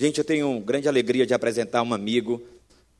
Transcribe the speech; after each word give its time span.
Gente, 0.00 0.18
eu 0.18 0.24
tenho 0.24 0.60
grande 0.60 0.86
alegria 0.86 1.26
de 1.26 1.34
apresentar 1.34 1.82
um 1.82 1.92
amigo, 1.92 2.40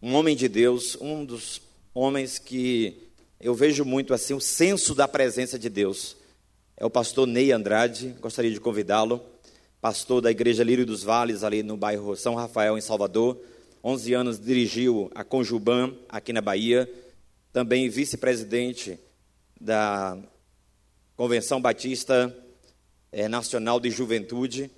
um 0.02 0.14
homem 0.14 0.34
de 0.34 0.48
Deus, 0.48 0.98
um 1.00 1.24
dos 1.24 1.62
homens 1.94 2.40
que 2.40 3.08
eu 3.38 3.54
vejo 3.54 3.84
muito 3.84 4.12
assim 4.12 4.34
o 4.34 4.40
senso 4.40 4.96
da 4.96 5.06
presença 5.06 5.56
de 5.56 5.68
Deus. 5.68 6.16
É 6.76 6.84
o 6.84 6.90
pastor 6.90 7.24
Ney 7.24 7.52
Andrade, 7.52 8.16
gostaria 8.20 8.50
de 8.50 8.58
convidá-lo. 8.58 9.24
Pastor 9.80 10.20
da 10.20 10.28
Igreja 10.32 10.64
Lírio 10.64 10.84
dos 10.84 11.04
Vales, 11.04 11.44
ali 11.44 11.62
no 11.62 11.76
bairro 11.76 12.16
São 12.16 12.34
Rafael, 12.34 12.76
em 12.76 12.80
Salvador. 12.80 13.40
11 13.84 14.14
anos 14.14 14.40
dirigiu 14.40 15.08
a 15.14 15.22
Conjuban, 15.22 15.94
aqui 16.08 16.32
na 16.32 16.40
Bahia. 16.40 16.92
Também 17.52 17.88
vice-presidente 17.88 18.98
da 19.60 20.18
Convenção 21.14 21.60
Batista 21.60 22.36
é, 23.12 23.28
Nacional 23.28 23.78
de 23.78 23.88
Juventude. 23.88 24.68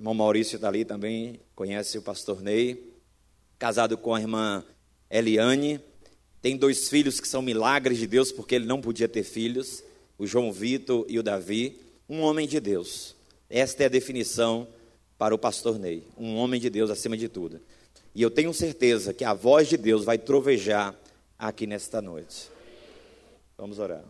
Irmão 0.00 0.14
Maurício 0.14 0.56
está 0.56 0.66
ali 0.66 0.82
também, 0.82 1.38
conhece 1.54 1.98
o 1.98 2.02
pastor 2.02 2.40
Ney. 2.40 2.90
Casado 3.58 3.98
com 3.98 4.14
a 4.14 4.18
irmã 4.18 4.64
Eliane. 5.10 5.78
Tem 6.40 6.56
dois 6.56 6.88
filhos 6.88 7.20
que 7.20 7.28
são 7.28 7.42
milagres 7.42 7.98
de 7.98 8.06
Deus, 8.06 8.32
porque 8.32 8.54
ele 8.54 8.64
não 8.64 8.80
podia 8.80 9.06
ter 9.06 9.24
filhos, 9.24 9.84
o 10.16 10.26
João 10.26 10.50
Vitor 10.50 11.04
e 11.06 11.18
o 11.18 11.22
Davi. 11.22 11.78
Um 12.08 12.22
homem 12.22 12.48
de 12.48 12.58
Deus. 12.58 13.14
Esta 13.50 13.82
é 13.82 13.86
a 13.86 13.90
definição 13.90 14.66
para 15.18 15.34
o 15.34 15.38
pastor 15.38 15.78
Ney. 15.78 16.02
Um 16.16 16.36
homem 16.36 16.58
de 16.58 16.70
Deus 16.70 16.88
acima 16.88 17.14
de 17.14 17.28
tudo. 17.28 17.60
E 18.14 18.22
eu 18.22 18.30
tenho 18.30 18.54
certeza 18.54 19.12
que 19.12 19.22
a 19.22 19.34
voz 19.34 19.68
de 19.68 19.76
Deus 19.76 20.02
vai 20.02 20.16
trovejar 20.16 20.98
aqui 21.38 21.66
nesta 21.66 22.00
noite. 22.00 22.48
Vamos 23.58 23.78
orar. 23.78 24.02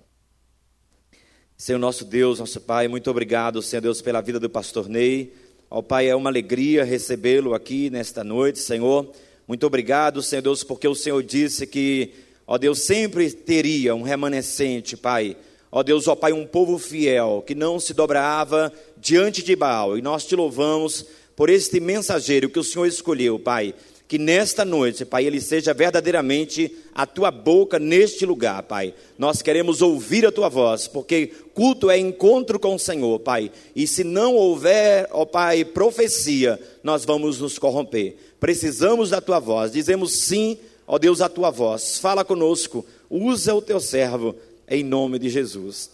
Senhor 1.56 1.80
nosso 1.80 2.04
Deus, 2.04 2.38
nosso 2.38 2.60
Pai, 2.60 2.86
muito 2.86 3.10
obrigado, 3.10 3.60
Senhor 3.60 3.82
Deus, 3.82 4.00
pela 4.00 4.20
vida 4.20 4.38
do 4.38 4.48
pastor 4.48 4.88
Ney. 4.88 5.49
Ó 5.72 5.80
Pai, 5.80 6.08
é 6.08 6.16
uma 6.16 6.28
alegria 6.28 6.82
recebê-lo 6.82 7.54
aqui 7.54 7.90
nesta 7.90 8.24
noite, 8.24 8.58
Senhor. 8.58 9.08
Muito 9.46 9.64
obrigado, 9.64 10.20
Senhor 10.20 10.42
Deus, 10.42 10.64
porque 10.64 10.88
o 10.88 10.96
Senhor 10.96 11.22
disse 11.22 11.64
que, 11.64 12.10
ó 12.44 12.58
Deus, 12.58 12.80
sempre 12.80 13.30
teria 13.30 13.94
um 13.94 14.02
remanescente, 14.02 14.96
Pai. 14.96 15.36
Ó 15.70 15.84
Deus, 15.84 16.08
ó 16.08 16.16
Pai, 16.16 16.32
um 16.32 16.44
povo 16.44 16.76
fiel 16.76 17.44
que 17.46 17.54
não 17.54 17.78
se 17.78 17.94
dobrava 17.94 18.72
diante 18.96 19.44
de 19.44 19.54
Baal. 19.54 19.96
E 19.96 20.02
nós 20.02 20.26
te 20.26 20.34
louvamos 20.34 21.06
por 21.36 21.48
este 21.48 21.78
mensageiro 21.78 22.50
que 22.50 22.58
o 22.58 22.64
Senhor 22.64 22.86
escolheu, 22.86 23.38
Pai 23.38 23.72
que 24.10 24.18
nesta 24.18 24.64
noite, 24.64 25.04
Pai, 25.04 25.24
ele 25.24 25.40
seja 25.40 25.72
verdadeiramente 25.72 26.76
a 26.92 27.06
tua 27.06 27.30
boca 27.30 27.78
neste 27.78 28.26
lugar, 28.26 28.60
Pai. 28.64 28.92
Nós 29.16 29.40
queremos 29.40 29.80
ouvir 29.82 30.26
a 30.26 30.32
tua 30.32 30.48
voz, 30.48 30.88
porque 30.88 31.28
culto 31.54 31.88
é 31.88 31.96
encontro 31.96 32.58
com 32.58 32.74
o 32.74 32.78
Senhor, 32.78 33.20
Pai. 33.20 33.52
E 33.72 33.86
se 33.86 34.02
não 34.02 34.34
houver, 34.34 35.08
ó 35.12 35.24
Pai, 35.24 35.64
profecia, 35.64 36.60
nós 36.82 37.04
vamos 37.04 37.38
nos 37.38 37.56
corromper. 37.56 38.16
Precisamos 38.40 39.10
da 39.10 39.20
tua 39.20 39.38
voz. 39.38 39.70
Dizemos 39.70 40.10
sim, 40.14 40.58
ó 40.88 40.98
Deus, 40.98 41.20
a 41.20 41.28
tua 41.28 41.52
voz. 41.52 41.98
Fala 41.98 42.24
conosco. 42.24 42.84
Usa 43.08 43.54
o 43.54 43.62
teu 43.62 43.78
servo 43.78 44.34
em 44.66 44.82
nome 44.82 45.20
de 45.20 45.28
Jesus. 45.28 45.88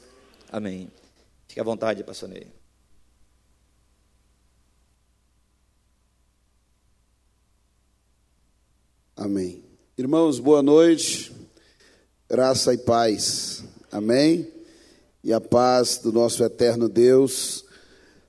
Amém. 0.50 0.88
Fique 1.46 1.60
à 1.60 1.64
vontade, 1.64 2.02
pastor 2.02 2.30
Ney. 2.30 2.55
Amém. 9.18 9.64
Irmãos, 9.96 10.38
boa 10.38 10.62
noite, 10.62 11.32
graça 12.28 12.74
e 12.74 12.76
paz. 12.76 13.64
Amém. 13.90 14.46
E 15.24 15.32
a 15.32 15.40
paz 15.40 15.96
do 15.96 16.12
nosso 16.12 16.44
eterno 16.44 16.86
Deus 16.86 17.64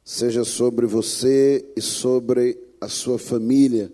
seja 0.01 0.45
sobre 0.45 0.85
você 0.85 1.73
e 1.75 1.81
sobre 1.81 2.57
a 2.79 2.87
sua 2.87 3.19
família. 3.19 3.91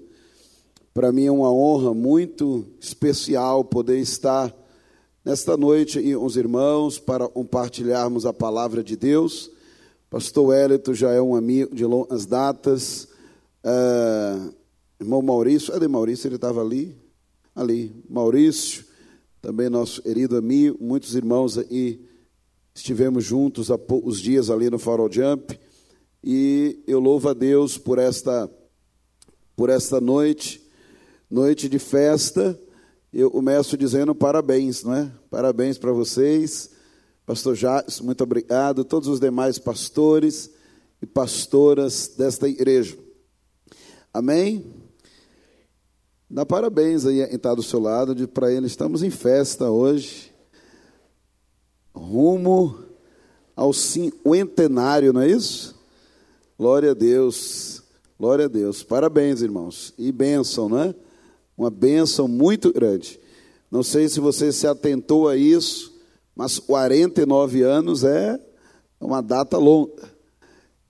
Para 0.93 1.11
mim 1.11 1.25
é 1.25 1.31
uma 1.31 1.51
honra 1.51 1.95
muito 1.95 2.63
especial 2.79 3.65
poder 3.65 3.97
estar 3.97 4.55
nesta 5.25 5.57
noite 5.57 5.99
e 5.99 6.15
os 6.15 6.37
irmãos 6.37 6.99
para 6.99 7.27
compartilharmos 7.27 8.23
a 8.23 8.31
palavra 8.31 8.83
de 8.83 8.95
Deus. 8.95 9.49
Pastor 10.11 10.49
Wellington 10.49 10.93
já 10.93 11.11
é 11.11 11.19
um 11.19 11.35
amigo 11.35 11.73
de 11.73 11.85
longas 11.85 12.27
datas. 12.27 13.07
Uh, 13.65 14.53
Irmão 15.03 15.21
Maurício, 15.21 15.73
cadê 15.73 15.87
Maurício? 15.87 16.27
Ele 16.27 16.35
estava 16.35 16.61
ali, 16.61 16.95
ali. 17.53 17.93
Maurício, 18.09 18.85
também 19.41 19.69
nosso 19.69 20.01
querido 20.01 20.37
amigo, 20.37 20.77
muitos 20.79 21.13
irmãos 21.13 21.57
aí 21.57 21.99
estivemos 22.73 23.23
juntos 23.25 23.69
há 23.69 23.77
poucos 23.77 24.19
dias 24.19 24.49
ali 24.49 24.69
no 24.69 24.79
Farol 24.79 25.11
Jump. 25.11 25.59
E 26.23 26.81
eu 26.87 27.01
louvo 27.01 27.27
a 27.27 27.33
Deus 27.33 27.77
por 27.77 27.99
esta, 27.99 28.49
por 29.57 29.69
esta 29.69 29.99
noite, 29.99 30.65
noite 31.29 31.67
de 31.67 31.79
festa. 31.79 32.57
Eu 33.11 33.29
começo 33.29 33.77
dizendo 33.77 34.15
parabéns, 34.15 34.83
não 34.83 34.95
é? 34.95 35.11
Parabéns 35.29 35.77
para 35.77 35.91
vocês. 35.91 36.71
Pastor 37.25 37.55
Jacques, 37.55 37.99
muito 37.99 38.23
obrigado. 38.23 38.85
Todos 38.85 39.09
os 39.09 39.19
demais 39.19 39.59
pastores 39.59 40.49
e 41.01 41.05
pastoras 41.05 42.13
desta 42.17 42.47
igreja. 42.47 42.97
Amém? 44.13 44.82
Dá 46.33 46.43
parabéns 46.43 47.05
aí 47.05 47.21
em 47.21 47.35
estar 47.35 47.53
do 47.53 47.61
seu 47.61 47.79
lado, 47.79 48.27
para 48.27 48.51
ele, 48.51 48.65
estamos 48.65 49.03
em 49.03 49.11
festa 49.11 49.69
hoje, 49.69 50.33
rumo 51.93 52.75
ao 53.55 53.71
cinquentenário, 53.71 55.13
não 55.13 55.21
é 55.21 55.29
isso? 55.29 55.79
Glória 56.57 56.89
a 56.89 56.93
Deus, 56.95 57.83
glória 58.19 58.45
a 58.45 58.47
Deus. 58.47 58.81
Parabéns, 58.81 59.43
irmãos. 59.43 59.93
E 59.95 60.11
bênção, 60.11 60.67
né? 60.67 60.95
Uma 61.55 61.69
bênção 61.69 62.27
muito 62.27 62.73
grande. 62.73 63.19
Não 63.69 63.83
sei 63.83 64.09
se 64.09 64.19
você 64.19 64.51
se 64.51 64.65
atentou 64.65 65.29
a 65.29 65.37
isso, 65.37 65.93
mas 66.35 66.57
49 66.57 67.61
anos 67.61 68.03
é 68.03 68.39
uma 68.99 69.21
data 69.21 69.59
longa. 69.59 70.11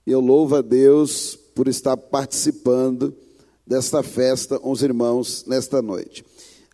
E 0.06 0.10
eu 0.10 0.20
louvo 0.20 0.56
a 0.56 0.62
Deus 0.62 1.36
por 1.54 1.68
estar 1.68 1.98
participando 1.98 3.14
desta 3.66 4.02
festa 4.02 4.60
aos 4.62 4.82
irmãos 4.82 5.44
nesta 5.46 5.80
noite. 5.80 6.24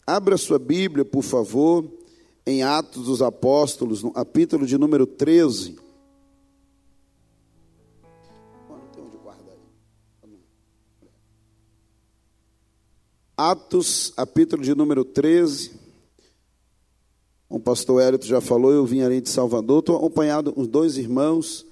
Abra 0.07 0.37
sua 0.37 0.59
Bíblia, 0.59 1.05
por 1.05 1.23
favor, 1.23 1.89
em 2.45 2.63
Atos 2.63 3.07
dos 3.07 3.23
Apóstolos, 3.23 4.03
no 4.03 4.11
capítulo 4.11 4.67
de 4.67 4.77
número 4.77 5.07
13. 5.07 5.79
Atos, 13.37 14.13
capítulo 14.15 14.63
de 14.63 14.75
número 14.75 15.03
13. 15.03 15.73
O 17.49 17.59
pastor 17.59 18.03
Hélito 18.03 18.27
já 18.27 18.41
falou, 18.41 18.71
eu 18.71 18.85
vim 18.85 19.01
ali 19.01 19.21
de 19.21 19.31
Salvador, 19.31 19.81
estou 19.81 19.97
acompanhado 19.97 20.53
com 20.53 20.67
dois 20.67 20.99
irmãos, 20.99 21.67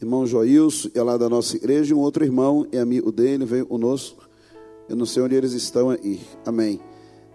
irmão 0.00 0.26
Joilson, 0.26 0.88
é 0.94 1.02
lá 1.02 1.16
da 1.16 1.28
nossa 1.28 1.56
igreja, 1.56 1.92
e 1.92 1.94
um 1.94 2.00
outro 2.00 2.24
irmão 2.24 2.66
é 2.72 2.78
amigo 2.78 3.12
dele, 3.12 3.44
veio 3.44 3.66
conosco 3.66 4.27
eu 4.88 4.96
não 4.96 5.04
sei 5.04 5.22
onde 5.22 5.34
eles 5.34 5.52
estão 5.52 5.90
aí. 5.90 6.20
Amém. 6.46 6.80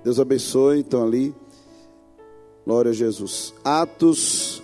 Deus 0.04 0.20
abençoe. 0.20 0.80
Estão 0.80 1.06
ali. 1.06 1.34
Glória 2.66 2.92
a 2.92 2.94
Jesus. 2.94 3.54
Atos, 3.64 4.64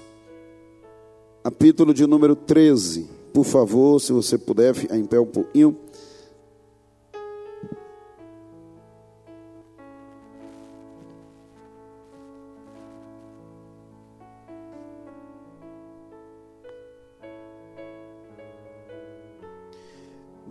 capítulo 1.44 1.94
de 1.94 2.08
número 2.08 2.36
13. 2.36 3.08
Por 3.34 3.44
favor, 3.44 4.00
se 4.00 4.12
você 4.12 4.38
puder, 4.38 4.74
em 4.92 5.06
pé 5.06 5.20
um 5.20 5.26
pouquinho. 5.26 5.78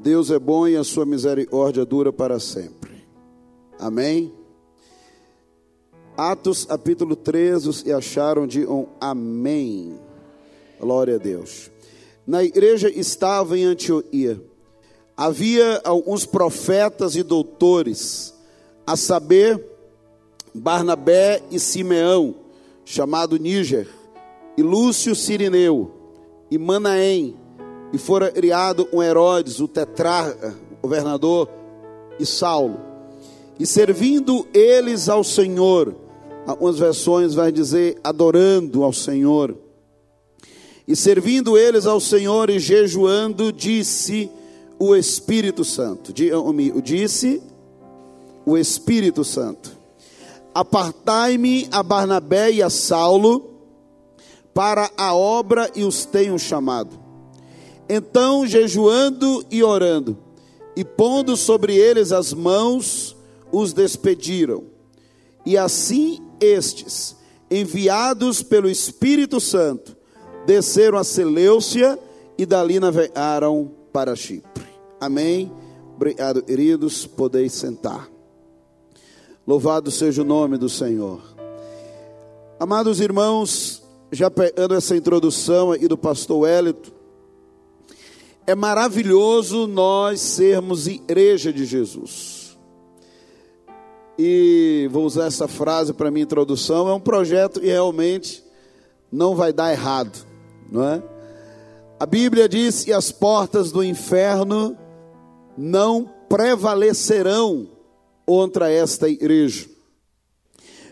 Deus 0.09 0.31
é 0.31 0.39
bom 0.39 0.67
e 0.67 0.75
a 0.75 0.83
sua 0.83 1.05
misericórdia 1.05 1.85
dura 1.85 2.11
para 2.11 2.41
sempre. 2.41 3.07
Amém? 3.79 4.33
Atos 6.17 6.65
capítulo 6.65 7.15
13, 7.15 7.83
e 7.85 7.93
acharam 7.93 8.47
de 8.47 8.65
um 8.65 8.87
amém. 8.99 10.01
Glória 10.81 11.17
a 11.17 11.19
Deus. 11.19 11.71
Na 12.27 12.43
igreja 12.43 12.89
estava 12.89 13.59
em 13.59 13.65
Antioquia. 13.65 14.43
Havia 15.15 15.83
alguns 15.85 16.25
profetas 16.25 17.15
e 17.15 17.23
doutores, 17.23 18.33
a 18.87 18.97
saber, 18.97 19.63
Barnabé 20.55 21.43
e 21.51 21.61
Simeão, 21.61 22.35
chamado 22.83 23.39
Níger, 23.39 23.87
e 24.57 24.63
Lúcio 24.63 25.15
Sirineu, 25.15 25.91
e 26.51 26.57
Manaém, 26.57 27.37
e 27.93 27.99
fora 27.99 28.31
criado 28.31 28.85
com 28.85 29.03
Herodes, 29.03 29.61
o 29.61 29.69
tetrarca, 29.69 30.55
governador, 30.83 31.49
e 32.19 32.27
Saulo. 32.27 32.81
E 33.59 33.67
servindo 33.67 34.47
eles 34.53 35.09
ao 35.09 35.25
Senhor, 35.25 35.95
algumas 36.47 36.79
versões 36.79 37.35
vai 37.35 37.51
dizer 37.51 37.99
adorando 38.03 38.83
ao 38.85 38.93
Senhor. 38.93 39.57
E 40.87 40.97
servindo 40.97 41.59
eles 41.59 41.87
ao 41.87 42.01
Senhor 42.01 42.51
e 42.51 42.59
jejuando, 42.59 43.53
disse 43.53 44.31
o 44.79 44.95
Espírito 44.95 45.65
Santo. 45.65 46.13
Disse 46.13 47.43
o 48.47 48.57
Espírito 48.57 49.25
Santo. 49.25 49.77
Apartai-me 50.55 51.69
a 51.71 51.83
Barnabé 51.83 52.53
e 52.53 52.63
a 52.63 52.71
Saulo 52.71 53.51
para 54.55 54.91
a 54.97 55.15
obra 55.15 55.71
e 55.75 55.85
os 55.85 56.05
tenho 56.05 56.39
chamado. 56.39 57.08
Então, 57.89 58.47
jejuando 58.47 59.45
e 59.51 59.63
orando, 59.63 60.17
e 60.77 60.85
pondo 60.85 61.37
sobre 61.37 61.75
eles 61.75 62.13
as 62.13 62.33
mãos, 62.33 63.17
os 63.51 63.73
despediram. 63.73 64.65
E 65.45 65.57
assim 65.57 66.21
estes, 66.41 67.17
enviados 67.51 68.43
pelo 68.43 68.69
Espírito 68.69 69.41
Santo, 69.41 69.97
desceram 70.47 70.99
a 70.99 71.05
Seleucia 71.05 71.99
e 72.37 72.45
dali 72.45 72.79
navegaram 72.79 73.71
para 73.93 74.15
Chipre. 74.15 74.69
Amém. 75.01 75.51
Obrigado, 75.97 76.43
queridos. 76.43 77.07
Podeis 77.07 77.53
sentar. 77.53 78.09
Louvado 79.47 79.91
seja 79.91 80.23
o 80.23 80.25
nome 80.25 80.59
do 80.59 80.69
Senhor. 80.69 81.21
Amados 82.61 83.01
irmãos, 83.01 83.83
já 84.13 84.31
pegando 84.31 84.75
essa 84.75 84.95
introdução 84.97 85.73
aí 85.73 85.89
do 85.89 85.97
pastor 85.97 86.41
Wellington, 86.41 86.98
é 88.49 88.55
maravilhoso 88.55 89.67
nós 89.67 90.23
sermos 90.23 90.87
igreja 90.87 91.53
de 91.53 91.67
Jesus. 91.67 92.57
E 94.19 94.89
vou 94.91 95.05
usar 95.05 95.27
essa 95.27 95.47
frase 95.47 95.93
para 95.93 96.11
minha 96.11 96.25
introdução, 96.25 96.89
é 96.89 96.95
um 96.95 97.01
projeto 97.01 97.61
e 97.63 97.67
realmente 97.67 98.43
não 99.13 99.37
vai 99.37 99.53
dar 99.53 99.71
errado, 99.71 100.27
não 100.73 100.83
é? 100.83 101.03
A 102.01 102.07
Bíblia 102.07 102.49
diz 102.49 102.85
que 102.85 102.93
as 102.93 103.13
portas 103.13 103.71
do 103.71 103.85
inferno 103.85 104.75
não 105.55 106.11
prevalecerão 106.27 107.69
contra 108.25 108.73
esta 108.73 109.11
igreja. 109.11 109.69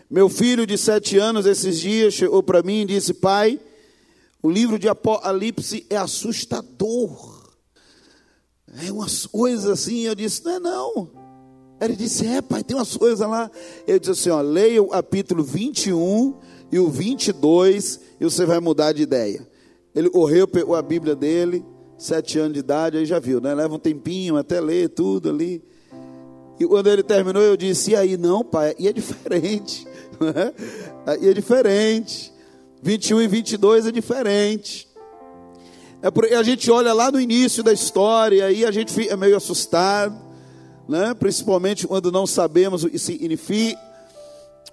Meu 0.07 0.29
filho 0.29 0.67
de 0.67 0.77
sete 0.77 1.17
anos, 1.17 1.47
esses 1.47 1.79
dias, 1.79 2.13
chegou 2.13 2.43
para 2.43 2.61
mim 2.61 2.81
e 2.81 2.85
disse: 2.85 3.15
Pai, 3.15 3.59
o 4.43 4.49
livro 4.51 4.77
de 4.77 4.87
Apocalipse 4.87 5.87
é 5.89 5.97
assustador. 5.97 7.36
É 8.85 8.91
umas 8.91 9.25
coisas 9.25 9.69
assim. 9.69 10.01
Eu 10.01 10.15
disse: 10.15 10.43
Não 10.43 10.51
é 10.51 10.59
não. 10.59 11.09
Ele 11.79 11.95
disse: 11.95 12.25
É, 12.25 12.41
pai, 12.41 12.63
tem 12.63 12.75
umas 12.75 12.95
coisas 12.95 13.27
lá. 13.27 13.49
Eu 13.85 13.99
disse 13.99 14.11
assim: 14.11 14.29
ó, 14.29 14.41
Leia 14.41 14.81
o 14.81 14.89
capítulo 14.89 15.43
21 15.43 16.33
e 16.71 16.79
o 16.79 16.89
22 16.89 17.99
e 18.19 18.23
você 18.23 18.45
vai 18.45 18.59
mudar 18.59 18.91
de 18.91 19.03
ideia. 19.03 19.47
Ele 19.93 20.09
correu, 20.09 20.47
pegou 20.47 20.75
a 20.75 20.81
Bíblia 20.81 21.15
dele, 21.15 21.65
sete 21.97 22.37
anos 22.37 22.53
de 22.53 22.59
idade, 22.59 22.97
aí 22.97 23.05
já 23.05 23.19
viu, 23.19 23.41
né? 23.41 23.53
Leva 23.53 23.73
um 23.73 23.79
tempinho 23.79 24.37
até 24.37 24.59
ler 24.59 24.89
tudo 24.89 25.29
ali. 25.29 25.63
E 26.59 26.65
quando 26.65 26.87
ele 26.87 27.03
terminou, 27.03 27.41
eu 27.41 27.55
disse: 27.55 27.91
E 27.91 27.95
aí, 27.95 28.17
não, 28.17 28.43
pai, 28.43 28.75
e 28.77 28.87
é 28.87 28.93
diferente. 28.93 29.87
Né? 30.19 30.51
E 31.21 31.29
é 31.29 31.33
diferente. 31.33 32.33
21 32.81 33.21
e 33.21 33.27
22 33.27 33.85
é 33.85 33.91
diferente. 33.91 34.86
É 36.01 36.35
a 36.35 36.43
gente 36.43 36.69
olha 36.69 36.93
lá 36.93 37.11
no 37.11 37.19
início 37.19 37.63
da 37.63 37.73
história 37.73 38.51
e 38.51 38.65
a 38.65 38.71
gente 38.71 38.93
fica 38.93 39.17
meio 39.17 39.35
assustado, 39.35 40.15
né? 40.87 41.13
principalmente 41.13 41.87
quando 41.87 42.11
não 42.11 42.27
sabemos 42.27 42.83
o 42.83 42.89
que 42.89 42.99
significa. 42.99 43.79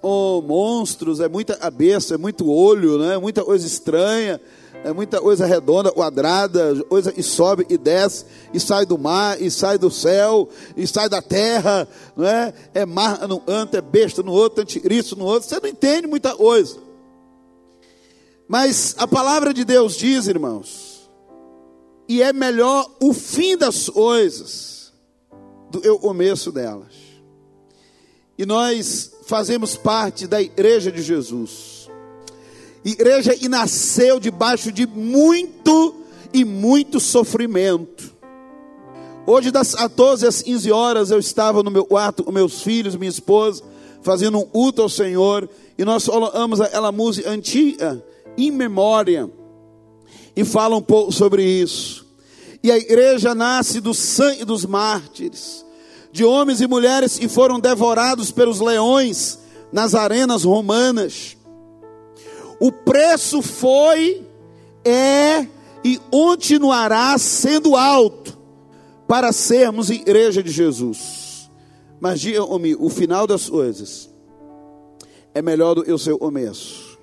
Oh, 0.01 0.41
monstros, 0.41 1.19
é 1.19 1.27
muita 1.27 1.55
cabeça, 1.55 2.13
é 2.13 2.17
muito 2.17 2.47
olho, 2.47 2.99
né? 2.99 3.17
muita 3.17 3.43
coisa 3.43 3.65
estranha 3.65 4.39
é 4.85 4.93
muita 4.93 5.19
coisa 5.19 5.47
redonda, 5.47 5.91
quadrada, 5.91 6.75
coisa 6.83 7.11
que 7.11 7.23
sobe 7.23 7.65
e 7.67 7.75
desce, 7.75 8.23
e 8.53 8.59
sai 8.59 8.85
do 8.85 8.99
mar, 8.99 9.41
e 9.41 9.49
sai 9.49 9.79
do 9.79 9.89
céu, 9.89 10.47
e 10.77 10.85
sai 10.85 11.09
da 11.09 11.23
terra, 11.23 11.87
não 12.15 12.23
é? 12.23 12.53
Mar 12.85 13.27
no 13.27 13.39
canto, 13.39 13.75
é 13.75 13.81
besta 13.81 14.21
no 14.21 14.31
outro, 14.31 14.61
anticristo 14.61 15.15
no 15.15 15.25
outro, 15.25 15.49
você 15.49 15.59
não 15.59 15.67
entende 15.67 16.05
muita 16.05 16.35
coisa. 16.35 16.77
Mas 18.47 18.93
a 18.99 19.07
palavra 19.07 19.51
de 19.51 19.65
Deus 19.65 19.97
diz, 19.97 20.27
irmãos, 20.27 20.94
e 22.07 22.21
é 22.21 22.31
melhor 22.31 22.89
o 23.01 23.13
fim 23.13 23.57
das 23.57 23.89
coisas 23.89 24.93
do 25.71 25.81
que 25.81 25.89
o 25.89 25.99
começo 25.99 26.51
delas. 26.51 26.93
E 28.37 28.45
nós 28.45 29.11
fazemos 29.25 29.75
parte 29.75 30.27
da 30.27 30.41
igreja 30.41 30.91
de 30.91 31.01
Jesus 31.01 31.75
igreja 32.85 33.35
e 33.41 33.49
nasceu 33.49 34.19
debaixo 34.19 34.71
de 34.71 34.85
muito 34.85 35.95
e 36.31 36.45
muito 36.45 36.99
sofrimento. 36.99 38.13
Hoje, 39.25 39.49
das 39.49 39.73
14 39.73 40.27
às 40.27 40.43
15 40.43 40.71
horas, 40.71 41.09
eu 41.09 41.17
estava 41.17 41.63
no 41.63 41.71
meu 41.71 41.83
quarto 41.83 42.23
com 42.23 42.31
meus 42.31 42.61
filhos, 42.61 42.95
minha 42.95 43.09
esposa, 43.09 43.63
fazendo 44.03 44.37
um 44.37 44.45
culto 44.45 44.83
ao 44.83 44.89
Senhor, 44.89 45.49
e 45.75 45.83
nós 45.83 46.05
falamos 46.05 46.61
aquela 46.61 46.91
música 46.91 47.27
antiga, 47.31 48.03
em 48.37 48.51
memória, 48.51 49.27
e 50.35 50.43
fala 50.43 50.75
um 50.75 50.81
pouco 50.81 51.11
sobre 51.11 51.43
isso. 51.43 52.05
E 52.63 52.71
a 52.71 52.77
igreja 52.77 53.35
nasce 53.35 53.79
do 53.79 53.93
sangue 53.93 54.43
dos 54.43 54.65
mártires, 54.65 55.65
de 56.11 56.25
homens 56.25 56.61
e 56.61 56.67
mulheres 56.67 57.17
que 57.17 57.27
foram 57.27 57.59
devorados 57.59 58.31
pelos 58.31 58.59
leões 58.59 59.39
nas 59.71 59.93
arenas 59.93 60.43
romanas 60.43 61.35
o 62.59 62.71
preço 62.71 63.41
foi, 63.41 64.25
é 64.83 65.47
e 65.83 65.97
continuará 66.09 67.17
sendo 67.17 67.75
alto 67.75 68.37
para 69.07 69.31
sermos 69.31 69.89
igreja 69.89 70.41
de 70.41 70.51
Jesus. 70.51 71.49
Mas 71.99 72.19
diga-me, 72.19 72.75
o 72.75 72.89
final 72.89 73.27
das 73.27 73.49
coisas 73.49 74.09
é 75.33 75.41
melhor 75.41 75.75
do 75.75 75.83
que 75.83 75.91
o 75.91 75.99
seu 75.99 76.17
começo. 76.17 76.97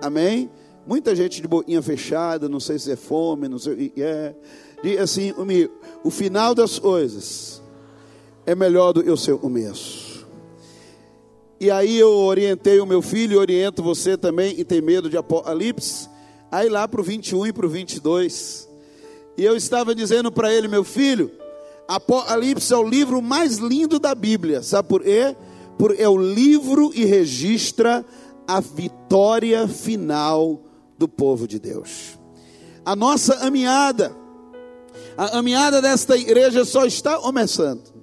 Amém? 0.00 0.50
Muita 0.86 1.14
gente 1.14 1.40
de 1.40 1.46
boquinha 1.46 1.82
fechada, 1.82 2.48
não 2.48 2.58
sei 2.58 2.78
se 2.78 2.90
é 2.90 2.96
fome, 2.96 3.48
não 3.48 3.58
sei 3.58 3.72
o 3.72 3.76
que 3.76 4.02
é. 4.02 4.34
Diga 4.82 5.02
assim, 5.02 5.32
o 6.02 6.10
final 6.10 6.54
das 6.54 6.78
coisas 6.78 7.62
é 8.46 8.54
melhor 8.54 8.92
do 8.92 9.02
que 9.02 9.10
o 9.10 9.16
seu 9.16 9.38
começo. 9.38 10.26
E 11.60 11.70
aí 11.70 11.98
eu 11.98 12.10
orientei 12.10 12.80
o 12.80 12.86
meu 12.86 13.02
filho, 13.02 13.38
oriento 13.38 13.82
você 13.82 14.16
também, 14.16 14.58
e 14.58 14.64
tem 14.64 14.80
medo 14.80 15.10
de 15.10 15.18
Apocalipse. 15.18 16.08
Aí 16.50 16.68
lá 16.70 16.88
para 16.88 17.00
o 17.00 17.04
21 17.04 17.48
e 17.48 17.52
para 17.52 17.66
o 17.66 17.68
22. 17.68 18.66
E 19.36 19.44
eu 19.44 19.54
estava 19.54 19.94
dizendo 19.94 20.32
para 20.32 20.52
ele, 20.52 20.66
meu 20.66 20.82
filho, 20.82 21.30
Apocalipse 21.86 22.72
é 22.72 22.76
o 22.76 22.88
livro 22.88 23.20
mais 23.20 23.58
lindo 23.58 23.98
da 23.98 24.14
Bíblia. 24.14 24.62
Sabe 24.62 24.88
por 24.88 25.02
quê? 25.02 25.36
Porque 25.76 26.02
é 26.02 26.08
o 26.08 26.16
livro 26.16 26.90
e 26.94 27.04
registra 27.04 28.04
a 28.48 28.60
vitória 28.60 29.68
final 29.68 30.62
do 31.00 31.08
povo 31.08 31.48
de 31.48 31.58
Deus. 31.58 32.16
A 32.84 32.94
nossa 32.94 33.36
caminhada, 33.36 34.14
a 35.16 35.28
caminhada 35.30 35.82
desta 35.82 36.16
igreja 36.16 36.64
só 36.64 36.84
está 36.84 37.18
começando 37.18 38.00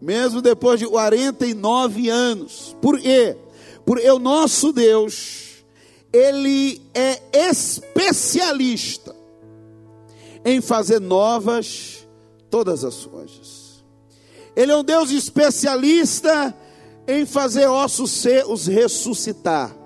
mesmo 0.00 0.40
depois 0.40 0.78
de 0.78 0.86
49 0.86 2.08
anos. 2.08 2.76
Por 2.80 3.00
quê? 3.00 3.36
Porque 3.84 4.08
o 4.10 4.18
nosso 4.18 4.72
Deus, 4.72 5.64
ele 6.12 6.80
é 6.94 7.20
especialista 7.50 9.14
em 10.44 10.60
fazer 10.60 11.00
novas 11.00 12.06
todas 12.50 12.84
as 12.84 13.04
coisas. 13.06 13.84
Ele 14.54 14.72
é 14.72 14.76
um 14.76 14.84
Deus 14.84 15.10
especialista 15.10 16.54
em 17.06 17.24
fazer 17.24 17.66
ossos 17.66 18.10
seus 18.10 18.66
ressuscitar. 18.66 19.77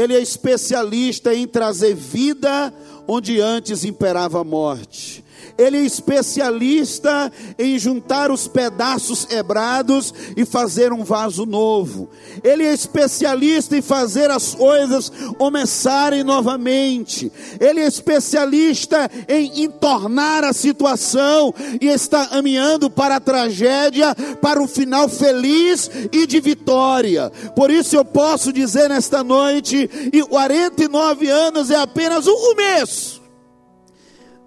Ele 0.00 0.14
é 0.14 0.20
especialista 0.20 1.34
em 1.34 1.46
trazer 1.46 1.94
vida 1.94 2.72
onde 3.06 3.40
antes 3.40 3.84
imperava 3.84 4.40
a 4.40 4.44
morte. 4.44 5.24
Ele 5.60 5.76
é 5.76 5.82
especialista 5.82 7.30
em 7.58 7.78
juntar 7.78 8.30
os 8.30 8.48
pedaços 8.48 9.26
quebrados 9.26 10.14
e 10.34 10.46
fazer 10.46 10.90
um 10.90 11.04
vaso 11.04 11.44
novo. 11.44 12.08
Ele 12.42 12.64
é 12.64 12.72
especialista 12.72 13.76
em 13.76 13.82
fazer 13.82 14.30
as 14.30 14.54
coisas 14.54 15.12
começarem 15.36 16.24
novamente. 16.24 17.30
Ele 17.60 17.80
é 17.80 17.86
especialista 17.86 19.10
em 19.28 19.64
entornar 19.64 20.44
a 20.44 20.54
situação 20.54 21.52
e 21.78 21.88
está 21.88 22.26
caminhando 22.26 22.88
para 22.88 23.16
a 23.16 23.20
tragédia, 23.20 24.14
para 24.40 24.62
um 24.62 24.66
final 24.66 25.10
feliz 25.10 25.90
e 26.10 26.26
de 26.26 26.40
vitória. 26.40 27.30
Por 27.54 27.70
isso 27.70 27.94
eu 27.94 28.04
posso 28.04 28.50
dizer 28.50 28.88
nesta 28.88 29.22
noite, 29.22 29.90
e 30.10 30.22
49 30.22 31.28
anos 31.28 31.70
é 31.70 31.76
apenas 31.76 32.26
um 32.26 32.34
começo 32.34 33.19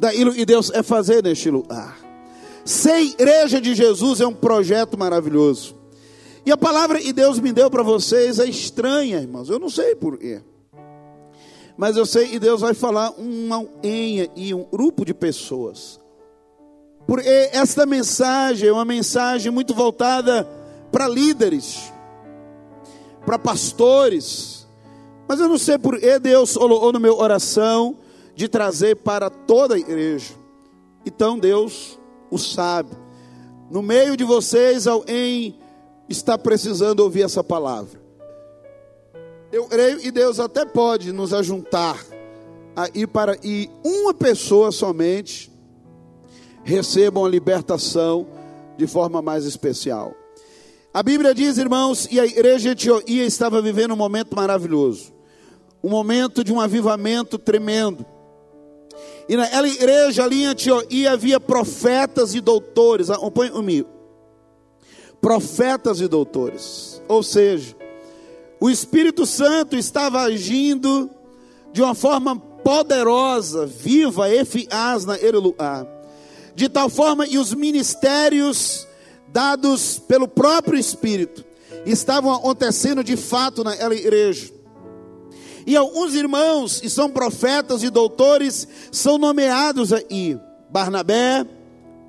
daquilo 0.03 0.33
que 0.33 0.45
Deus 0.45 0.69
é 0.71 0.83
fazer 0.83 1.23
neste 1.23 1.49
lugar. 1.49 1.97
Ser 2.65 2.99
igreja 2.99 3.61
de 3.61 3.73
Jesus 3.73 4.19
é 4.19 4.27
um 4.27 4.33
projeto 4.33 4.97
maravilhoso. 4.97 5.75
E 6.45 6.51
a 6.51 6.57
palavra 6.57 6.99
que 6.99 7.13
Deus 7.13 7.39
me 7.39 7.53
deu 7.53 7.71
para 7.71 7.83
vocês 7.83 8.37
é 8.37 8.45
estranha, 8.45 9.21
irmãos. 9.21 9.49
Eu 9.49 9.59
não 9.59 9.69
sei 9.69 9.95
porquê. 9.95 10.41
Mas 11.77 11.95
eu 11.95 12.05
sei 12.05 12.27
que 12.27 12.37
Deus 12.37 12.59
vai 12.59 12.73
falar 12.73 13.11
uma 13.11 13.65
enha 13.81 14.29
e 14.35 14.53
um 14.53 14.63
grupo 14.63 15.05
de 15.05 15.13
pessoas. 15.13 16.01
porque 17.07 17.49
esta 17.53 17.85
mensagem 17.85 18.67
é 18.67 18.73
uma 18.73 18.85
mensagem 18.85 19.51
muito 19.51 19.73
voltada 19.73 20.45
para 20.91 21.07
líderes, 21.07 21.93
para 23.25 23.39
pastores. 23.39 24.67
Mas 25.29 25.39
eu 25.39 25.47
não 25.47 25.57
sei 25.57 25.77
por 25.77 25.97
que 25.97 26.19
Deus 26.19 26.57
colocou 26.57 26.91
no 26.91 26.99
meu 26.99 27.17
oração 27.17 28.02
de 28.35 28.47
trazer 28.47 28.95
para 28.97 29.29
toda 29.29 29.75
a 29.75 29.79
igreja. 29.79 30.33
Então 31.05 31.37
Deus 31.37 31.99
o 32.31 32.37
sabe. 32.37 32.91
No 33.69 33.81
meio 33.81 34.15
de 34.15 34.23
vocês, 34.23 34.87
alguém 34.87 35.59
está 36.09 36.37
precisando 36.37 36.99
ouvir 36.99 37.23
essa 37.23 37.43
palavra. 37.43 38.01
Eu 39.51 39.65
creio 39.65 39.99
e 40.03 40.11
Deus 40.11 40.39
até 40.39 40.65
pode 40.65 41.11
nos 41.11 41.33
ajuntar 41.33 42.03
aí 42.75 43.05
para 43.05 43.37
e 43.43 43.69
uma 43.83 44.13
pessoa 44.13 44.71
somente 44.71 45.51
recebam 46.63 47.25
a 47.25 47.29
libertação 47.29 48.25
de 48.77 48.87
forma 48.87 49.21
mais 49.21 49.45
especial. 49.45 50.13
A 50.93 51.01
Bíblia 51.01 51.33
diz, 51.33 51.57
irmãos, 51.57 52.07
e 52.11 52.19
a 52.19 52.25
igreja 52.25 52.75
de 52.75 52.89
estava 53.07 53.61
vivendo 53.61 53.93
um 53.93 53.97
momento 53.97 54.35
maravilhoso, 54.35 55.11
um 55.83 55.89
momento 55.89 56.43
de 56.43 56.53
um 56.53 56.61
avivamento 56.61 57.37
tremendo. 57.37 58.05
E 59.27 59.35
naquela 59.35 59.67
igreja 59.67 60.23
ali 60.23 60.43
em 60.43 60.45
Antioquia 60.47 61.11
havia 61.11 61.39
profetas 61.39 62.35
e 62.35 62.41
doutores, 62.41 63.09
acompanhe 63.09 63.51
comigo. 63.51 63.89
Profetas 65.21 66.01
e 66.01 66.07
doutores, 66.07 67.01
ou 67.07 67.23
seja, 67.23 67.75
o 68.59 68.69
Espírito 68.69 69.25
Santo 69.25 69.75
estava 69.75 70.21
agindo 70.21 71.09
de 71.71 71.81
uma 71.81 71.95
forma 71.95 72.35
poderosa, 72.35 73.65
viva, 73.65 74.29
eficaz 74.29 75.05
na 75.05 75.17
Ereluá 75.17 75.87
de 76.55 76.69
tal 76.69 76.89
forma 76.89 77.27
que 77.27 77.37
os 77.37 77.53
ministérios 77.53 78.87
dados 79.29 79.99
pelo 79.99 80.27
próprio 80.27 80.77
Espírito 80.77 81.43
estavam 81.85 82.33
acontecendo 82.33 83.03
de 83.03 83.17
fato 83.17 83.63
naquela 83.63 83.95
igreja. 83.95 84.52
E 85.65 85.75
alguns 85.77 86.13
irmãos, 86.13 86.79
que 86.81 86.89
são 86.89 87.09
profetas 87.09 87.83
e 87.83 87.89
doutores, 87.89 88.67
são 88.91 89.17
nomeados 89.17 89.93
aí: 89.93 90.39
Barnabé, 90.69 91.45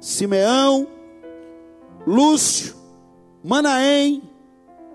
Simeão, 0.00 0.86
Lúcio, 2.06 2.74
Manaém 3.42 4.22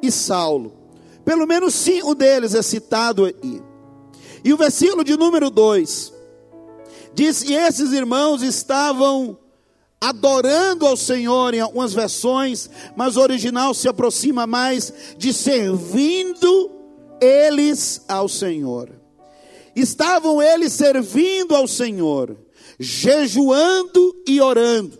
e 0.01 0.11
Saulo. 0.11 0.73
Pelo 1.23 1.45
menos 1.45 1.73
cinco 1.75 2.15
deles 2.15 2.55
é 2.55 2.61
citado 2.61 3.25
aí. 3.25 3.61
E 4.43 4.53
o 4.53 4.57
versículo 4.57 5.03
de 5.03 5.17
número 5.17 5.49
2 5.49 6.19
Diz 7.13 7.43
que 7.43 7.53
esses 7.53 7.91
irmãos 7.91 8.41
estavam 8.41 9.37
adorando 9.99 10.87
ao 10.87 10.95
Senhor 10.95 11.53
em 11.53 11.59
algumas 11.59 11.93
versões, 11.93 12.69
mas 12.95 13.17
o 13.17 13.21
original 13.21 13.73
se 13.73 13.89
aproxima 13.89 14.47
mais 14.47 14.93
de 15.17 15.33
servindo 15.33 16.71
eles 17.21 18.03
ao 18.07 18.27
Senhor. 18.27 18.89
Estavam 19.75 20.41
eles 20.41 20.73
servindo 20.73 21.55
ao 21.55 21.67
Senhor, 21.67 22.35
jejuando 22.79 24.15
e 24.27 24.41
orando. 24.41 24.97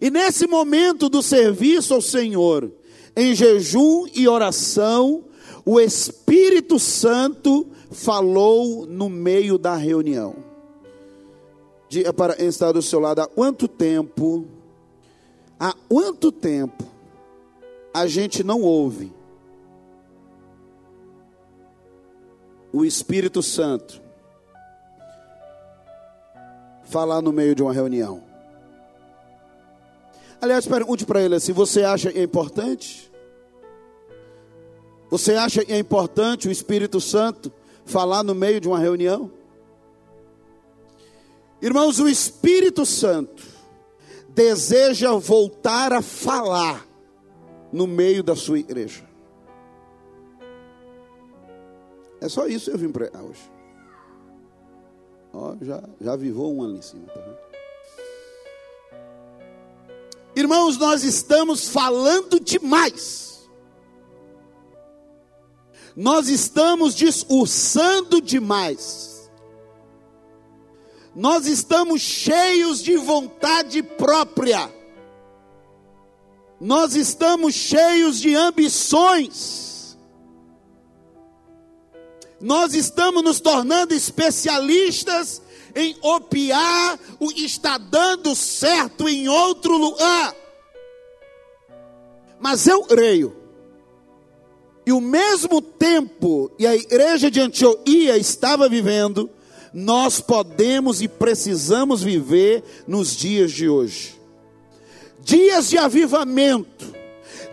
E 0.00 0.10
nesse 0.10 0.46
momento 0.46 1.08
do 1.08 1.22
serviço 1.22 1.94
ao 1.94 2.02
Senhor, 2.02 2.70
em 3.16 3.34
jejum 3.34 4.06
e 4.14 4.28
oração, 4.28 5.24
o 5.64 5.80
Espírito 5.80 6.78
Santo 6.78 7.66
falou 7.90 8.86
no 8.86 9.08
meio 9.08 9.56
da 9.56 9.74
reunião. 9.74 10.36
Diga 11.88 12.12
para 12.12 12.42
está 12.42 12.72
do 12.72 12.82
seu 12.82 13.00
lado, 13.00 13.20
há 13.20 13.26
quanto 13.26 13.66
tempo, 13.66 14.46
há 15.58 15.72
quanto 15.88 16.30
tempo 16.30 16.84
a 17.94 18.06
gente 18.06 18.44
não 18.44 18.60
ouve 18.60 19.15
o 22.72 22.84
Espírito 22.84 23.42
Santo 23.42 24.00
falar 26.84 27.20
no 27.20 27.32
meio 27.32 27.54
de 27.54 27.62
uma 27.62 27.72
reunião? 27.72 28.22
Aliás, 30.40 30.66
pergunte 30.66 31.04
para 31.04 31.22
ele 31.22 31.34
assim: 31.34 31.52
você 31.52 31.82
acha 31.82 32.12
que 32.12 32.18
é 32.18 32.22
importante? 32.22 33.10
Você 35.10 35.34
acha 35.34 35.64
que 35.64 35.72
é 35.72 35.78
importante 35.78 36.48
o 36.48 36.50
Espírito 36.50 37.00
Santo 37.00 37.52
falar 37.84 38.22
no 38.22 38.34
meio 38.34 38.60
de 38.60 38.68
uma 38.68 38.78
reunião? 38.78 39.30
Irmãos, 41.62 41.98
o 41.98 42.08
Espírito 42.08 42.84
Santo 42.84 43.42
deseja 44.28 45.12
voltar 45.12 45.92
a 45.92 46.02
falar 46.02 46.86
no 47.72 47.86
meio 47.86 48.22
da 48.22 48.36
sua 48.36 48.58
igreja. 48.58 49.05
É 52.20 52.28
só 52.28 52.46
isso 52.46 52.70
eu 52.70 52.78
vim 52.78 52.90
pregar 52.90 53.22
hoje. 53.22 53.50
Ó, 55.32 55.56
já, 55.60 55.82
já 56.00 56.16
vivou 56.16 56.54
um 56.54 56.64
ali 56.64 56.78
em 56.78 56.82
cima, 56.82 57.06
tá 57.08 57.20
vendo? 57.20 57.46
Irmãos, 60.34 60.76
nós 60.78 61.02
estamos 61.02 61.68
falando 61.68 62.38
demais. 62.38 63.48
Nós 65.94 66.28
estamos 66.28 66.94
discursando 66.94 68.20
demais 68.20 69.16
nós 71.16 71.46
estamos 71.46 72.02
cheios 72.02 72.82
de 72.82 72.94
vontade 72.98 73.82
própria, 73.82 74.70
nós 76.60 76.94
estamos 76.94 77.54
cheios 77.54 78.20
de 78.20 78.34
ambições, 78.34 79.75
nós 82.40 82.74
estamos 82.74 83.22
nos 83.22 83.40
tornando 83.40 83.94
especialistas 83.94 85.42
em 85.74 85.96
opiar 86.00 86.98
o 87.18 87.28
que 87.28 87.44
está 87.44 87.78
dando 87.78 88.34
certo 88.34 89.08
em 89.08 89.28
outro 89.28 89.76
lugar. 89.76 90.34
Mas 92.40 92.66
eu 92.66 92.82
creio, 92.82 93.36
e 94.86 94.92
o 94.92 95.00
mesmo 95.00 95.60
tempo 95.60 96.50
e 96.58 96.66
a 96.66 96.74
igreja 96.76 97.30
de 97.30 97.40
Antioquia 97.40 98.16
estava 98.16 98.68
vivendo, 98.68 99.28
nós 99.74 100.20
podemos 100.20 101.02
e 101.02 101.08
precisamos 101.08 102.02
viver 102.02 102.62
nos 102.86 103.14
dias 103.14 103.50
de 103.52 103.68
hoje. 103.68 104.14
Dias 105.20 105.68
de 105.68 105.76
avivamento, 105.76 106.94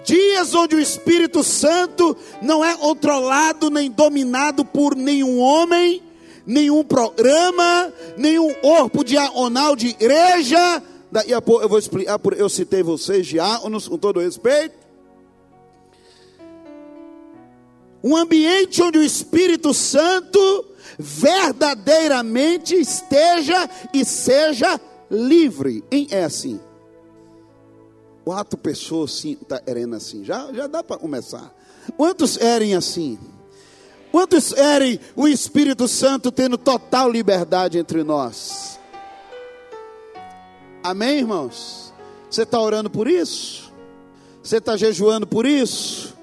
dias 0.03 0.53
onde 0.53 0.75
o 0.75 0.79
Espírito 0.79 1.43
Santo 1.43 2.15
não 2.41 2.63
é 2.63 2.75
controlado 2.75 3.69
nem 3.69 3.89
dominado 3.89 4.65
por 4.65 4.95
nenhum 4.95 5.39
homem, 5.39 6.01
nenhum 6.45 6.83
programa, 6.83 7.91
nenhum 8.17 8.53
corpo 8.55 9.03
diagonal 9.03 9.75
de 9.75 9.88
igreja. 9.88 10.83
Daí 11.12 11.33
a 11.33 11.41
pouco 11.41 11.63
eu 11.63 11.69
vou 11.69 11.79
explicar, 11.79 12.19
eu 12.36 12.50
citei 12.50 12.83
vocês, 12.83 13.25
diáconos, 13.25 13.88
com 13.88 13.98
todo 13.98 14.19
respeito. 14.19 14.75
Um 18.03 18.17
ambiente 18.17 18.81
onde 18.81 18.98
o 18.98 19.03
Espírito 19.03 19.74
Santo 19.74 20.65
verdadeiramente 21.00 22.75
esteja 22.75 23.69
e 23.93 24.03
seja 24.03 24.79
livre. 25.10 25.83
Em 25.89 26.07
é 26.12 26.25
assim. 26.25 26.60
Quatro 28.23 28.57
pessoas 28.57 29.11
sim, 29.11 29.35
tá 29.35 29.59
querendo 29.59 29.95
assim. 29.95 30.23
Já, 30.23 30.51
já 30.53 30.67
dá 30.67 30.83
para 30.83 30.97
começar. 30.97 31.53
Quantos 31.97 32.37
erem 32.37 32.75
assim? 32.75 33.19
Quantos 34.11 34.53
erem 34.53 34.99
o 35.15 35.27
Espírito 35.27 35.87
Santo 35.87 36.31
tendo 36.31 36.57
total 36.57 37.11
liberdade 37.11 37.77
entre 37.77 38.03
nós? 38.03 38.79
Amém, 40.83 41.19
irmãos? 41.19 41.91
Você 42.29 42.43
está 42.43 42.59
orando 42.59 42.89
por 42.89 43.07
isso? 43.07 43.73
Você 44.43 44.57
está 44.57 44.77
jejuando 44.77 45.25
por 45.25 45.45
isso? 45.45 46.13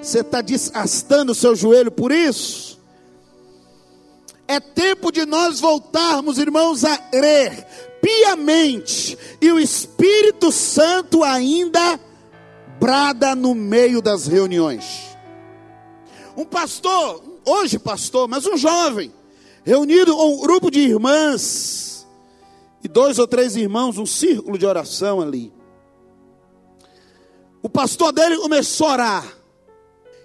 Você 0.00 0.20
está 0.20 0.40
desgastando 0.40 1.32
o 1.32 1.34
seu 1.34 1.56
joelho 1.56 1.90
por 1.90 2.12
isso? 2.12 2.69
É 4.50 4.58
tempo 4.58 5.12
de 5.12 5.24
nós 5.24 5.60
voltarmos, 5.60 6.36
irmãos, 6.36 6.84
a 6.84 6.98
crer 6.98 7.64
piamente, 8.02 9.16
e 9.40 9.52
o 9.52 9.60
Espírito 9.60 10.50
Santo 10.50 11.22
ainda 11.22 12.00
brada 12.80 13.36
no 13.36 13.54
meio 13.54 14.02
das 14.02 14.26
reuniões. 14.26 15.16
Um 16.36 16.44
pastor, 16.44 17.22
hoje 17.46 17.78
pastor, 17.78 18.26
mas 18.26 18.44
um 18.44 18.56
jovem, 18.56 19.14
reunido 19.62 20.16
com 20.16 20.34
um 20.34 20.40
grupo 20.40 20.68
de 20.68 20.80
irmãs, 20.80 22.04
e 22.82 22.88
dois 22.88 23.20
ou 23.20 23.28
três 23.28 23.54
irmãos, 23.54 23.98
um 23.98 24.06
círculo 24.06 24.58
de 24.58 24.66
oração 24.66 25.20
ali. 25.20 25.52
O 27.62 27.68
pastor 27.68 28.10
dele 28.10 28.36
começou 28.36 28.88
a 28.88 28.92
orar. 28.94 29.36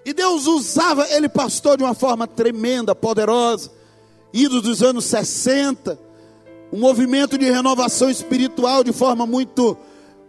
E 0.04 0.14
Deus 0.14 0.48
usava 0.48 1.08
ele, 1.12 1.30
pastor, 1.30 1.78
de 1.78 1.84
uma 1.84 1.94
forma 1.94 2.26
tremenda, 2.26 2.96
poderosa 2.96 3.75
ido 4.36 4.62
dos 4.62 4.84
anos 4.84 5.06
60, 5.06 5.98
um 6.72 6.78
movimento 6.78 7.38
de 7.38 7.50
renovação 7.50 8.10
espiritual 8.10 8.84
de 8.84 8.92
forma 8.92 9.26
muito 9.26 9.78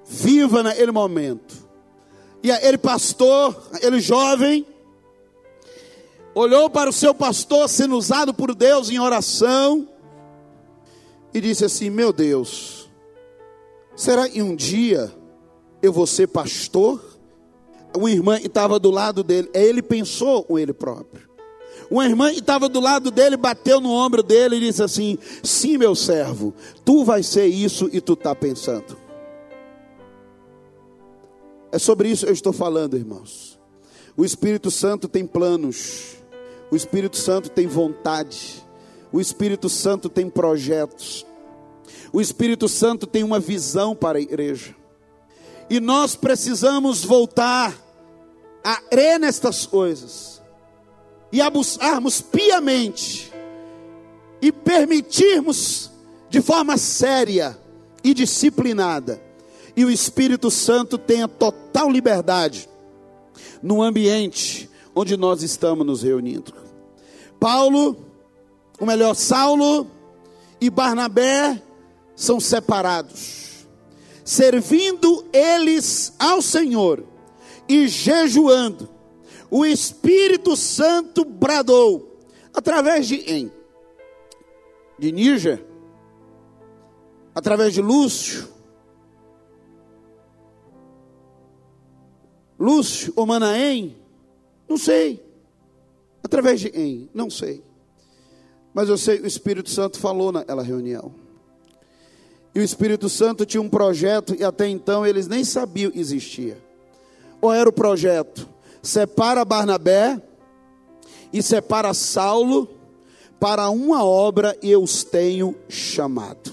viva 0.07 0.63
naquele 0.63 0.93
momento. 0.93 1.67
E 2.41 2.51
ele, 2.51 2.79
pastor, 2.79 3.69
ele 3.83 4.01
jovem, 4.01 4.65
olhou 6.33 6.71
para 6.71 6.89
o 6.89 6.93
seu 6.93 7.13
pastor 7.13 7.69
sendo 7.69 7.97
usado 7.97 8.33
por 8.33 8.55
Deus 8.55 8.89
em 8.91 9.01
oração 9.01 9.89
e 11.35 11.41
disse 11.41 11.65
assim: 11.65 11.91
Meu 11.91 12.13
Deus, 12.13 12.89
será 13.97 14.29
que 14.29 14.41
um 14.41 14.55
dia 14.55 15.13
eu 15.83 15.93
vou 15.93 16.07
ser 16.07 16.29
pastor? 16.29 17.03
Uma 17.97 18.11
irmã 18.11 18.39
estava 18.39 18.79
do 18.79 18.91
lado 18.91 19.25
dele, 19.25 19.51
ele 19.53 19.83
pensou 19.83 20.45
com 20.45 20.57
ele 20.57 20.73
próprio. 20.73 21.36
Uma 21.91 22.05
irmã 22.05 22.33
que 22.33 22.41
estava 22.41 22.69
do 22.69 22.81
lado 22.81 23.11
dele 23.11 23.37
bateu 23.37 23.81
no 23.81 23.91
ombro 23.91 24.23
dele 24.23 24.57
e 24.57 24.61
disse 24.61 24.83
assim: 24.83 25.19
Sim, 25.43 25.79
meu 25.79 25.95
servo, 25.95 26.53
tu 26.85 27.05
vai 27.05 27.23
ser 27.23 27.47
isso 27.47 27.89
e 27.93 28.01
tu 28.01 28.15
está 28.15 28.35
pensando. 28.35 28.97
É 31.71 31.79
sobre 31.79 32.09
isso 32.09 32.27
eu 32.27 32.33
estou 32.33 32.53
falando, 32.53 32.97
irmãos. 32.97 33.59
O 34.17 34.25
Espírito 34.25 34.71
Santo 34.71 35.09
tem 35.09 35.27
planos, 35.27 36.17
o 36.71 36.77
Espírito 36.77 37.17
Santo 37.17 37.51
tem 37.51 37.67
vontade, 37.67 38.67
o 39.13 39.21
Espírito 39.21 39.69
Santo 39.69 40.09
tem 40.09 40.29
projetos, 40.31 41.27
o 42.13 42.21
Espírito 42.21 42.67
Santo 42.67 43.07
tem 43.07 43.23
uma 43.23 43.39
visão 43.39 43.95
para 43.95 44.19
a 44.19 44.21
igreja. 44.21 44.75
E 45.69 45.79
nós 45.81 46.17
precisamos 46.17 47.05
voltar 47.05 47.77
a 48.65 48.77
crer 48.77 49.21
nestas 49.21 49.67
coisas 49.67 50.36
e 51.33 51.41
a 51.41 51.51
buscarmos 51.51 52.21
piamente 52.21 53.33
e 54.41 54.53
permitirmos 54.53 55.91
de 56.29 56.41
forma 56.41 56.77
séria 56.77 57.59
e 58.03 58.15
disciplinada, 58.15 59.23
e 59.77 59.85
o 59.85 59.91
Espírito 59.91 60.51
Santo 60.51 60.97
tenha 60.97 61.29
total 61.29 61.91
liberdade 61.91 62.69
no 63.63 63.83
ambiente 63.83 64.71
onde 64.95 65.17
nós 65.17 65.43
estamos 65.43 65.87
nos 65.87 66.03
reunindo. 66.03 66.55
Paulo, 67.39 67.97
ou 68.79 68.87
melhor, 68.87 69.15
Saulo 69.15 69.87
e 70.61 70.71
Barnabé 70.71 71.63
são 72.15 72.41
separados, 72.41 73.67
servindo 74.25 75.25
eles 75.33 76.15
ao 76.19 76.41
Senhor 76.41 77.05
e 77.69 77.89
jejuando 77.89 78.96
o 79.51 79.65
Espírito 79.65 80.57
Santo 80.57 81.25
bradou 81.25 82.19
através 82.53 83.07
de 83.07 83.19
quem? 83.19 83.53
De 84.99 85.13
Níger? 85.13 85.65
Através 87.35 87.75
de 87.75 87.83
Lúcio? 87.83 88.49
Lúcio 92.59 93.13
ou 93.15 93.27
Manaém? 93.27 93.97
Não 94.69 94.79
sei. 94.79 95.23
Através 96.23 96.61
de 96.61 96.71
quem? 96.71 97.11
Não 97.13 97.29
sei. 97.29 97.63
Mas 98.73 98.89
eu 98.89 98.99
sei 98.99 99.21
o 99.21 99.27
Espírito 99.27 99.71
Santo 99.71 99.99
falou 99.99 100.33
naquela 100.33 100.63
reunião. 100.63 101.15
E 102.55 102.59
o 102.59 102.63
Espírito 102.63 103.09
Santo 103.09 103.45
tinha 103.45 103.61
um 103.61 103.69
projeto 103.69 104.35
e 104.35 104.43
até 104.43 104.67
então 104.67 105.07
eles 105.07 105.29
nem 105.29 105.45
sabiam 105.45 105.93
existia. 105.95 106.59
Qual 107.39 107.53
era 107.53 107.69
o 107.69 107.73
projeto? 107.73 108.49
Separa 108.87 109.45
Barnabé 109.45 110.23
e 111.33 111.43
separa 111.43 111.93
Saulo 111.93 112.69
para 113.41 113.69
uma 113.69 114.05
obra 114.05 114.57
eu 114.63 114.83
os 114.83 115.05
tenho 115.05 115.55
chamado. 115.69 116.53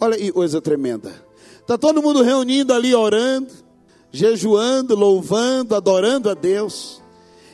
Olha 0.00 0.16
que 0.16 0.30
coisa 0.30 0.60
tremenda. 0.60 1.12
Está 1.58 1.76
todo 1.78 2.02
mundo 2.02 2.22
reunindo 2.22 2.72
ali, 2.72 2.94
orando, 2.94 3.52
jejuando, 4.12 4.94
louvando, 4.94 5.74
adorando 5.74 6.28
a 6.28 6.34
Deus. 6.34 7.00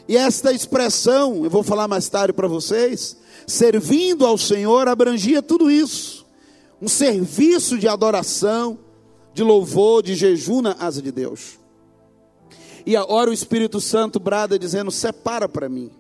E 0.09 0.17
esta 0.17 0.53
expressão, 0.53 1.45
eu 1.45 1.51
vou 1.51 1.63
falar 1.63 1.89
mais 1.89 2.09
tarde 2.09 2.33
para 2.33 2.49
vocês, 2.49 3.17
servindo 3.47 4.27
ao 4.27 4.37
Senhor, 4.37 4.89
abrangia 4.89 5.43
tudo 5.43 5.71
isso. 5.71 6.27
Um 6.81 6.89
serviço 6.89 7.79
de 7.79 7.89
adoração, 7.89 8.79
de 9.33 9.43
louvor, 9.43 10.03
de 10.03 10.15
jejum 10.15 10.63
na 10.63 10.73
asa 10.79 11.01
de 11.01 11.11
Deus. 11.11 11.59
E 12.87 12.97
agora 12.97 13.29
o 13.29 13.33
Espírito 13.33 13.81
Santo 13.81 14.21
brada 14.21 14.57
dizendo: 14.57 14.93
separa 14.93 15.49
para 15.49 15.69
mim. 15.69 15.91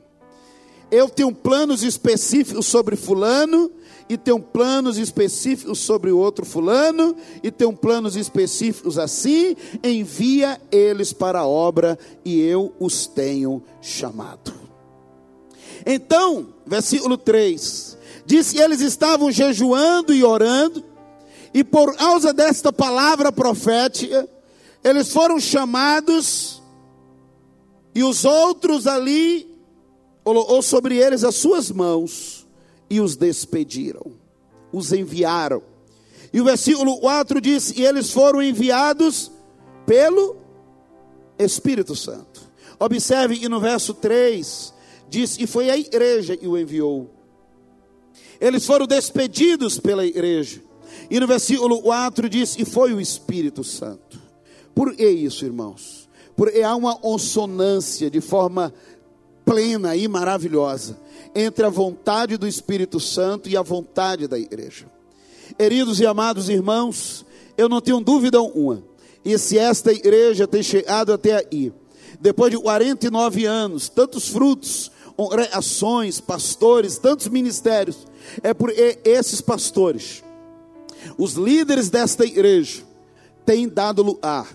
Eu 0.89 1.09
tenho 1.09 1.35
planos 1.35 1.83
específicos 1.83 2.67
sobre 2.67 2.95
Fulano, 2.95 3.69
e 4.09 4.17
tenho 4.17 4.39
planos 4.39 4.99
específicos 4.99 5.81
sobre 5.81 6.13
o 6.13 6.19
outro 6.19 6.47
Fulano, 6.47 7.17
e 7.43 7.51
tenho 7.51 7.73
planos 7.73 8.15
específicos 8.15 8.97
assim. 8.97 9.57
Envia 9.83 10.61
eles 10.71 11.13
para 11.13 11.41
a 11.41 11.47
obra, 11.47 11.99
e 12.25 12.41
eu 12.41 12.73
os 12.79 13.09
tenho 13.09 13.61
chamado. 13.83 14.55
Então, 15.85 16.55
versículo 16.65 17.19
3: 17.19 17.99
diz 18.25 18.53
que 18.53 18.61
eles 18.61 18.81
estavam 18.81 19.33
jejuando 19.33 20.15
e 20.15 20.23
orando, 20.23 20.85
e 21.53 21.65
por 21.65 21.97
causa 21.97 22.33
desta 22.33 22.73
palavra 22.73 23.33
profética, 23.33 24.29
eles 24.85 25.11
foram 25.13 25.41
chamados 25.41 26.63
e 27.97 28.05
os 28.05 28.27
outros 28.27 28.87
ali, 28.87 29.49
ou 30.23 30.61
sobre 30.61 30.99
eles 30.99 31.25
as 31.25 31.35
suas 31.37 31.71
mãos, 31.71 32.47
e 32.91 33.01
os 33.01 33.17
despediram, 33.17 34.13
os 34.71 34.93
enviaram. 34.93 35.63
E 36.31 36.39
o 36.39 36.45
versículo 36.45 37.01
4 37.01 37.41
diz: 37.41 37.71
E 37.75 37.83
eles 37.83 38.11
foram 38.11 38.43
enviados 38.43 39.33
pelo 39.87 40.37
Espírito 41.39 41.97
Santo. 41.97 42.43
Observe 42.79 43.39
que 43.39 43.49
no 43.49 43.61
verso 43.61 43.95
3 43.95 44.75
diz: 45.09 45.39
E 45.39 45.47
foi 45.47 45.71
a 45.71 45.79
igreja 45.79 46.37
que 46.37 46.47
o 46.47 46.59
enviou. 46.59 47.11
Eles 48.39 48.67
foram 48.67 48.87
despedidos 48.87 49.81
pela 49.81 50.05
igreja. 50.05 50.63
E 51.09 51.19
no 51.19 51.27
versículo 51.27 51.81
4 51.81 52.29
diz: 52.29 52.59
E 52.59 52.67
foi 52.67 52.93
o 52.93 53.01
Espírito 53.01 53.65
Santo. 53.65 54.21
Por 54.75 54.95
que 54.95 55.09
isso, 55.09 55.47
irmãos? 55.47 55.96
Porque 56.37 56.61
há 56.61 56.77
uma 56.77 56.95
consonância 56.95 58.11
de 58.11 58.21
forma 58.21 58.73
plena 59.45 59.97
e 59.97 60.07
maravilhosa 60.07 60.99
entre 61.35 61.65
a 61.65 61.71
vontade 61.71 62.37
do 62.37 62.47
Espírito 62.47 63.01
Santo 63.01 63.49
e 63.49 63.57
a 63.57 63.63
vontade 63.63 64.29
da 64.29 64.39
igreja. 64.39 64.87
Queridos 65.57 65.99
e 66.01 66.07
amados 66.07 66.49
irmãos, 66.49 67.25
eu 67.57 67.69
não 67.69 67.81
tenho 67.81 68.01
dúvida 68.01 68.39
alguma, 68.39 68.83
e 69.25 69.37
se 69.39 69.59
esta 69.59 69.93
igreja 69.93 70.47
tem 70.47 70.63
chegado 70.63 71.13
até 71.13 71.37
aí, 71.37 71.73
depois 72.21 72.51
de 72.51 72.59
49 72.59 73.47
anos, 73.47 73.89
tantos 73.89 74.29
frutos, 74.29 74.91
ações, 75.53 76.21
pastores, 76.21 76.99
tantos 76.99 77.29
ministérios, 77.29 78.07
é 78.43 78.53
por 78.53 78.71
esses 78.71 79.41
pastores, 79.41 80.23
os 81.17 81.35
líderes 81.35 81.89
desta 81.89 82.25
igreja, 82.25 82.83
têm 83.45 83.69
dado 83.69 84.03
lugar 84.03 84.49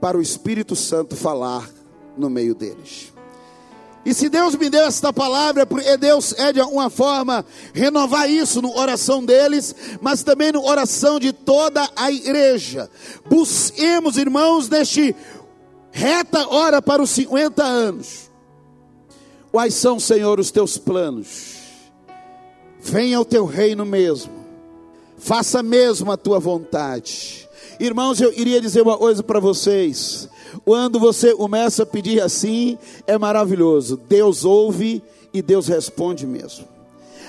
para 0.00 0.18
o 0.18 0.22
Espírito 0.22 0.76
Santo 0.76 1.16
falar 1.16 1.68
no 2.16 2.30
meio 2.30 2.54
deles. 2.54 3.12
E 4.04 4.14
se 4.14 4.28
Deus 4.28 4.54
me 4.54 4.70
deu 4.70 4.84
esta 4.84 5.12
palavra, 5.12 5.62
é 5.62 5.66
porque 5.66 5.96
Deus 5.96 6.32
é 6.38 6.52
de 6.52 6.60
alguma 6.60 6.88
forma 6.88 7.44
renovar 7.74 8.30
isso 8.30 8.62
no 8.62 8.76
oração 8.78 9.24
deles, 9.24 9.74
mas 10.00 10.22
também 10.22 10.52
no 10.52 10.64
oração 10.64 11.18
de 11.18 11.32
toda 11.32 11.90
a 11.96 12.12
igreja. 12.12 12.88
Busquemos, 13.28 14.16
irmãos, 14.16 14.68
neste 14.68 15.12
reta 15.90 16.46
hora 16.48 16.80
para 16.80 17.02
os 17.02 17.10
50 17.10 17.64
anos. 17.64 18.30
Quais 19.50 19.74
são, 19.74 19.98
Senhor, 19.98 20.38
os 20.38 20.52
teus 20.52 20.78
planos? 20.78 21.56
Venha 22.78 23.20
o 23.20 23.24
teu 23.24 23.44
reino 23.44 23.84
mesmo. 23.84 24.32
Faça 25.18 25.64
mesmo 25.64 26.12
a 26.12 26.16
tua 26.16 26.38
vontade 26.38 27.45
Irmãos, 27.78 28.20
eu 28.20 28.32
iria 28.32 28.60
dizer 28.60 28.82
uma 28.82 28.96
coisa 28.96 29.22
para 29.22 29.38
vocês. 29.38 30.28
Quando 30.64 30.98
você 30.98 31.34
começa 31.34 31.82
a 31.82 31.86
pedir 31.86 32.20
assim, 32.20 32.78
é 33.06 33.18
maravilhoso. 33.18 33.96
Deus 34.08 34.44
ouve 34.44 35.02
e 35.32 35.42
Deus 35.42 35.68
responde 35.68 36.26
mesmo. 36.26 36.66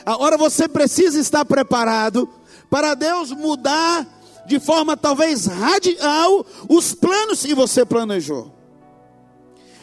Agora 0.06 0.38
você 0.38 0.68
precisa 0.68 1.20
estar 1.20 1.44
preparado 1.44 2.30
para 2.70 2.94
Deus 2.94 3.32
mudar 3.32 4.08
de 4.46 4.60
forma 4.60 4.96
talvez 4.96 5.46
radical 5.46 6.46
os 6.70 6.94
planos 6.94 7.42
que 7.42 7.54
você 7.54 7.86
planejou. 7.86 8.50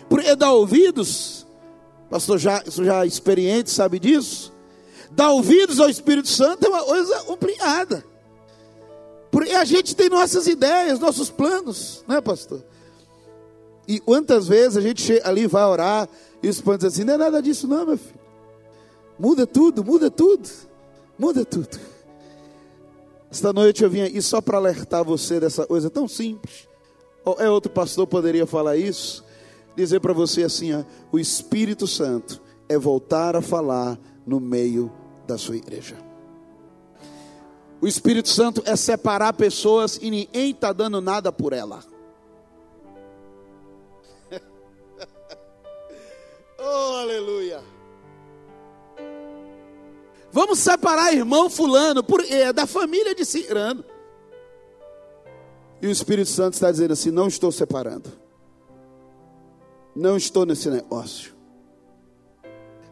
Porque 0.09 0.35
dar 0.35 0.53
ouvidos, 0.53 1.47
pastor 2.09 2.39
já, 2.39 2.63
já 2.67 3.05
experiente 3.05 3.71
sabe 3.71 3.99
disso, 3.99 4.51
dar 5.11 5.31
ouvidos 5.31 5.79
ao 5.79 5.91
Espírito 5.91 6.29
Santo 6.29 6.65
é 6.65 6.69
uma 6.71 6.83
coisa 6.83 7.21
complicada. 7.25 8.14
Porque 9.35 9.51
a 9.51 9.65
gente 9.65 9.97
tem 9.97 10.09
nossas 10.09 10.47
ideias, 10.47 11.01
nossos 11.01 11.29
planos, 11.29 12.05
né, 12.07 12.21
pastor? 12.21 12.63
E 13.85 13.99
quantas 13.99 14.47
vezes 14.47 14.77
a 14.77 14.81
gente 14.81 15.21
ali 15.25 15.49
vai 15.49 15.65
orar 15.65 16.09
e 16.41 16.49
os 16.49 16.63
diz 16.63 16.85
assim: 16.85 17.03
não 17.03 17.15
é 17.15 17.17
nada 17.17 17.43
disso, 17.43 17.67
não, 17.67 17.85
meu 17.85 17.99
filho. 17.99 18.21
Muda 19.19 19.45
tudo, 19.45 19.85
muda 19.85 20.09
tudo, 20.09 20.49
muda 21.19 21.45
tudo. 21.45 21.81
Esta 23.29 23.53
noite 23.53 23.83
eu 23.83 23.91
vim 23.91 24.03
aqui 24.03 24.23
só 24.23 24.41
para 24.41 24.57
alertar 24.57 25.03
você 25.03 25.41
dessa 25.41 25.67
coisa 25.67 25.91
tão 25.91 26.07
simples. 26.07 26.69
É 27.39 27.51
outro 27.51 27.73
pastor 27.73 28.07
poderia 28.07 28.47
falar 28.47 28.77
isso? 28.77 29.25
Dizer 29.75 29.99
para 29.99 30.13
você 30.13 30.45
assim: 30.45 30.73
ó, 30.75 30.85
o 31.11 31.19
Espírito 31.19 31.89
Santo 31.89 32.41
é 32.69 32.79
voltar 32.79 33.35
a 33.35 33.43
falar 33.43 33.99
no 34.25 34.39
meio 34.39 34.93
da 35.27 35.37
sua 35.37 35.57
igreja. 35.57 36.04
O 37.85 37.87
Espírito 37.87 38.31
Santo 38.31 38.63
é 38.65 38.75
separar 38.77 39.35
pessoas 39.35 39.99
e 40.01 40.11
ninguém 40.11 40.53
está 40.53 40.73
dando 40.73 41.03
nada 41.03 41.31
por 41.31 41.53
ela. 41.53 41.85
oh, 46.59 46.97
aleluia. 47.03 47.63
Vamos 50.33 50.61
separar 50.61 51.13
irmão 51.13 51.51
fulano, 51.51 52.03
porque 52.03 52.33
é 52.33 52.55
da 52.55 52.67
família 52.67 53.15
de 53.15 53.23
Cirano. 53.23 53.85
E 55.83 55.87
o 55.87 55.91
Espírito 55.91 56.31
Santo 56.31 56.55
está 56.55 56.71
dizendo 56.71 56.95
assim: 56.95 57.11
não 57.11 57.29
estou 57.29 57.53
separando. 57.53 58.11
Não 59.95 60.17
estou 60.17 60.47
nesse 60.47 60.71
negócio. 60.71 61.35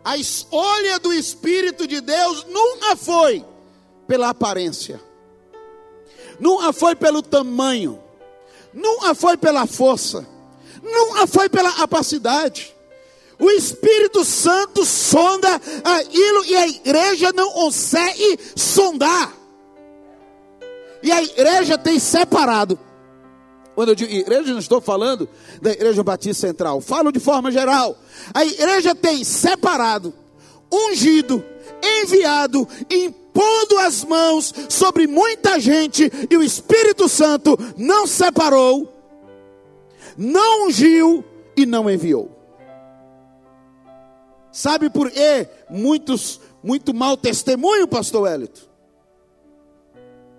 A 0.05 0.19
escolha 0.19 0.99
do 0.99 1.15
Espírito 1.15 1.87
de 1.87 2.03
Deus 2.03 2.45
nunca 2.45 2.95
foi 2.95 3.52
pela 4.13 4.29
aparência, 4.29 5.01
nunca 6.39 6.71
foi 6.71 6.95
pelo 6.95 7.23
tamanho, 7.23 7.99
nunca 8.71 9.15
foi 9.15 9.39
pela 9.39 9.67
força, 9.67 10.29
nunca 10.83 11.27
foi 11.27 11.49
pela 11.49 11.73
capacidade. 11.73 12.77
O 13.39 13.49
Espírito 13.49 14.23
Santo 14.23 14.85
sonda 14.85 15.49
aquilo 15.83 16.45
e 16.45 16.55
a 16.55 16.69
igreja 16.69 17.33
não 17.33 17.53
consegue 17.53 18.39
sondar. 18.55 19.33
E 21.03 21.11
a 21.11 21.23
igreja 21.23 21.79
tem 21.79 21.99
separado. 21.99 22.79
Quando 23.75 23.89
eu 23.89 23.95
digo 23.95 24.13
igreja, 24.13 24.53
não 24.53 24.59
estou 24.59 24.83
falando 24.83 25.27
da 25.63 25.71
Igreja 25.71 26.03
Batista 26.03 26.49
Central, 26.49 26.83
falo 26.83 27.11
de 27.11 27.19
forma 27.19 27.51
geral. 27.51 27.97
A 28.35 28.45
igreja 28.45 28.95
tem 28.95 29.25
separado, 29.25 30.13
ungido, 30.71 31.43
enviado, 31.83 32.69
impondo 33.33 33.79
as 33.79 34.05
mãos 34.05 34.53
sobre 34.69 35.07
muita 35.07 35.59
gente, 35.59 36.11
e 36.31 36.37
o 36.37 36.43
Espírito 36.43 37.09
Santo 37.09 37.59
não 37.77 38.07
separou, 38.07 38.93
não 40.17 40.67
ungiu 40.67 41.25
e 41.57 41.65
não 41.65 41.91
enviou. 41.91 42.31
Sabe 44.53 44.91
por 44.91 45.11
quê? 45.11 45.49
Muitos, 45.71 46.41
muito 46.63 46.93
mau 46.93 47.17
testemunho, 47.17 47.89
pastor 47.89 48.23
Wellington. 48.23 48.71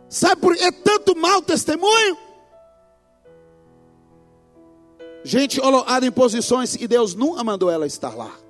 Sabe 0.08 0.39
por 0.39 0.56
que 0.56 0.71
tanto 0.71 1.15
mau 1.15 1.41
testemunho? 1.41 2.15
Gente 5.23 5.60
colocada 5.60 6.06
em 6.06 6.12
posições 6.12 6.75
e 6.75 6.88
Deus 6.88 7.15
nunca 7.15 7.43
mandou 7.43 7.71
ela 7.71 7.88
estar 7.88 8.15
lá. 8.15 8.42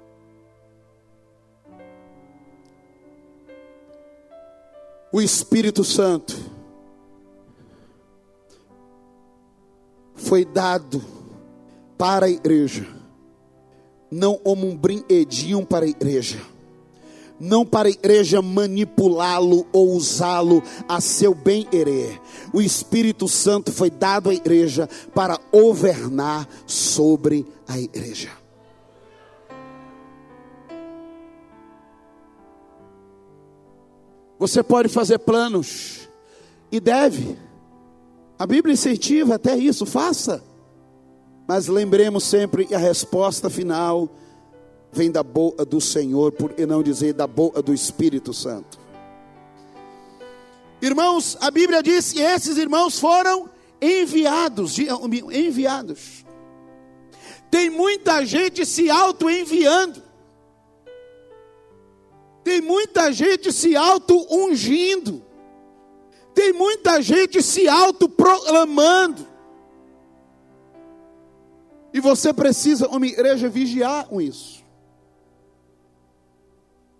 O 5.13 5.21
Espírito 5.21 5.83
Santo 5.83 6.35
foi 10.15 10.43
dado 10.43 11.03
para 11.95 12.25
a 12.25 12.29
igreja 12.29 12.87
não 14.09 14.35
como 14.35 14.67
um 14.67 14.75
brinquedinho 14.75 15.65
para 15.65 15.85
a 15.85 15.87
igreja, 15.87 16.39
não 17.39 17.63
para 17.63 17.89
a 17.89 17.91
igreja 17.91 18.41
manipulá-lo 18.41 19.67
ou 19.71 19.91
usá-lo 19.91 20.63
a 20.87 20.99
seu 20.99 21.35
bem-querer. 21.35 22.19
O 22.51 22.59
Espírito 22.59 23.27
Santo 23.27 23.71
foi 23.71 23.91
dado 23.91 24.31
à 24.31 24.33
igreja 24.33 24.89
para 25.13 25.39
governar 25.51 26.47
sobre 26.65 27.45
a 27.67 27.79
igreja. 27.79 28.42
Você 34.43 34.61
pode 34.61 34.89
fazer 34.89 35.19
planos 35.19 36.09
e 36.69 36.77
deve. 36.77 37.37
A 38.37 38.45
Bíblia 38.45 38.73
incentiva 38.73 39.35
até 39.35 39.55
isso, 39.55 39.85
faça. 39.85 40.43
Mas 41.47 41.67
lembremos 41.67 42.25
sempre 42.25 42.65
que 42.65 42.75
a 42.75 42.77
resposta 42.77 43.49
final 43.49 44.09
vem 44.91 45.09
da 45.09 45.23
boca 45.23 45.63
do 45.63 45.79
Senhor, 45.79 46.33
por 46.33 46.53
e 46.57 46.65
não 46.65 46.83
dizer 46.83 47.13
da 47.13 47.25
boca 47.25 47.61
do 47.61 47.73
Espírito 47.73 48.33
Santo. 48.33 48.77
Irmãos, 50.81 51.37
a 51.39 51.49
Bíblia 51.49 51.81
diz 51.81 52.11
que 52.11 52.19
esses 52.19 52.57
irmãos 52.57 52.99
foram 52.99 53.49
enviados, 53.81 54.75
enviados. 55.31 56.25
Tem 57.49 57.69
muita 57.69 58.25
gente 58.25 58.65
se 58.65 58.89
auto-enviando. 58.89 60.03
Tem 62.43 62.61
muita 62.61 63.11
gente 63.11 63.51
se 63.51 63.75
auto-ungindo. 63.75 65.23
Tem 66.33 66.51
muita 66.51 67.01
gente 67.01 67.41
se 67.41 67.67
auto-proclamando. 67.67 69.27
E 71.93 71.99
você 71.99 72.33
precisa, 72.33 72.87
uma 72.87 73.05
igreja, 73.05 73.47
vigiar 73.47 74.07
com 74.07 74.19
isso. 74.19 74.63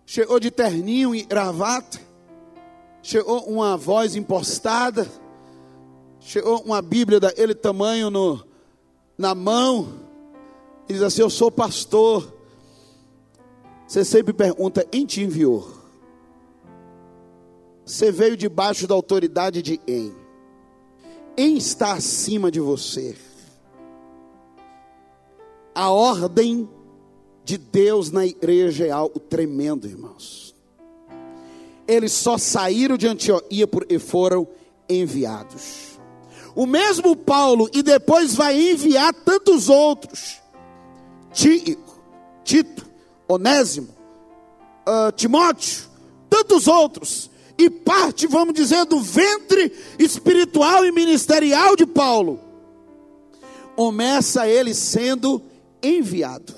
Chegou 0.06 0.40
de 0.40 0.52
terninho 0.52 1.16
e 1.16 1.24
gravata. 1.24 2.00
Chegou 3.02 3.40
uma 3.46 3.76
voz 3.76 4.16
impostada. 4.16 5.10
Chegou 6.20 6.62
uma 6.62 6.82
Bíblia 6.82 7.20
daquele 7.20 7.56
tamanho 7.56 8.10
no, 8.10 8.46
na 9.18 9.34
mão. 9.34 10.00
E 10.88 10.94
diz 10.94 11.02
assim: 11.02 11.22
Eu 11.22 11.30
sou 11.30 11.52
pastor. 11.52 12.33
Você 13.94 14.04
sempre 14.04 14.34
pergunta: 14.34 14.84
Quem 14.84 15.06
te 15.06 15.22
enviou? 15.22 15.72
Você 17.86 18.12
veio 18.12 18.36
debaixo 18.36 18.88
da 18.88 18.96
autoridade 18.96 19.62
de 19.62 19.78
quem? 19.78 20.12
Quem 21.38 21.58
está 21.58 21.94
acima 21.94 22.50
de 22.50 22.60
você? 22.60 23.16
A 25.76 25.92
ordem 25.92 26.68
de 27.46 27.56
Deus 27.56 28.10
na 28.10 28.26
igreja 28.26 28.88
é 28.88 28.90
algo 28.90 29.20
tremendo, 29.20 29.86
irmãos. 29.86 30.56
Eles 31.88 32.14
só 32.14 32.36
saíram 32.36 32.98
de 32.98 33.08
Antioquia 33.08 33.68
porque 33.68 34.00
foram 34.00 34.48
enviados. 34.90 36.00
O 36.56 36.66
mesmo 36.66 37.16
Paulo, 37.16 37.70
e 37.72 37.84
depois 37.84 38.34
vai 38.34 38.60
enviar 38.72 39.14
tantos 39.14 39.70
outros: 39.70 40.42
Tito 41.32 42.93
Onésimo, 43.28 43.90
uh, 44.88 45.12
Timóteo, 45.12 45.84
tantos 46.30 46.68
outros. 46.68 47.30
E 47.58 47.70
parte, 47.70 48.26
vamos 48.26 48.54
dizer, 48.56 48.84
do 48.86 49.00
ventre 49.00 49.72
espiritual 50.00 50.84
e 50.86 50.92
ministerial 50.92 51.76
de 51.76 51.86
Paulo. 51.86 52.40
Começa 53.76 54.48
ele 54.48 54.74
sendo 54.74 55.42
enviado. 55.82 56.56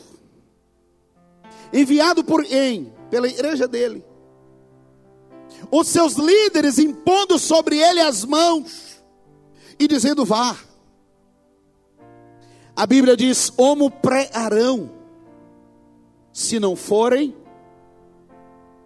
Enviado 1.73 2.23
por 2.23 2.45
quem? 2.45 2.93
Pela 3.09 3.27
igreja 3.27 3.67
dele. 3.67 4.03
Os 5.69 5.87
seus 5.87 6.13
líderes 6.13 6.79
impondo 6.79 7.37
sobre 7.37 7.77
ele 7.77 7.99
as 7.99 8.23
mãos 8.23 9.03
e 9.79 9.87
dizendo: 9.87 10.23
vá. 10.23 10.55
A 12.75 12.85
Bíblia 12.85 13.17
diz: 13.17 13.49
como 13.49 13.89
pré-arão, 13.89 14.91
se 16.35 16.59
não 16.59 16.75
forem 16.75 17.33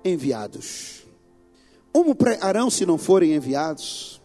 enviados. 0.05 1.03
Como 1.91 2.13
pré-arão, 2.13 2.69
se 2.69 2.85
não 2.85 2.95
forem 2.95 3.33
enviados. 3.33 4.21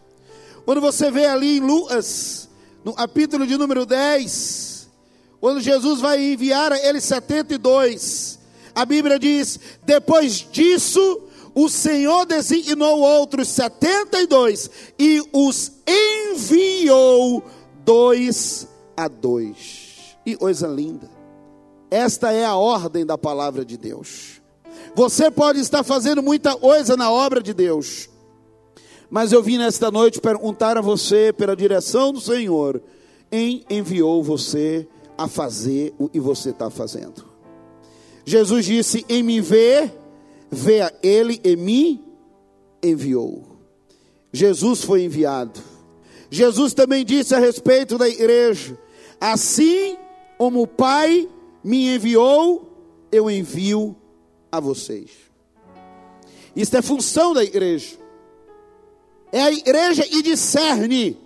Quando 0.63 0.79
você 0.79 1.09
vê 1.09 1.25
ali 1.25 1.57
em 1.57 1.59
Lucas, 1.59 2.47
no 2.83 2.93
capítulo 2.93 3.47
de 3.47 3.57
número 3.57 3.83
10, 3.83 4.91
quando 5.41 5.59
Jesus 5.59 6.01
vai 6.01 6.23
enviar 6.23 6.71
a 6.71 6.77
eles 6.87 7.03
72, 7.05 8.37
a 8.75 8.85
Bíblia 8.85 9.17
diz: 9.17 9.59
depois 9.83 10.47
disso, 10.51 11.23
o 11.55 11.67
Senhor 11.67 12.27
designou 12.27 12.99
outros 12.99 13.47
72 13.47 14.69
e 14.99 15.19
os 15.33 15.71
enviou 15.87 17.43
dois 17.83 18.67
a 18.95 19.07
dois. 19.07 20.15
E 20.23 20.35
coisa 20.35 20.67
linda. 20.67 21.14
Esta 21.89 22.31
é 22.31 22.45
a 22.45 22.55
ordem 22.55 23.05
da 23.05 23.17
palavra 23.17 23.63
de 23.63 23.77
Deus. 23.77 24.41
Você 24.95 25.29
pode 25.29 25.59
estar 25.59 25.83
fazendo 25.83 26.23
muita 26.23 26.55
coisa 26.55 26.95
na 26.95 27.11
obra 27.11 27.41
de 27.41 27.53
Deus, 27.53 28.09
mas 29.09 29.31
eu 29.31 29.43
vim 29.43 29.57
nesta 29.57 29.91
noite 29.91 30.19
perguntar 30.19 30.77
a 30.77 30.81
você, 30.81 31.33
pela 31.33 31.55
direção 31.55 32.11
do 32.11 32.21
Senhor, 32.21 32.81
quem 33.29 33.65
enviou 33.69 34.23
você 34.23 34.87
a 35.17 35.27
fazer 35.27 35.93
o 35.97 36.07
que 36.07 36.19
você 36.19 36.49
está 36.49 36.69
fazendo. 36.69 37.25
Jesus 38.25 38.65
disse: 38.65 39.05
Em 39.07 39.21
me 39.21 39.41
ver, 39.41 39.93
vê 40.49 40.81
a 40.81 40.93
Ele 41.03 41.39
e 41.43 41.55
me 41.55 42.03
enviou. 42.81 43.43
Jesus 44.31 44.83
foi 44.83 45.03
enviado. 45.03 45.59
Jesus 46.29 46.73
também 46.73 47.05
disse 47.05 47.35
a 47.35 47.39
respeito 47.39 47.97
da 47.97 48.07
igreja: 48.07 48.77
Assim 49.19 49.97
como 50.37 50.61
o 50.61 50.67
Pai 50.67 51.29
me 51.65 51.95
enviou, 51.95 53.07
eu 53.11 53.27
envio 53.27 53.95
a 54.51 54.59
vocês. 54.59 55.09
Isso 56.55 56.77
é 56.77 56.81
função 56.81 57.33
da 57.33 57.43
igreja. 57.43 57.97
É 59.31 59.41
a 59.41 59.51
igreja 59.51 60.05
e 60.05 60.21
discerne 60.21 61.17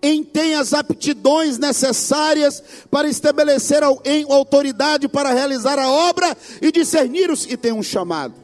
em 0.00 0.22
tem 0.22 0.54
as 0.54 0.72
aptidões 0.72 1.58
necessárias 1.58 2.62
para 2.88 3.08
estabelecer 3.08 3.82
em 4.04 4.24
autoridade 4.30 5.08
para 5.08 5.32
realizar 5.32 5.80
a 5.80 5.90
obra 5.90 6.36
e 6.62 6.70
discernir 6.70 7.28
os 7.28 7.44
que 7.44 7.56
têm 7.56 7.72
um 7.72 7.82
chamado. 7.82 8.34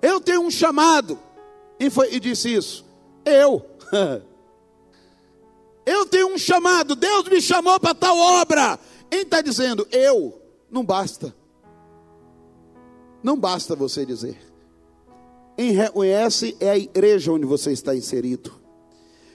Eu 0.00 0.18
tenho 0.18 0.40
um 0.40 0.50
chamado. 0.50 1.18
E, 1.78 1.90
foi, 1.90 2.14
e 2.14 2.20
disse 2.20 2.54
isso. 2.54 2.86
Eu. 3.22 3.66
Eu 5.84 6.06
tenho 6.06 6.32
um 6.32 6.38
chamado. 6.38 6.94
Deus 6.94 7.24
me 7.28 7.40
chamou 7.40 7.78
para 7.80 7.94
tal 7.94 8.16
obra. 8.16 8.78
Quem 9.10 9.22
está 9.22 9.42
dizendo? 9.42 9.86
Eu. 9.90 10.40
Não 10.70 10.84
basta. 10.84 11.34
Não 13.22 13.36
basta 13.36 13.74
você 13.74 14.06
dizer. 14.06 14.38
Quem 15.56 15.72
reconhece 15.72 16.56
é 16.60 16.70
a 16.70 16.78
igreja 16.78 17.32
onde 17.32 17.44
você 17.44 17.72
está 17.72 17.94
inserido. 17.94 18.52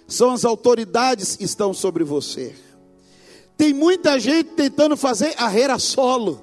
São 0.07 0.31
as 0.31 0.45
autoridades 0.45 1.35
que 1.35 1.43
estão 1.43 1.73
sobre 1.73 2.03
você. 2.03 2.55
Tem 3.57 3.73
muita 3.73 4.19
gente 4.19 4.51
tentando 4.51 4.95
fazer 4.97 5.35
carreira 5.35 5.77
solo. 5.77 6.41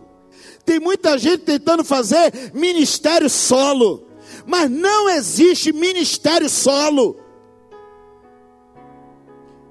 Tem 0.64 0.78
muita 0.78 1.18
gente 1.18 1.38
tentando 1.38 1.82
fazer 1.82 2.52
ministério 2.54 3.28
solo. 3.28 4.06
Mas 4.46 4.70
não 4.70 5.08
existe 5.10 5.72
ministério 5.72 6.48
solo. 6.48 7.21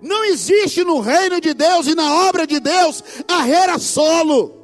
Não 0.02 0.26
existe 0.26 0.84
no 0.84 1.00
reino 1.00 1.40
de 1.40 1.54
Deus 1.54 1.88
e 1.88 1.96
na 1.96 2.28
obra 2.28 2.48
de 2.48 2.60
Deus 2.60 3.04
carreira 3.28 3.78
solo. 3.78 4.62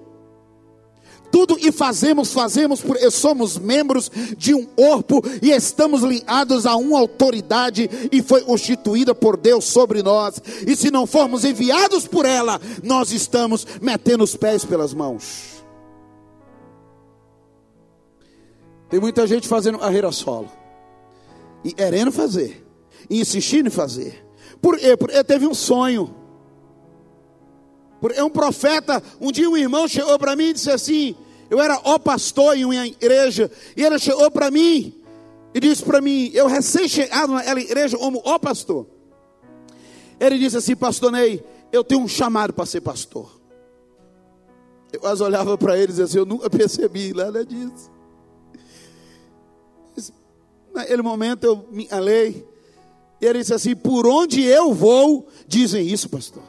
Tudo 1.32 1.58
e 1.60 1.72
fazemos, 1.72 2.34
fazemos 2.34 2.82
porque 2.82 3.12
somos 3.12 3.58
membros 3.58 4.10
de 4.38 4.54
um 4.56 4.66
corpo 4.66 5.22
e 5.42 5.52
estamos 5.52 6.02
ligados 6.02 6.66
a 6.66 6.76
uma 6.76 7.00
autoridade 7.00 7.90
e 8.12 8.22
foi 8.22 8.42
constituída 8.42 9.14
por 9.14 9.38
Deus 9.38 9.66
sobre 9.66 10.02
nós. 10.02 10.42
E 10.66 10.76
se 10.76 10.90
não 10.90 11.06
formos 11.06 11.44
enviados 11.44 12.08
por 12.08 12.26
ela, 12.26 12.60
nós 12.82 13.12
estamos 13.12 13.68
metendo 13.82 14.24
os 14.24 14.36
pés 14.36 14.64
pelas 14.64 14.94
mãos. 14.94 15.64
Tem 18.90 19.00
muita 19.00 19.28
gente 19.28 19.48
fazendo 19.48 19.80
carreira 19.80 20.12
solo. 20.12 20.50
E 21.64 21.74
querendo 21.74 22.12
fazer. 22.12 22.66
E 23.10 23.20
insistindo 23.20 23.68
em 23.68 23.72
fazer. 23.72 24.27
Por 24.62 24.78
quê? 24.78 24.96
Porque 24.98 25.24
teve 25.24 25.46
um 25.48 25.54
sonho. 25.54 26.16
Porque 28.00 28.22
um 28.22 28.30
profeta, 28.30 29.02
um 29.20 29.32
dia 29.32 29.50
um 29.50 29.58
irmão 29.58 29.88
chegou 29.88 30.18
para 30.20 30.36
mim 30.36 30.46
e 30.46 30.54
disse 30.54 30.72
assim: 30.72 31.16
Eu 31.50 31.60
era 31.60 31.80
ó 31.84 31.98
pastor 31.98 32.58
em 32.58 32.66
uma 32.66 32.88
igreja. 32.88 33.50
E 33.76 33.84
ele 33.84 33.98
chegou 34.00 34.30
para 34.30 34.52
mim 34.52 34.94
e 35.54 35.60
disse 35.60 35.84
para 35.84 36.02
mim: 36.02 36.32
Eu 36.34 36.48
recém-chegado 36.48 37.34
naquela 37.34 37.60
igreja 37.60 37.98
como 37.98 38.22
ó 38.24 38.38
pastor. 38.38 38.86
Ele 40.20 40.38
disse 40.38 40.58
assim: 40.58 40.76
Pastor 40.76 41.12
Ney, 41.12 41.44
eu 41.72 41.84
tenho 41.84 42.02
um 42.02 42.08
chamado 42.08 42.54
para 42.54 42.66
ser 42.66 42.82
pastor. 42.82 43.40
Eu 44.92 45.00
quase 45.00 45.22
olhava 45.22 45.58
para 45.58 45.76
ele 45.76 45.86
e 45.86 45.88
dizia 45.88 46.06
assim: 46.06 46.18
Eu 46.20 46.26
nunca 46.26 46.50
percebi 46.50 47.14
nada 47.14 47.46
disso. 47.46 47.92
Naquele 50.74 51.02
momento 51.02 51.44
eu 51.44 51.68
me 51.72 51.88
alei. 51.90 52.48
E 53.20 53.26
ele 53.26 53.40
disse 53.40 53.54
assim: 53.54 53.76
Por 53.76 54.06
onde 54.06 54.44
eu 54.44 54.74
vou, 54.74 55.28
dizem 55.48 55.88
isso, 55.88 56.10
pastor. 56.10 56.44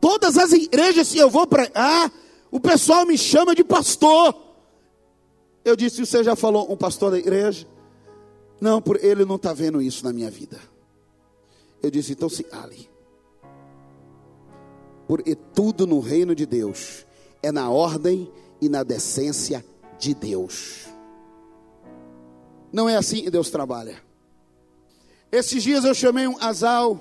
Todas 0.00 0.36
as 0.36 0.52
igrejas, 0.52 1.08
se 1.08 1.18
eu 1.18 1.28
vou 1.28 1.46
para 1.46 1.70
ah, 1.74 2.10
o 2.50 2.60
pessoal 2.60 3.04
me 3.04 3.18
chama 3.18 3.54
de 3.54 3.64
pastor. 3.64 4.34
Eu 5.64 5.74
disse: 5.74 6.04
Você 6.04 6.22
já 6.22 6.36
falou 6.36 6.70
um 6.72 6.76
pastor 6.76 7.10
da 7.10 7.18
igreja? 7.18 7.66
Não, 8.60 8.80
por 8.80 9.02
ele 9.04 9.24
não 9.24 9.36
está 9.36 9.52
vendo 9.52 9.82
isso 9.82 10.04
na 10.04 10.12
minha 10.12 10.30
vida. 10.30 10.58
Eu 11.82 11.90
disse: 11.90 12.12
Então 12.12 12.28
se 12.28 12.44
cale. 12.44 12.88
Porque 15.08 15.34
tudo 15.34 15.86
no 15.86 16.00
reino 16.00 16.34
de 16.34 16.46
Deus 16.46 17.06
é 17.42 17.52
na 17.52 17.70
ordem 17.70 18.30
e 18.60 18.68
na 18.68 18.82
decência 18.82 19.64
de 19.98 20.14
Deus. 20.14 20.86
Não 22.72 22.88
é 22.88 22.96
assim 22.96 23.22
que 23.22 23.30
Deus 23.30 23.50
trabalha. 23.50 24.05
Esses 25.30 25.62
dias 25.62 25.84
eu 25.84 25.94
chamei 25.94 26.26
um 26.26 26.34
casal 26.34 27.00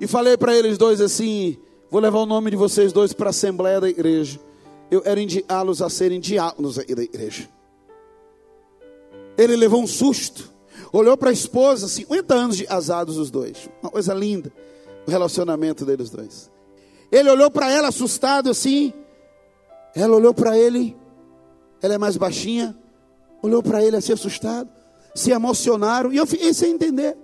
e 0.00 0.06
falei 0.06 0.36
para 0.36 0.54
eles 0.54 0.76
dois 0.76 1.00
assim: 1.00 1.56
vou 1.90 2.00
levar 2.00 2.18
o 2.18 2.26
nome 2.26 2.50
de 2.50 2.56
vocês 2.56 2.92
dois 2.92 3.12
para 3.12 3.28
a 3.28 3.30
Assembleia 3.30 3.80
da 3.80 3.88
Igreja. 3.88 4.38
Eu 4.90 5.00
era 5.04 5.20
enviá-los 5.20 5.80
a 5.80 5.88
serem 5.88 6.20
diáconos 6.20 6.76
da 6.76 6.82
igreja. 6.82 7.48
Ele 9.38 9.56
levou 9.56 9.82
um 9.82 9.86
susto, 9.86 10.52
olhou 10.92 11.16
para 11.16 11.30
a 11.30 11.32
esposa, 11.32 11.88
50 11.88 12.34
anos 12.34 12.56
de 12.58 12.66
asados 12.68 13.16
os 13.16 13.30
dois, 13.30 13.70
uma 13.80 13.90
coisa 13.90 14.12
linda, 14.12 14.52
o 15.06 15.10
relacionamento 15.10 15.86
deles 15.86 16.10
dois. 16.10 16.50
Ele 17.10 17.30
olhou 17.30 17.50
para 17.50 17.70
ela 17.70 17.88
assustado 17.88 18.50
assim, 18.50 18.92
ela 19.94 20.14
olhou 20.14 20.34
para 20.34 20.58
ele, 20.58 20.94
ela 21.80 21.94
é 21.94 21.98
mais 21.98 22.18
baixinha, 22.18 22.76
olhou 23.42 23.62
para 23.62 23.82
ele 23.82 23.96
assim 23.96 24.12
assustado, 24.12 24.68
se 25.14 25.30
emocionaram, 25.30 26.12
e 26.12 26.16
eu 26.16 26.26
fiquei 26.26 26.52
sem 26.54 26.72
entender. 26.72 27.16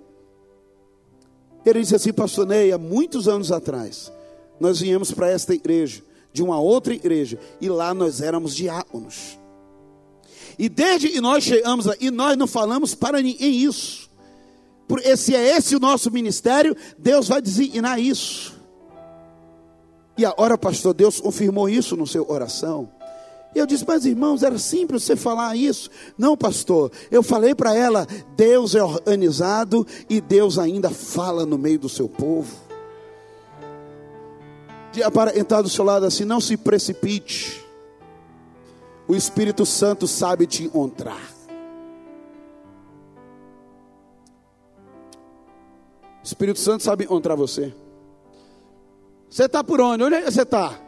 Ele 1.65 1.81
disse 1.81 1.95
assim, 1.95 2.13
pastor 2.13 2.45
Ney, 2.45 2.71
há 2.71 2.77
muitos 2.77 3.27
anos 3.27 3.51
atrás, 3.51 4.11
nós 4.59 4.79
viemos 4.79 5.11
para 5.11 5.29
esta 5.29 5.53
igreja, 5.53 6.01
de 6.31 6.43
uma 6.43 6.59
outra 6.59 6.93
igreja, 6.93 7.39
e 7.59 7.69
lá 7.69 7.93
nós 7.93 8.21
éramos 8.21 8.55
diáconos. 8.55 9.37
E 10.57 10.67
desde 10.67 11.09
que 11.09 11.21
nós 11.21 11.43
chegamos 11.43 11.85
e 11.99 12.11
nós 12.11 12.37
não 12.37 12.45
falamos 12.45 12.93
para 12.93 13.21
ninguém 13.21 13.63
isso. 13.63 14.09
Porque 14.87 15.15
se 15.15 15.33
é 15.33 15.55
esse 15.55 15.75
o 15.75 15.79
nosso 15.79 16.11
ministério, 16.11 16.75
Deus 16.97 17.29
vai 17.29 17.41
designar 17.41 17.99
isso. 17.99 18.59
E 20.17 20.25
agora, 20.25 20.57
pastor, 20.57 20.93
Deus 20.93 21.21
confirmou 21.21 21.69
isso 21.69 21.95
no 21.95 22.05
seu 22.05 22.29
oração. 22.29 22.89
E 23.53 23.59
eu 23.59 23.65
disse, 23.65 23.83
mas 23.87 24.05
irmãos, 24.05 24.43
era 24.43 24.59
simples 24.59 25.03
você 25.03 25.15
falar 25.15 25.55
isso. 25.55 25.89
Não, 26.17 26.37
pastor, 26.37 26.91
eu 27.09 27.23
falei 27.23 27.55
para 27.55 27.73
ela: 27.75 28.07
Deus 28.35 28.75
é 28.75 28.83
organizado 28.83 29.85
e 30.07 30.21
Deus 30.21 30.59
ainda 30.59 30.89
fala 30.89 31.45
no 31.45 31.57
meio 31.57 31.79
do 31.79 31.89
seu 31.89 32.07
povo. 32.07 32.55
Para 35.13 35.37
entrar 35.37 35.61
do 35.61 35.69
seu 35.69 35.83
lado 35.83 36.05
assim, 36.05 36.25
não 36.25 36.39
se 36.39 36.57
precipite. 36.57 37.65
O 39.07 39.15
Espírito 39.15 39.65
Santo 39.65 40.07
sabe 40.07 40.45
te 40.45 40.63
encontrar. 40.63 41.21
O 46.21 46.23
Espírito 46.23 46.59
Santo 46.59 46.83
sabe 46.83 47.05
encontrar 47.05 47.33
você. 47.33 47.73
Você 49.27 49.45
está 49.45 49.63
por 49.63 49.81
onde? 49.81 50.03
Onde 50.03 50.15
é 50.15 50.21
que 50.21 50.31
você 50.31 50.43
está? 50.43 50.79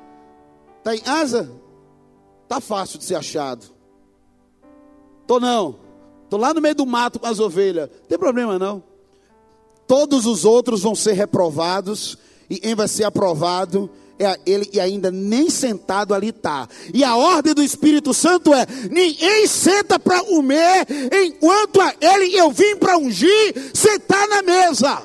Está 0.80 0.96
em 0.96 1.02
asa? 1.06 1.52
Tá 2.52 2.60
fácil 2.60 3.00
de 3.00 3.06
ser 3.06 3.16
achado. 3.16 3.66
Tô 5.26 5.40
não. 5.40 5.80
Tô 6.30 6.36
lá 6.36 6.54
no 6.54 6.60
meio 6.60 6.76
do 6.76 6.86
mato 6.86 7.18
com 7.18 7.26
as 7.26 7.40
ovelhas. 7.40 7.90
Não 7.90 8.08
tem 8.10 8.20
problema 8.20 8.60
não. 8.60 8.84
Todos 9.88 10.26
os 10.26 10.44
outros 10.44 10.82
vão 10.82 10.94
ser 10.94 11.14
reprovados 11.14 12.18
e 12.50 12.60
quem 12.60 12.76
vai 12.76 12.90
ser 12.90 13.06
aprovado 13.06 13.90
é 14.20 14.38
ele 14.46 14.70
e 14.74 14.82
ainda 14.82 15.10
nem 15.10 15.50
sentado 15.50 16.14
ali 16.14 16.28
está. 16.28 16.68
E 16.94 17.06
a 17.06 17.16
ordem 17.16 17.54
do 17.54 17.64
Espírito 17.64 18.14
Santo 18.14 18.54
é: 18.54 18.66
ninguém 18.92 19.48
senta 19.48 19.98
para 19.98 20.22
comer 20.22 20.86
enquanto 21.24 21.80
a 21.80 21.96
ele 22.02 22.36
eu 22.36 22.52
vim 22.52 22.76
para 22.76 22.98
ungir 22.98 23.72
sentar 23.74 24.28
na 24.28 24.42
mesa. 24.42 25.04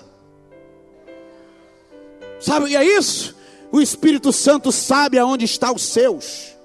Sabe 2.40 2.66
o 2.66 2.68
que 2.68 2.76
é 2.76 2.84
isso? 2.84 3.36
O 3.70 3.80
Espírito 3.80 4.32
Santo 4.32 4.72
sabe 4.72 5.16
aonde 5.16 5.44
está 5.44 5.72
os 5.72 5.82
seus. 5.82 6.55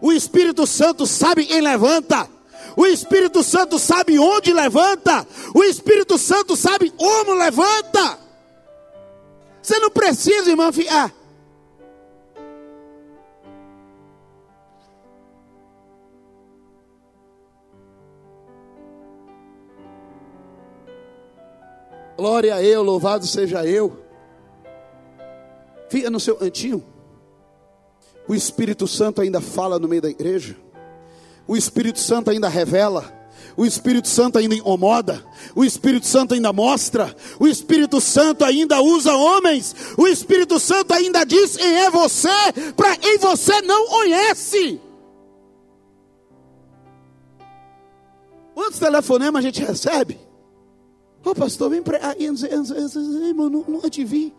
O 0.00 0.12
Espírito 0.12 0.66
Santo 0.66 1.06
sabe 1.06 1.44
quem 1.44 1.60
levanta. 1.60 2.28
O 2.76 2.86
Espírito 2.86 3.42
Santo 3.42 3.78
sabe 3.78 4.18
onde 4.18 4.52
levanta. 4.52 5.26
O 5.54 5.64
Espírito 5.64 6.16
Santo 6.16 6.56
sabe 6.56 6.90
como 6.90 7.34
levanta. 7.34 8.18
Você 9.60 9.78
não 9.80 9.90
precisa, 9.90 10.50
irmão, 10.50 10.72
ficar. 10.72 11.12
Glória 22.16 22.54
a 22.54 22.62
eu, 22.62 22.82
louvado 22.82 23.26
seja 23.26 23.64
eu. 23.64 24.04
Fica 25.88 26.10
no 26.10 26.18
seu 26.18 26.36
cantinho. 26.36 26.84
O 28.28 28.34
Espírito 28.34 28.86
Santo 28.86 29.22
ainda 29.22 29.40
fala 29.40 29.78
no 29.78 29.88
meio 29.88 30.02
da 30.02 30.10
igreja. 30.10 30.56
O 31.46 31.56
Espírito 31.56 31.98
Santo 31.98 32.30
ainda 32.30 32.48
revela. 32.48 33.16
o 33.56 33.64
Espírito 33.64 34.06
Santo 34.06 34.38
ainda 34.38 34.54
incomoda, 34.54 35.24
o 35.54 35.64
Espírito 35.64 36.06
Santo 36.06 36.32
ainda 36.34 36.52
mostra, 36.52 37.14
o 37.40 37.48
Espírito 37.48 38.00
Santo 38.00 38.44
ainda 38.44 38.80
usa 38.80 39.12
homens, 39.12 39.74
o 39.96 40.06
Espírito 40.06 40.60
Santo 40.60 40.94
ainda 40.94 41.24
diz 41.24 41.56
quem 41.56 41.74
é 41.74 41.90
você, 41.90 42.28
para 42.76 42.96
quem 42.96 43.18
você 43.18 43.60
não 43.62 43.88
conhece. 43.88 44.80
Quantos 48.54 48.78
telefonemas 48.78 49.40
a 49.40 49.42
gente 49.42 49.60
recebe? 49.60 50.20
Ô 51.24 51.30
oh, 51.30 51.34
pastor, 51.34 51.70
vem 51.70 51.82
para 51.82 52.10
aí, 52.10 52.26
irmão, 53.26 53.50
nunca 53.50 53.90
te 53.90 54.04
vi. 54.04 54.32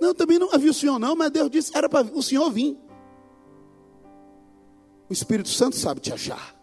Não, 0.00 0.14
também 0.14 0.38
não 0.38 0.48
vi 0.56 0.68
o 0.68 0.74
senhor, 0.74 0.98
não, 0.98 1.16
mas 1.16 1.30
Deus 1.30 1.50
disse 1.50 1.72
era 1.74 1.88
para 1.88 2.06
o 2.14 2.22
senhor 2.22 2.50
vir. 2.50 2.78
O 5.10 5.12
Espírito 5.12 5.48
Santo 5.48 5.74
sabe 5.74 6.00
te 6.00 6.12
achar. 6.12 6.54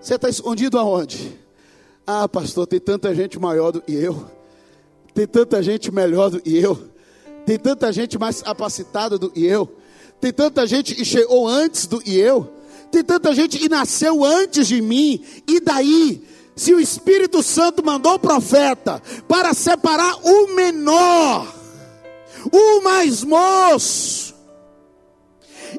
Você 0.00 0.14
está 0.14 0.28
escondido 0.28 0.78
aonde? 0.78 1.36
Ah, 2.06 2.28
pastor, 2.28 2.68
tem 2.68 2.78
tanta 2.78 3.12
gente 3.12 3.36
maior 3.36 3.72
do 3.72 3.82
que 3.82 3.92
eu. 3.92 4.30
Tem 5.12 5.26
tanta 5.26 5.60
gente 5.60 5.90
melhor 5.90 6.30
do 6.30 6.40
que 6.40 6.56
eu. 6.56 6.88
Tem 7.44 7.58
tanta 7.58 7.92
gente 7.92 8.16
mais 8.16 8.40
capacitada 8.40 9.18
do 9.18 9.28
que 9.28 9.44
eu. 9.44 9.68
Tem 10.20 10.32
tanta 10.32 10.64
gente 10.68 10.94
que 10.94 11.04
chegou 11.04 11.48
antes 11.48 11.88
do 11.88 12.00
que 12.00 12.16
eu. 12.16 12.48
Tem 12.92 13.02
tanta 13.02 13.34
gente 13.34 13.58
que 13.58 13.68
nasceu 13.68 14.24
antes 14.24 14.68
de 14.68 14.80
mim. 14.80 15.20
E 15.48 15.58
daí? 15.58 16.24
Se 16.54 16.72
o 16.72 16.78
Espírito 16.78 17.42
Santo 17.42 17.84
mandou 17.84 18.14
o 18.14 18.20
profeta 18.20 19.02
para 19.26 19.52
separar 19.52 20.14
o 20.22 20.54
menor, 20.54 21.52
o 22.52 22.82
mais 22.82 23.24
moço, 23.24 24.31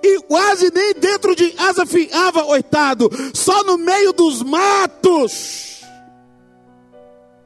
e 0.04 0.20
quase 0.24 0.70
nem 0.74 0.94
dentro 0.94 1.34
de 1.34 1.54
asa 1.58 1.86
ficava, 1.86 2.46
oitado, 2.46 3.10
só 3.34 3.64
no 3.64 3.78
meio 3.78 4.12
dos 4.12 4.44
matos. 4.44 5.82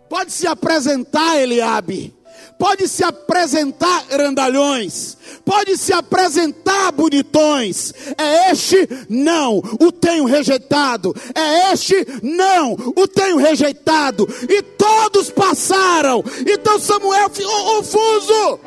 Pode 0.10 0.32
se 0.32 0.48
apresentar, 0.48 1.38
Eliabe. 1.38 2.16
Pode 2.58 2.88
se 2.88 3.04
apresentar, 3.04 4.06
grandalhões. 4.08 5.16
Pode 5.46 5.78
se 5.78 5.94
apresentar, 5.94 6.92
bonitões. 6.92 7.94
É 8.18 8.52
este? 8.52 8.90
Não. 9.08 9.58
O 9.80 9.92
tenho 9.92 10.26
rejeitado. 10.26 11.16
É 11.36 11.72
este? 11.72 11.96
Não. 12.24 12.74
O 12.96 13.08
tenho 13.08 13.38
rejeitado. 13.38 14.28
E 14.50 14.64
todos 14.64 15.30
passaram. 15.30 16.24
Então 16.48 16.80
Samuel 16.80 17.30
ficou 17.30 17.76
confuso 17.76 18.60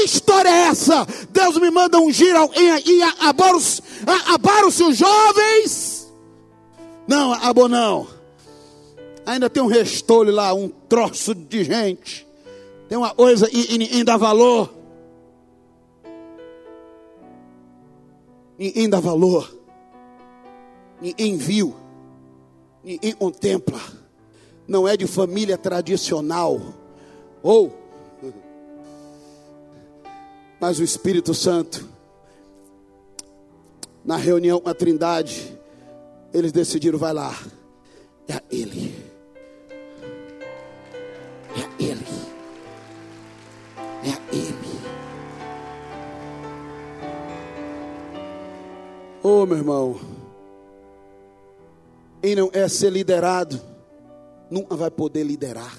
história 0.00 0.48
é 0.48 0.68
essa? 0.68 1.06
Deus 1.30 1.58
me 1.58 1.70
manda 1.70 1.98
ungir 1.98 2.34
alguém 2.34 2.82
e 2.86 3.02
abaram-se 3.02 4.82
os 4.82 4.96
jovens? 4.96 6.12
Não, 7.06 7.32
abo 7.32 7.68
não. 7.68 8.06
Ainda 9.26 9.48
tem 9.48 9.62
um 9.62 9.66
restolho 9.66 10.32
lá, 10.32 10.52
um 10.52 10.68
troço 10.68 11.34
de 11.34 11.64
gente. 11.64 12.26
Tem 12.88 12.98
uma 12.98 13.14
coisa 13.14 13.48
e 13.52 13.78
ninguém 13.78 14.04
dá 14.04 14.16
valor. 14.16 14.72
Ninguém 18.58 18.88
dá 18.88 19.00
valor. 19.00 19.52
Ninguém 21.00 21.36
viu. 21.36 21.74
Ninguém 22.82 23.12
contempla. 23.12 23.80
Não 24.66 24.86
é 24.86 24.96
de 24.96 25.06
família 25.06 25.58
tradicional. 25.58 26.60
Ou 27.42 27.72
mas 30.66 30.78
o 30.78 30.82
Espírito 30.82 31.34
Santo, 31.34 31.86
na 34.02 34.16
reunião 34.16 34.58
com 34.58 34.70
a 34.70 34.72
Trindade, 34.72 35.54
eles 36.32 36.52
decidiram: 36.52 36.98
vai 36.98 37.12
lá, 37.12 37.38
é 38.26 38.32
a 38.32 38.42
Ele, 38.50 38.94
é 41.54 41.60
a 41.60 41.70
Ele, 41.78 42.06
é 44.04 44.08
a 44.08 44.34
Ele. 44.34 44.80
Oh, 49.22 49.44
meu 49.44 49.58
irmão, 49.58 50.00
quem 52.22 52.34
não 52.34 52.48
é 52.54 52.66
ser 52.68 52.88
liderado, 52.88 53.60
nunca 54.50 54.74
vai 54.74 54.90
poder 54.90 55.24
liderar. 55.24 55.78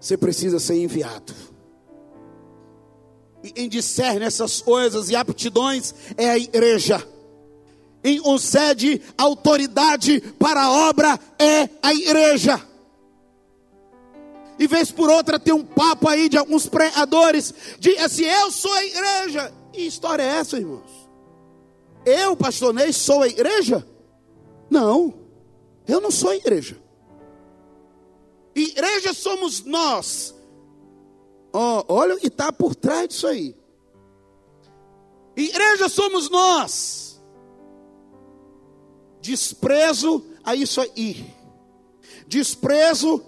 Você 0.00 0.16
precisa 0.16 0.58
ser 0.58 0.74
enviado 0.74 1.32
em 3.42 3.68
discerne 3.68 4.24
essas 4.24 4.60
coisas 4.60 5.10
e 5.10 5.16
aptidões 5.16 5.94
é 6.16 6.30
a 6.30 6.38
igreja. 6.38 7.06
Em 8.02 8.20
concede 8.20 9.02
autoridade 9.16 10.20
para 10.38 10.62
a 10.62 10.88
obra 10.88 11.18
é 11.38 11.68
a 11.82 11.92
igreja. 11.92 12.60
E 14.58 14.66
vez 14.66 14.90
por 14.90 15.08
outra 15.08 15.38
tem 15.38 15.54
um 15.54 15.64
papo 15.64 16.08
aí 16.08 16.28
de 16.28 16.36
alguns 16.36 16.66
pregadores, 16.66 17.54
de 17.78 17.96
assim, 17.98 18.24
eu 18.24 18.50
sou 18.50 18.72
a 18.72 18.84
igreja. 18.84 19.52
Que 19.72 19.82
história 19.82 20.22
é 20.22 20.38
essa, 20.38 20.58
irmãos? 20.58 21.08
Eu, 22.04 22.36
pastor 22.36 22.74
Ney, 22.74 22.92
sou 22.92 23.22
a 23.22 23.28
igreja? 23.28 23.86
Não, 24.68 25.14
eu 25.86 26.00
não 26.00 26.10
sou 26.10 26.30
a 26.30 26.36
igreja. 26.36 26.76
Igreja 28.54 29.14
somos 29.14 29.64
nós, 29.64 30.34
Oh, 31.52 31.84
olha 31.88 32.14
o 32.14 32.18
que 32.18 32.26
está 32.26 32.52
por 32.52 32.74
trás 32.74 33.08
disso 33.08 33.26
aí. 33.26 33.56
Igreja 35.36 35.88
somos 35.88 36.28
nós. 36.28 37.22
Desprezo 39.20 40.24
a 40.44 40.54
isso 40.54 40.80
aí. 40.80 41.34
Desprezo 42.26 43.22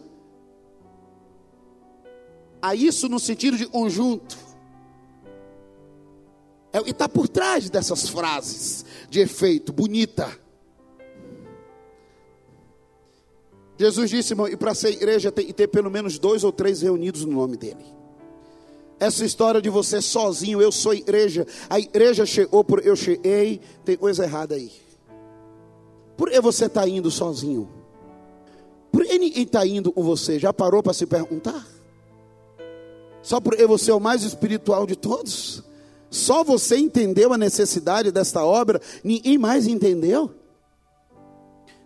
a 2.60 2.74
isso 2.74 3.08
no 3.08 3.18
sentido 3.18 3.56
de 3.56 3.66
conjunto. 3.66 4.36
É 6.72 6.80
o 6.80 6.84
que 6.84 6.90
está 6.90 7.08
por 7.08 7.28
trás 7.28 7.68
dessas 7.68 8.08
frases 8.08 8.84
de 9.08 9.20
efeito, 9.20 9.72
bonita. 9.72 10.38
Jesus 13.78 14.10
disse, 14.10 14.34
irmão, 14.34 14.46
e 14.46 14.56
para 14.56 14.74
ser 14.74 14.90
igreja 14.90 15.32
tem 15.32 15.46
que 15.46 15.52
ter 15.52 15.68
pelo 15.68 15.90
menos 15.90 16.18
dois 16.18 16.44
ou 16.44 16.52
três 16.52 16.82
reunidos 16.82 17.24
no 17.24 17.32
nome 17.32 17.56
dele. 17.56 17.99
Essa 19.00 19.24
história 19.24 19.62
de 19.62 19.70
você 19.70 20.02
sozinho, 20.02 20.60
eu 20.60 20.70
sou 20.70 20.92
igreja, 20.92 21.46
a 21.70 21.80
igreja 21.80 22.26
chegou 22.26 22.62
por 22.62 22.86
eu 22.86 22.94
cheguei, 22.94 23.58
tem 23.82 23.96
coisa 23.96 24.24
errada 24.24 24.54
aí. 24.54 24.70
Por 26.18 26.30
que 26.30 26.38
você 26.38 26.66
está 26.66 26.86
indo 26.86 27.10
sozinho? 27.10 27.66
Por 28.92 29.06
que 29.06 29.18
ninguém 29.18 29.44
está 29.44 29.66
indo 29.66 29.90
com 29.90 30.02
você? 30.02 30.38
Já 30.38 30.52
parou 30.52 30.82
para 30.82 30.92
se 30.92 31.06
perguntar? 31.06 31.66
Só 33.22 33.40
porque 33.40 33.66
você 33.66 33.90
é 33.90 33.94
o 33.94 34.00
mais 34.00 34.22
espiritual 34.22 34.86
de 34.86 34.96
todos? 34.96 35.64
Só 36.10 36.44
você 36.44 36.76
entendeu 36.76 37.32
a 37.32 37.38
necessidade 37.38 38.12
desta 38.12 38.44
obra, 38.44 38.82
ninguém 39.02 39.38
mais 39.38 39.66
entendeu? 39.66 40.30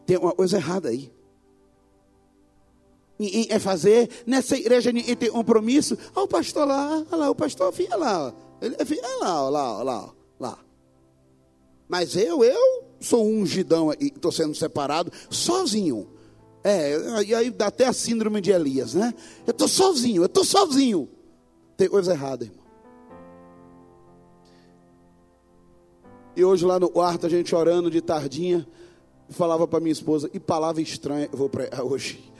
Tem 0.04 0.16
uma 0.16 0.32
coisa 0.32 0.56
errada 0.56 0.88
aí 0.88 1.12
é 3.48 3.58
fazer, 3.58 4.08
nessa 4.26 4.56
igreja 4.56 4.92
ninguém 4.92 5.14
tem 5.14 5.30
compromisso. 5.30 5.96
Olha 6.14 6.24
o 6.24 6.28
pastor 6.28 6.66
lá, 6.66 7.04
olha 7.10 7.16
lá, 7.16 7.30
o 7.30 7.34
pastor 7.34 7.72
fica 7.72 7.96
lá, 7.96 8.34
ele 8.60 8.76
fica 8.84 9.06
lá, 9.20 9.48
lá, 9.48 9.82
lá, 9.82 10.14
lá. 10.40 10.58
Mas 11.88 12.16
eu, 12.16 12.42
eu 12.42 12.84
sou 13.00 13.24
um 13.24 13.42
ungidão 13.42 13.92
e 14.00 14.06
estou 14.06 14.32
sendo 14.32 14.54
separado 14.54 15.12
sozinho. 15.30 16.08
É, 16.62 17.22
e 17.22 17.34
aí 17.34 17.50
dá 17.50 17.66
até 17.66 17.86
a 17.86 17.92
síndrome 17.92 18.40
de 18.40 18.50
Elias, 18.50 18.94
né? 18.94 19.12
Eu 19.46 19.50
estou 19.50 19.68
sozinho, 19.68 20.22
eu 20.22 20.26
estou 20.26 20.44
sozinho. 20.44 21.08
Tem 21.76 21.88
coisa 21.88 22.12
errada, 22.12 22.44
irmão. 22.44 22.64
E 26.36 26.44
hoje 26.44 26.64
lá 26.64 26.80
no 26.80 26.88
quarto, 26.88 27.26
a 27.26 27.28
gente 27.28 27.54
orando 27.54 27.90
de 27.90 28.00
tardinha, 28.00 28.66
falava 29.28 29.68
para 29.68 29.78
minha 29.78 29.92
esposa, 29.92 30.28
e 30.32 30.40
palavra 30.40 30.82
estranha, 30.82 31.28
eu 31.30 31.38
vou 31.38 31.48
para 31.48 31.84
hoje. 31.84 32.32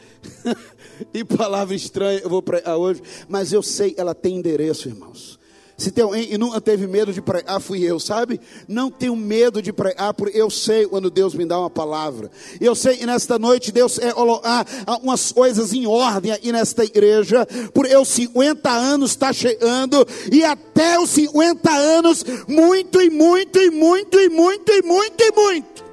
E 1.13 1.25
palavra 1.25 1.75
estranha 1.75 2.21
eu 2.23 2.31
vou 2.31 2.43
pregar 2.43 2.77
hoje, 2.77 3.03
mas 3.29 3.53
eu 3.53 3.63
sei, 3.63 3.95
ela 3.97 4.15
tem 4.15 4.37
endereço, 4.37 4.89
irmãos. 4.89 5.39
Se 5.77 5.91
tem 5.91 6.05
alguém 6.05 6.33
e 6.33 6.39
nunca 6.39 6.61
teve 6.61 6.87
medo 6.87 7.13
de 7.13 7.21
pregar, 7.21 7.61
fui 7.61 7.83
eu, 7.83 7.99
sabe? 7.99 8.41
Não 8.69 8.91
tenho 8.91 9.17
medo 9.17 9.61
de 9.61 9.73
pregar, 9.73 10.15
porque 10.15 10.39
eu 10.39 10.49
sei 10.49 10.87
quando 10.87 11.11
Deus 11.11 11.35
me 11.35 11.45
dá 11.45 11.59
uma 11.59 11.71
palavra. 11.71 12.31
Eu 12.61 12.77
sei 12.77 12.97
que 12.97 13.05
nesta 13.05 13.41
noite 13.41 13.73
Deus 13.73 13.99
é 13.99 14.13
colocar 14.13 14.65
umas 15.03 15.33
coisas 15.33 15.73
em 15.73 15.85
ordem 15.85 16.31
aqui 16.31 16.53
nesta 16.53 16.85
igreja, 16.85 17.45
por 17.73 17.87
eu 17.87 18.05
50 18.05 18.71
anos 18.71 19.11
está 19.11 19.33
chegando, 19.33 20.07
e 20.31 20.45
até 20.45 20.99
os 21.01 21.11
50 21.11 21.71
anos, 21.71 22.25
muito 22.47 23.01
e 23.01 23.11
muito 23.11 23.59
e 23.59 23.71
muito 23.71 24.19
e 24.21 24.29
muito 24.29 24.71
e 24.71 24.83
muito 24.83 25.25
e 25.25 25.33
muito, 25.33 25.85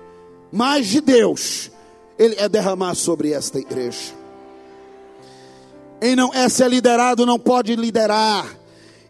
mais 0.51 0.87
de 0.87 1.01
Deus, 1.01 1.71
Ele 2.19 2.35
é 2.37 2.47
derramar 2.47 2.93
sobre 2.93 3.31
esta 3.31 3.57
igreja. 3.57 4.20
Quem 6.01 6.15
não 6.15 6.33
é 6.33 6.49
ser 6.49 6.67
liderado 6.67 7.27
não 7.27 7.37
pode 7.37 7.75
liderar. 7.75 8.57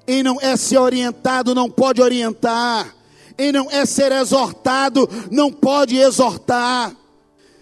Quem 0.06 0.22
não 0.22 0.38
é 0.42 0.58
ser 0.58 0.78
orientado 0.78 1.56
não 1.56 1.70
pode 1.70 2.02
orientar. 2.02 2.94
e 3.38 3.52
não 3.52 3.72
é 3.72 3.86
ser 3.86 4.12
exortado, 4.12 5.10
não 5.32 5.52
pode 5.52 5.96
exortar. 5.96 6.94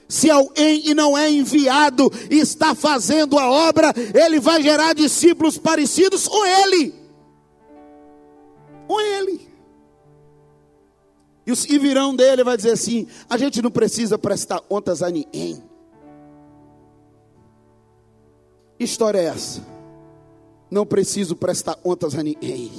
Se 0.09 0.31
alguém 0.31 0.89
e 0.89 0.95
não 0.95 1.15
é 1.15 1.29
enviado 1.29 2.11
e 2.29 2.39
está 2.39 2.73
fazendo 2.73 3.37
a 3.37 3.49
obra, 3.49 3.93
ele 4.15 4.39
vai 4.39 4.63
gerar 4.63 4.93
discípulos 4.93 5.59
parecidos 5.59 6.27
com 6.27 6.43
ele. 6.43 6.95
Com 8.87 8.99
ele. 8.99 9.47
E 11.45 11.77
virão 11.77 12.15
dele 12.15 12.43
vai 12.43 12.57
dizer 12.57 12.71
assim: 12.71 13.07
a 13.29 13.37
gente 13.37 13.61
não 13.61 13.69
precisa 13.69 14.17
prestar 14.17 14.59
contas 14.61 15.03
a 15.03 15.09
ninguém. 15.11 15.68
História 18.79 19.19
é 19.19 19.25
essa? 19.25 19.61
Não 20.71 20.85
preciso 20.85 21.35
prestar 21.35 21.75
contas 21.75 22.15
a 22.15 22.23
ninguém. 22.23 22.71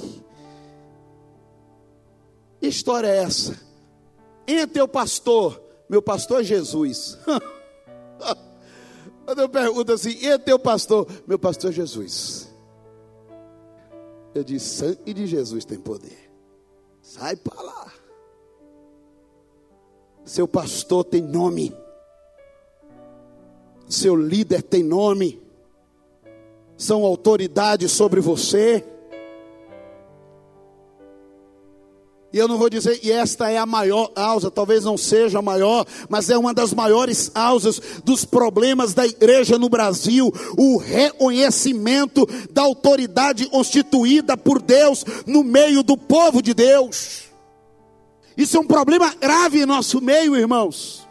História 2.61 3.07
é 3.07 3.17
essa? 3.17 3.59
Entre 4.47 4.81
o 4.81 4.87
pastor, 4.87 5.61
meu 5.87 6.01
pastor 6.01 6.41
é 6.41 6.43
Jesus. 6.43 7.17
Quando 9.25 9.39
eu 9.39 9.49
pergunto 9.49 9.93
assim, 9.93 10.17
e 10.25 10.39
teu 10.39 10.57
pastor? 10.57 11.07
Meu 11.27 11.37
pastor 11.37 11.69
é 11.69 11.73
Jesus. 11.73 12.49
Eu 14.33 14.43
disse, 14.43 14.77
sangue 14.77 15.13
de 15.13 15.27
Jesus 15.27 15.65
tem 15.65 15.77
poder. 15.77 16.31
Sai 17.01 17.35
para 17.35 17.61
lá. 17.61 17.93
Seu 20.23 20.47
pastor 20.47 21.03
tem 21.03 21.21
nome. 21.21 21.75
Seu 23.87 24.15
líder 24.15 24.63
tem 24.63 24.81
nome 24.81 25.50
são 26.81 27.05
autoridades 27.05 27.91
sobre 27.91 28.19
você. 28.19 28.83
E 32.33 32.37
eu 32.37 32.47
não 32.47 32.57
vou 32.57 32.69
dizer, 32.69 32.99
e 33.03 33.11
esta 33.11 33.51
é 33.51 33.57
a 33.57 33.65
maior 33.65 34.07
causa, 34.07 34.49
talvez 34.49 34.85
não 34.85 34.97
seja 34.97 35.39
a 35.39 35.41
maior, 35.41 35.85
mas 36.09 36.29
é 36.29 36.37
uma 36.37 36.53
das 36.53 36.73
maiores 36.73 37.27
causas 37.27 37.81
dos 38.05 38.23
problemas 38.23 38.93
da 38.93 39.05
igreja 39.05 39.59
no 39.59 39.67
Brasil, 39.67 40.33
o 40.57 40.77
reconhecimento 40.77 42.27
da 42.49 42.61
autoridade 42.63 43.47
constituída 43.47 44.37
por 44.37 44.61
Deus 44.61 45.05
no 45.27 45.43
meio 45.43 45.83
do 45.83 45.97
povo 45.97 46.41
de 46.41 46.53
Deus. 46.53 47.23
Isso 48.35 48.57
é 48.57 48.59
um 48.61 48.67
problema 48.67 49.13
grave 49.13 49.61
em 49.61 49.65
nosso 49.65 50.01
meio, 50.01 50.35
irmãos. 50.37 51.10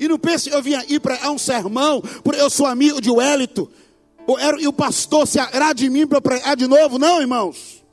E 0.00 0.08
não 0.08 0.18
pense 0.18 0.48
eu 0.48 0.62
vinha 0.62 0.82
ir 0.88 0.98
para 0.98 1.30
um 1.30 1.36
sermão, 1.36 2.00
porque 2.24 2.40
eu 2.40 2.48
sou 2.48 2.64
amigo 2.64 3.02
de 3.02 3.10
Wellington, 3.10 3.68
e 4.58 4.66
o 4.66 4.72
pastor 4.72 5.26
se 5.26 5.38
agrada 5.38 5.74
de 5.74 5.90
mim 5.90 6.06
para 6.06 6.22
pregar 6.22 6.56
de 6.56 6.66
novo. 6.66 6.98
Não, 6.98 7.20
irmãos. 7.20 7.84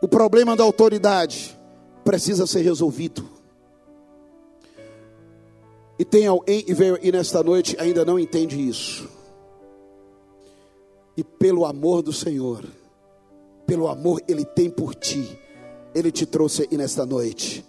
O 0.00 0.06
problema 0.06 0.54
da 0.54 0.62
autoridade 0.62 1.58
precisa 2.04 2.46
ser 2.46 2.60
resolvido. 2.60 3.28
E 5.98 6.04
tem 6.04 6.26
alguém 6.26 6.62
que 6.62 6.74
veio 6.74 6.98
e 7.02 7.10
nesta 7.10 7.42
noite 7.42 7.76
ainda 7.80 8.04
não 8.04 8.16
entende 8.18 8.60
isso. 8.60 9.08
E 11.16 11.24
pelo 11.24 11.64
amor 11.64 12.02
do 12.02 12.12
Senhor, 12.12 12.64
pelo 13.66 13.88
amor 13.88 14.20
Ele 14.28 14.44
tem 14.44 14.70
por 14.70 14.94
ti, 14.94 15.36
Ele 15.94 16.12
te 16.12 16.26
trouxe 16.26 16.68
aí 16.70 16.76
nesta 16.76 17.04
noite 17.06 17.64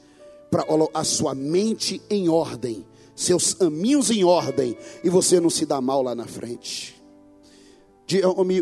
para 0.56 0.66
a 0.94 1.04
sua 1.04 1.36
mente 1.36 2.02
em 2.10 2.30
ordem, 2.30 2.86
seus 3.14 3.54
caminhos 3.54 4.10
em 4.10 4.24
ordem, 4.24 4.78
e 5.04 5.10
você 5.10 5.38
não 5.38 5.50
se 5.50 5.66
dá 5.66 5.82
mal 5.82 6.02
lá 6.02 6.16
na 6.16 6.26
frente. 6.26 6.96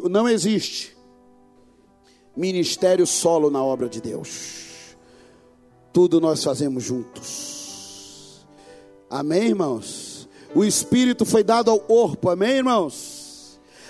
Não 0.09 0.27
existe 0.27 0.97
ministério 2.35 3.05
solo 3.05 3.51
na 3.51 3.63
obra 3.63 3.87
de 3.87 4.01
Deus. 4.01 4.95
Tudo 5.91 6.19
nós 6.19 6.43
fazemos 6.43 6.83
juntos. 6.83 8.43
Amém, 9.07 9.49
irmãos? 9.49 10.27
O 10.55 10.63
Espírito 10.63 11.25
foi 11.25 11.43
dado 11.43 11.69
ao 11.69 11.79
corpo, 11.79 12.27
amém, 12.27 12.53
irmãos? 12.53 13.12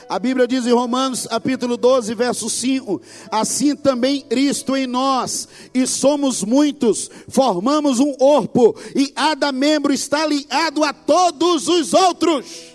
A 0.09 0.19
Bíblia 0.19 0.47
diz 0.47 0.65
em 0.65 0.73
Romanos, 0.73 1.27
capítulo 1.27 1.77
12, 1.77 2.13
verso 2.15 2.49
5: 2.49 3.01
Assim 3.31 3.75
também 3.75 4.21
Cristo 4.21 4.75
em 4.75 4.87
nós, 4.87 5.47
e 5.73 5.85
somos 5.87 6.43
muitos, 6.43 7.09
formamos 7.27 7.99
um 7.99 8.13
corpo, 8.13 8.75
e 8.95 9.07
cada 9.07 9.51
membro 9.51 9.93
está 9.93 10.25
ligado 10.25 10.83
a 10.83 10.93
todos 10.93 11.67
os 11.67 11.93
outros. 11.93 12.73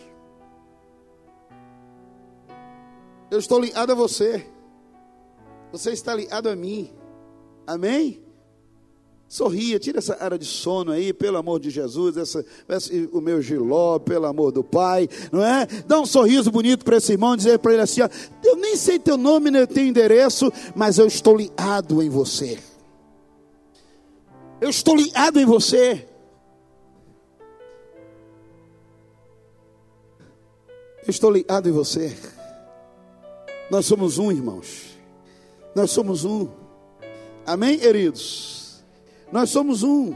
Eu 3.30 3.38
estou 3.38 3.60
ligado 3.60 3.92
a 3.92 3.94
você, 3.94 4.46
você 5.70 5.92
está 5.92 6.14
ligado 6.14 6.48
a 6.48 6.56
mim, 6.56 6.90
amém? 7.66 8.27
Sorria, 9.28 9.78
tira 9.78 9.98
essa 9.98 10.16
área 10.18 10.38
de 10.38 10.46
sono 10.46 10.90
aí, 10.90 11.12
pelo 11.12 11.36
amor 11.36 11.60
de 11.60 11.68
Jesus, 11.68 12.16
essa, 12.16 12.42
esse, 12.66 13.10
o 13.12 13.20
meu 13.20 13.42
giló, 13.42 13.98
pelo 13.98 14.24
amor 14.24 14.50
do 14.50 14.64
Pai, 14.64 15.06
não 15.30 15.44
é? 15.44 15.66
Dá 15.86 16.00
um 16.00 16.06
sorriso 16.06 16.50
bonito 16.50 16.82
para 16.82 16.96
esse 16.96 17.12
irmão, 17.12 17.36
dizer 17.36 17.58
para 17.58 17.74
ele 17.74 17.82
assim: 17.82 18.00
ó, 18.00 18.08
eu 18.42 18.56
nem 18.56 18.74
sei 18.74 18.98
teu 18.98 19.18
nome, 19.18 19.50
nem 19.50 19.66
teu 19.66 19.84
endereço, 19.84 20.50
mas 20.74 20.98
eu 20.98 21.06
estou 21.06 21.36
ligado 21.36 22.02
em 22.02 22.08
você. 22.08 22.58
Eu 24.62 24.70
estou 24.70 24.96
ligado 24.96 25.38
em 25.38 25.44
você. 25.44 26.08
Eu 31.06 31.10
estou 31.10 31.30
ligado 31.30 31.68
em 31.68 31.72
você. 31.72 32.16
Nós 33.70 33.84
somos 33.84 34.16
um, 34.16 34.32
irmãos. 34.32 34.96
Nós 35.74 35.90
somos 35.90 36.24
um. 36.24 36.48
Amém, 37.44 37.78
queridos? 37.78 38.57
Nós 39.30 39.50
somos 39.50 39.82
um. 39.82 40.14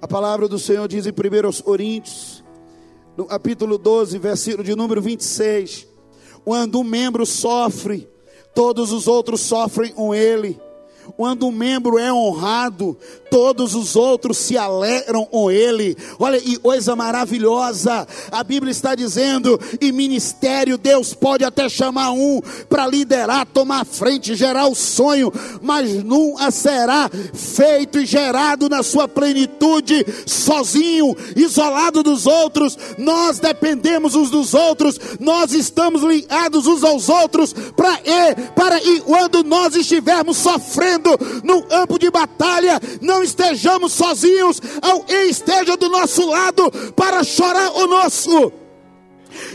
A 0.00 0.08
palavra 0.08 0.48
do 0.48 0.58
Senhor 0.58 0.88
diz 0.88 1.06
em 1.06 1.10
1 1.10 1.62
Coríntios, 1.62 2.42
no 3.16 3.24
capítulo 3.26 3.78
12, 3.78 4.18
versículo 4.18 4.64
de 4.64 4.74
número 4.74 5.00
26: 5.02 5.86
Quando 6.44 6.80
um 6.80 6.84
membro 6.84 7.26
sofre, 7.26 8.08
todos 8.54 8.90
os 8.90 9.06
outros 9.06 9.40
sofrem 9.40 9.92
com 9.92 10.14
ele. 10.14 10.60
Quando 11.16 11.46
um 11.46 11.52
membro 11.52 11.98
é 11.98 12.12
honrado, 12.12 12.96
todos 13.30 13.74
os 13.74 13.96
outros 13.96 14.38
se 14.38 14.56
alegram 14.56 15.24
com 15.24 15.50
ele. 15.50 15.96
Olha, 16.18 16.36
e 16.36 16.56
coisa 16.56 16.94
maravilhosa, 16.94 18.06
a 18.30 18.44
Bíblia 18.44 18.70
está 18.70 18.94
dizendo: 18.94 19.58
e 19.80 19.90
ministério, 19.90 20.78
Deus 20.78 21.12
pode 21.12 21.44
até 21.44 21.68
chamar 21.68 22.12
um 22.12 22.40
para 22.68 22.86
liderar, 22.86 23.46
tomar 23.46 23.84
frente, 23.84 24.34
gerar 24.34 24.66
o 24.66 24.74
sonho, 24.74 25.32
mas 25.60 26.04
nunca 26.04 26.50
será 26.50 27.10
feito 27.34 27.98
e 27.98 28.06
gerado 28.06 28.68
na 28.68 28.82
sua 28.82 29.08
plenitude, 29.08 30.04
sozinho, 30.26 31.16
isolado 31.34 32.02
dos 32.02 32.26
outros. 32.26 32.78
Nós 32.96 33.38
dependemos 33.38 34.14
uns 34.14 34.30
dos 34.30 34.54
outros, 34.54 34.98
nós 35.18 35.52
estamos 35.52 36.02
ligados 36.02 36.66
uns 36.66 36.84
aos 36.84 37.08
outros 37.08 37.52
para 37.76 37.94
ir, 38.04 38.50
para 38.54 38.82
ir 38.82 39.00
quando 39.02 39.42
nós 39.42 39.74
estivermos 39.74 40.36
sofrendo 40.36 40.91
no 41.42 41.62
campo 41.62 41.98
de 41.98 42.10
batalha, 42.10 42.80
não 43.00 43.22
estejamos 43.22 43.92
sozinhos, 43.92 44.60
alguém 44.80 45.28
esteja 45.28 45.76
do 45.76 45.88
nosso 45.88 46.26
lado 46.26 46.70
para 46.94 47.22
chorar 47.24 47.72
o 47.72 47.86
nosso. 47.86 48.52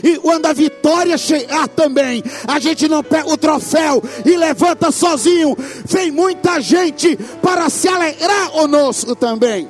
E 0.02 0.18
quando 0.18 0.46
a 0.46 0.52
vitória 0.52 1.16
chegar 1.16 1.68
também, 1.68 2.22
a 2.46 2.58
gente 2.58 2.88
não 2.88 3.02
pega 3.02 3.28
o 3.28 3.36
troféu 3.36 4.02
e 4.24 4.36
levanta 4.36 4.90
sozinho. 4.90 5.56
Vem 5.84 6.10
muita 6.10 6.60
gente 6.60 7.16
para 7.40 7.68
se 7.70 7.88
alegrar 7.88 8.50
conosco 8.50 9.14
também. 9.14 9.68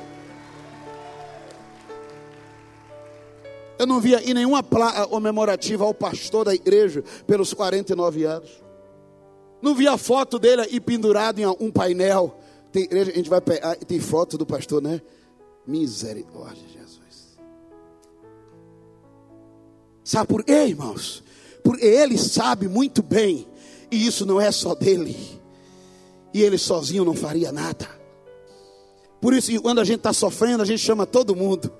Eu 3.77 3.87
não 3.87 4.01
via 4.01 4.17
aí 4.17 4.33
nenhuma 4.33 4.61
placa 4.61 5.07
comemorativa 5.07 5.85
ao 5.85 5.93
pastor 5.93 6.43
da 6.45 6.53
igreja 6.53 7.03
pelos 7.25 7.53
49 7.53 8.25
anos. 8.25 8.68
Não 9.61 9.75
via 9.75 9.93
a 9.93 9.97
foto 9.97 10.39
dele 10.39 10.61
aí 10.61 10.79
pendurado 10.79 11.39
em 11.39 11.45
um 11.45 11.71
painel. 11.71 12.37
Tem 12.71 12.87
a 12.91 13.03
gente 13.03 13.29
vai 13.29 13.41
pegar, 13.41 13.75
tem 13.75 13.99
foto 13.99 14.37
do 14.37 14.45
pastor, 14.45 14.81
né? 14.81 15.01
Misericórdia, 15.65 16.63
Jesus. 16.67 17.37
Sabe 20.03 20.27
por 20.27 20.43
quê, 20.43 20.65
irmãos? 20.65 21.23
Porque 21.63 21.85
ele 21.85 22.17
sabe 22.17 22.67
muito 22.67 23.03
bem, 23.03 23.47
e 23.91 24.07
isso 24.07 24.25
não 24.25 24.39
é 24.39 24.51
só 24.51 24.73
dele, 24.73 25.15
e 26.33 26.41
ele 26.41 26.57
sozinho 26.57 27.03
não 27.03 27.13
faria 27.13 27.51
nada. 27.51 27.87
Por 29.19 29.33
isso, 29.33 29.61
quando 29.61 29.79
a 29.79 29.83
gente 29.83 29.97
está 29.97 30.13
sofrendo, 30.13 30.63
a 30.63 30.65
gente 30.65 30.79
chama 30.79 31.05
todo 31.05 31.35
mundo. 31.35 31.71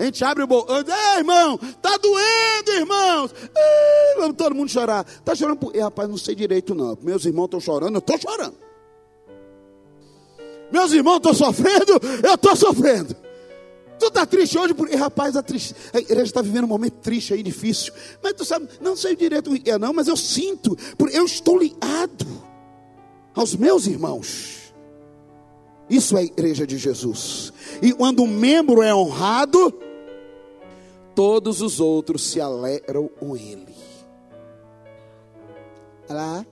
A 0.00 0.04
gente 0.04 0.24
abre 0.24 0.42
o 0.42 0.46
bolso, 0.46 0.66
ei 0.70 1.18
irmão, 1.18 1.58
tá 1.82 1.98
doendo, 1.98 2.70
irmãos. 2.72 3.34
Ei, 3.54 4.14
vamos 4.18 4.34
todo 4.34 4.54
mundo 4.54 4.70
chorar. 4.70 5.04
Tá 5.22 5.34
chorando 5.34 5.58
por. 5.58 5.76
Rapaz, 5.76 6.08
não 6.08 6.16
sei 6.16 6.34
direito, 6.34 6.74
não. 6.74 6.96
Meus 7.02 7.26
irmãos 7.26 7.44
estão 7.44 7.60
chorando, 7.60 7.96
eu 7.96 7.98
estou 7.98 8.18
chorando. 8.18 8.54
Meus 10.72 10.92
irmãos 10.92 11.16
estão 11.16 11.34
sofrendo, 11.34 12.00
eu 12.24 12.34
estou 12.34 12.56
sofrendo. 12.56 13.14
Tu 13.98 14.06
está 14.06 14.24
triste 14.24 14.56
hoje, 14.56 14.72
porque, 14.72 14.96
rapaz, 14.96 15.36
a, 15.36 15.42
triste, 15.42 15.74
a 15.92 15.98
igreja 15.98 16.22
está 16.22 16.40
vivendo 16.40 16.64
um 16.64 16.68
momento 16.68 16.94
triste 17.02 17.34
aí, 17.34 17.42
difícil. 17.42 17.92
Mas 18.22 18.32
tu 18.32 18.46
sabe, 18.46 18.70
não 18.80 18.96
sei 18.96 19.14
direito 19.14 19.52
o 19.52 19.68
é, 19.68 19.76
não, 19.76 19.92
mas 19.92 20.08
eu 20.08 20.16
sinto, 20.16 20.78
porque 20.96 21.14
eu 21.14 21.26
estou 21.26 21.58
ligado 21.58 22.26
aos 23.34 23.54
meus 23.54 23.86
irmãos. 23.86 24.72
Isso 25.90 26.16
é 26.16 26.20
a 26.20 26.24
igreja 26.24 26.66
de 26.66 26.78
Jesus. 26.78 27.52
E 27.82 27.92
quando 27.92 28.22
um 28.22 28.26
membro 28.26 28.80
é 28.80 28.94
honrado, 28.94 29.89
todos 31.20 31.60
os 31.60 31.80
outros 31.80 32.30
se 32.30 32.40
alegram 32.40 33.06
com 33.06 33.36
ele. 33.36 33.76
Lá. 36.08 36.46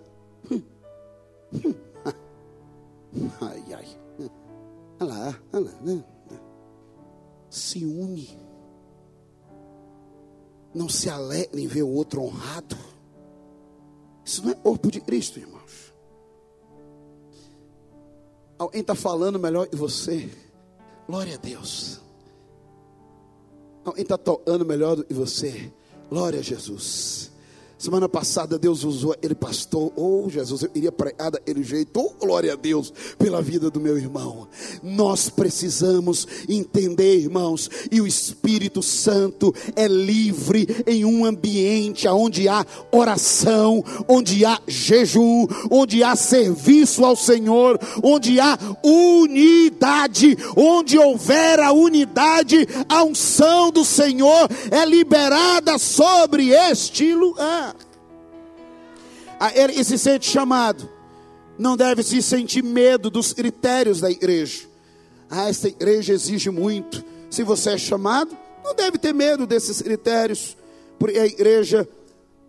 Ai, 3.40 3.64
ai. 3.74 3.86
Olha 5.00 5.10
lá, 5.10 5.40
olha 5.54 5.64
lá. 5.64 5.72
Né? 5.80 6.04
Se 7.48 7.82
une. 7.86 8.38
Não 10.74 10.86
se 10.86 11.08
alegra 11.08 11.58
em 11.58 11.66
ver 11.66 11.82
o 11.82 11.88
outro 11.88 12.20
honrado. 12.20 12.76
Isso 14.22 14.44
não 14.44 14.52
é 14.52 14.54
corpo 14.54 14.90
de 14.90 15.00
Cristo, 15.00 15.38
irmãos. 15.38 15.94
Alguém 18.58 18.82
está 18.82 18.94
falando 18.94 19.38
melhor 19.38 19.66
que 19.66 19.76
você. 19.76 20.30
Glória 21.06 21.36
a 21.36 21.38
Deus. 21.38 22.06
Alguém 23.88 24.02
está 24.02 24.18
tocando 24.18 24.64
melhor 24.64 24.96
do 24.96 25.04
que 25.04 25.14
você. 25.14 25.72
Glória 26.10 26.40
a 26.40 26.42
Jesus. 26.42 27.30
Semana 27.78 28.08
passada 28.08 28.58
Deus 28.58 28.82
usou 28.82 29.14
ele 29.22 29.36
pastor. 29.36 29.92
Oh, 29.94 30.28
Jesus, 30.28 30.62
eu 30.62 30.70
iria 30.74 30.90
pregar 30.90 31.30
daquele 31.30 31.62
jeito. 31.62 32.00
Oh, 32.00 32.10
glória 32.18 32.54
a 32.54 32.56
Deus 32.56 32.92
pela 33.16 33.40
vida 33.40 33.70
do 33.70 33.80
meu 33.80 33.96
irmão. 33.96 34.48
Nós 34.82 35.30
precisamos 35.30 36.26
entender, 36.48 37.20
irmãos, 37.20 37.70
e 37.92 38.00
o 38.00 38.06
Espírito 38.06 38.82
Santo 38.82 39.54
é 39.76 39.86
livre 39.86 40.66
em 40.88 41.04
um 41.04 41.24
ambiente 41.24 42.08
onde 42.08 42.48
há 42.48 42.66
oração, 42.90 43.84
onde 44.08 44.44
há 44.44 44.60
jejum, 44.66 45.46
onde 45.70 46.02
há 46.02 46.16
serviço 46.16 47.04
ao 47.04 47.14
Senhor, 47.14 47.78
onde 48.02 48.40
há 48.40 48.58
unidade, 48.82 50.36
onde 50.56 50.98
houver 50.98 51.60
a 51.60 51.70
unidade, 51.70 52.66
a 52.88 53.04
unção 53.04 53.70
do 53.70 53.84
Senhor 53.84 54.48
é 54.68 54.84
liberada 54.84 55.78
sobre 55.78 56.48
este 56.48 57.14
lugar 57.14 57.67
ele 59.54 59.84
se 59.84 59.98
sente 59.98 60.28
chamado, 60.28 60.88
não 61.58 61.76
deve 61.76 62.02
se 62.02 62.22
sentir 62.22 62.62
medo 62.62 63.10
dos 63.10 63.32
critérios 63.32 64.00
da 64.00 64.10
igreja. 64.10 64.66
Ah, 65.30 65.48
esta 65.48 65.68
igreja 65.68 66.12
exige 66.12 66.50
muito. 66.50 67.04
Se 67.30 67.42
você 67.42 67.70
é 67.70 67.78
chamado, 67.78 68.36
não 68.64 68.74
deve 68.74 68.98
ter 68.98 69.12
medo 69.12 69.46
desses 69.46 69.82
critérios, 69.82 70.56
porque 70.98 71.18
a 71.18 71.26
igreja 71.26 71.88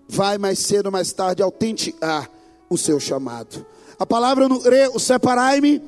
vai 0.07 0.37
mais 0.37 0.59
cedo 0.59 0.87
ou 0.87 0.91
mais 0.91 1.11
tarde 1.13 1.43
autenticar 1.43 2.29
o 2.69 2.77
seu 2.77 2.99
chamado. 2.99 3.65
A 3.97 4.05
palavra 4.05 4.47
no 4.47 4.59
grego, 4.59 4.99
separai-me, 4.99 5.81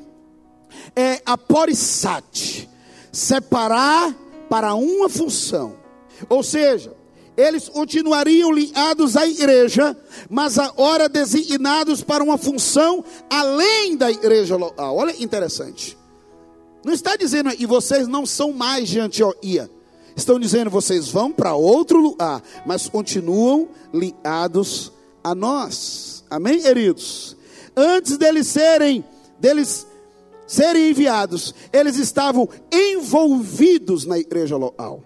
é 0.94 1.20
aporissate, 1.24 2.68
separar 3.10 4.14
para 4.48 4.74
uma 4.74 5.08
função. 5.08 5.76
Ou 6.28 6.42
seja, 6.42 6.94
eles 7.36 7.68
continuariam 7.68 8.52
ligados 8.52 9.16
à 9.16 9.26
igreja, 9.26 9.96
mas 10.28 10.58
agora 10.58 11.08
designados 11.08 12.02
para 12.02 12.22
uma 12.22 12.36
função 12.36 13.04
além 13.30 13.96
da 13.96 14.10
igreja 14.10 14.56
local. 14.56 14.96
Olha 14.96 15.14
interessante. 15.22 15.96
Não 16.84 16.92
está 16.92 17.16
dizendo 17.16 17.50
e 17.58 17.64
vocês 17.64 18.06
não 18.08 18.26
são 18.26 18.52
mais 18.52 18.88
de 18.88 19.00
Antioquia. 19.00 19.70
Estão 20.14 20.38
dizendo 20.38 20.70
vocês 20.70 21.08
vão 21.08 21.32
para 21.32 21.54
outro 21.54 21.98
lugar, 21.98 22.42
mas 22.66 22.88
continuam 22.88 23.68
ligados 23.94 24.92
a 25.24 25.34
nós. 25.34 26.24
Amém, 26.28 26.60
queridos? 26.60 27.36
Antes 27.74 28.18
deles 28.18 28.46
serem, 28.46 29.04
deles 29.38 29.86
serem 30.46 30.90
enviados, 30.90 31.54
eles 31.72 31.96
estavam 31.96 32.46
envolvidos 32.70 34.04
na 34.04 34.18
igreja 34.18 34.56
local. 34.56 35.02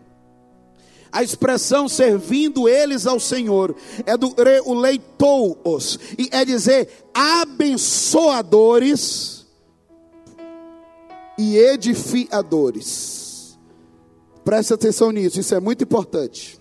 A 1.16 1.22
expressão 1.22 1.88
servindo 1.88 2.68
eles 2.68 3.06
ao 3.06 3.18
Senhor 3.18 3.74
é 4.04 4.18
do 4.18 4.34
o 4.66 4.74
leitou-os 4.74 5.98
e 6.18 6.28
é 6.30 6.44
dizer 6.44 6.90
abençoadores 7.14 9.46
e 11.38 11.56
edificadores. 11.56 13.58
Preste 14.44 14.74
atenção 14.74 15.10
nisso, 15.10 15.40
isso 15.40 15.54
é 15.54 15.60
muito 15.60 15.84
importante. 15.84 16.60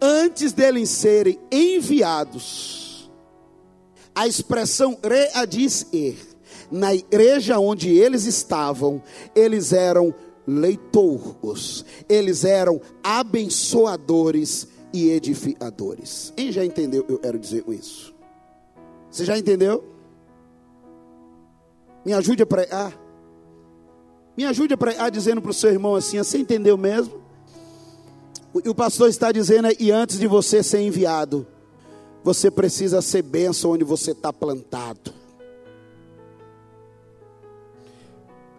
Antes 0.00 0.52
deles 0.52 0.88
serem 0.88 1.40
enviados, 1.50 3.10
a 4.14 4.28
exprão 4.28 4.96
readizer, 5.02 6.14
na 6.70 6.94
igreja 6.94 7.58
onde 7.58 7.90
eles 7.90 8.26
estavam, 8.26 9.02
eles 9.34 9.72
eram 9.72 10.14
leitouros, 10.48 11.84
eles 12.08 12.42
eram 12.42 12.80
abençoadores 13.02 14.66
e 14.92 15.10
edificadores. 15.10 16.32
Quem 16.34 16.50
já 16.50 16.64
entendeu? 16.64 17.04
Eu 17.06 17.18
quero 17.18 17.38
dizer 17.38 17.62
isso. 17.68 18.14
Você 19.10 19.26
já 19.26 19.38
entendeu? 19.38 19.84
Me 22.04 22.14
ajude 22.14 22.42
a 22.42 22.46
pregar. 22.46 22.98
Me 24.34 24.46
ajude 24.46 24.72
a 24.72 24.78
pregar 24.78 25.10
dizendo 25.10 25.42
para 25.42 25.50
o 25.50 25.54
seu 25.54 25.70
irmão 25.70 25.94
assim: 25.94 26.16
você 26.16 26.38
entendeu 26.38 26.78
mesmo? 26.78 27.20
O, 28.54 28.70
o 28.70 28.74
pastor 28.74 29.10
está 29.10 29.30
dizendo, 29.30 29.68
e 29.78 29.90
antes 29.90 30.18
de 30.18 30.26
você 30.26 30.62
ser 30.62 30.80
enviado, 30.80 31.46
você 32.24 32.50
precisa 32.50 33.02
ser 33.02 33.20
bênção 33.22 33.72
onde 33.72 33.84
você 33.84 34.12
está 34.12 34.32
plantado. 34.32 35.12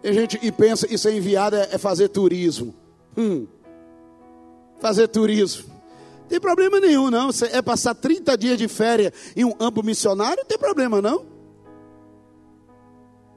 Tem 0.02 0.12
gente 0.12 0.38
que 0.38 0.50
pensa 0.50 0.86
que 0.86 0.96
ser 0.96 1.14
enviado 1.14 1.56
é, 1.56 1.68
é 1.72 1.78
fazer 1.78 2.08
turismo. 2.08 2.74
Hum. 3.16 3.46
Fazer 4.80 5.08
turismo. 5.08 5.70
Tem 6.28 6.40
problema 6.40 6.80
nenhum, 6.80 7.10
não. 7.10 7.32
Você 7.32 7.46
é 7.46 7.60
passar 7.60 7.94
30 7.94 8.38
dias 8.38 8.56
de 8.56 8.68
férias 8.68 9.12
em 9.36 9.44
um 9.44 9.54
amplo 9.60 9.82
missionário, 9.82 10.38
não 10.38 10.44
tem 10.44 10.56
problema, 10.56 11.02
não. 11.02 11.26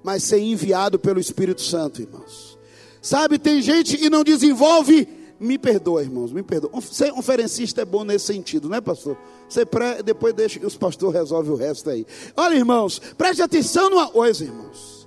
Mas 0.04 0.24
ser 0.24 0.40
enviado 0.40 1.00
pelo 1.00 1.20
Espírito 1.20 1.62
Santo, 1.62 2.02
irmãos. 2.02 2.58
Sabe, 3.02 3.38
tem 3.38 3.62
gente 3.62 3.98
que 3.98 4.10
não 4.10 4.24
desenvolve. 4.24 5.08
Me 5.40 5.58
perdoa, 5.58 6.04
irmãos, 6.04 6.32
me 6.32 6.44
perdoa. 6.44 6.80
Ser 6.82 7.12
conferencista 7.12 7.82
é 7.82 7.86
bom 7.86 8.06
nesse 8.06 8.28
sentido, 8.28 8.70
não 8.70 8.78
é, 8.78 8.82
pastor? 8.82 9.18
Você 9.50 9.66
pré, 9.66 10.02
depois 10.02 10.34
deixa 10.34 10.60
que 10.60 10.66
os 10.66 10.78
pastores 10.78 11.14
resolvem 11.16 11.52
o 11.52 11.56
resto 11.56 11.90
aí. 11.90 12.06
Olha, 12.38 12.56
irmãos, 12.56 13.00
preste 13.18 13.42
atenção 13.42 13.90
numa 13.90 14.08
coisa, 14.08 14.44
irmãos. 14.44 15.03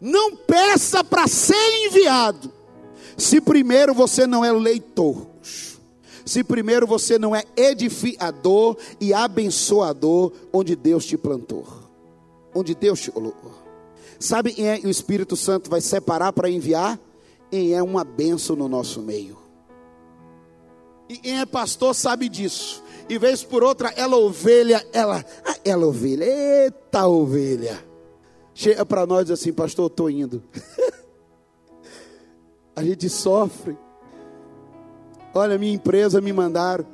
Não 0.00 0.36
peça 0.36 1.02
para 1.02 1.26
ser 1.26 1.86
enviado, 1.86 2.52
se 3.16 3.40
primeiro 3.40 3.92
você 3.92 4.26
não 4.26 4.44
é 4.44 4.52
leitor, 4.52 5.26
se 6.24 6.44
primeiro 6.44 6.86
você 6.86 7.18
não 7.18 7.34
é 7.34 7.42
edificador 7.56 8.76
e 9.00 9.12
abençoador 9.12 10.32
onde 10.52 10.76
Deus 10.76 11.04
te 11.04 11.18
plantou, 11.18 11.66
onde 12.54 12.76
Deus 12.76 13.00
te 13.00 13.10
colocou. 13.10 13.52
Sabe 14.20 14.52
quem 14.52 14.68
é 14.68 14.80
o 14.84 14.88
Espírito 14.90 15.36
Santo 15.36 15.68
vai 15.68 15.80
separar 15.80 16.32
para 16.32 16.50
enviar? 16.50 16.98
Quem 17.50 17.72
é 17.72 17.82
uma 17.82 18.04
benção 18.04 18.54
no 18.54 18.68
nosso 18.68 19.00
meio. 19.00 19.38
E 21.08 21.16
quem 21.16 21.40
é 21.40 21.46
pastor 21.46 21.94
sabe 21.94 22.28
disso. 22.28 22.82
E 23.08 23.16
vez 23.16 23.42
por 23.42 23.64
outra, 23.64 23.92
ela 23.96 24.16
ovelha, 24.16 24.86
ela, 24.92 25.24
ah, 25.44 25.56
ela 25.64 25.86
ovelha, 25.86 26.24
eita 26.24 27.06
ovelha 27.06 27.87
chega 28.58 28.84
para 28.84 29.06
nós 29.06 29.30
assim, 29.30 29.52
pastor, 29.52 29.84
eu 29.84 29.86
estou 29.86 30.10
indo. 30.10 30.42
a 32.74 32.82
gente 32.82 33.08
sofre. 33.08 33.78
Olha, 35.32 35.56
minha 35.56 35.72
empresa 35.72 36.20
me 36.20 36.32
mandaram. 36.32 36.84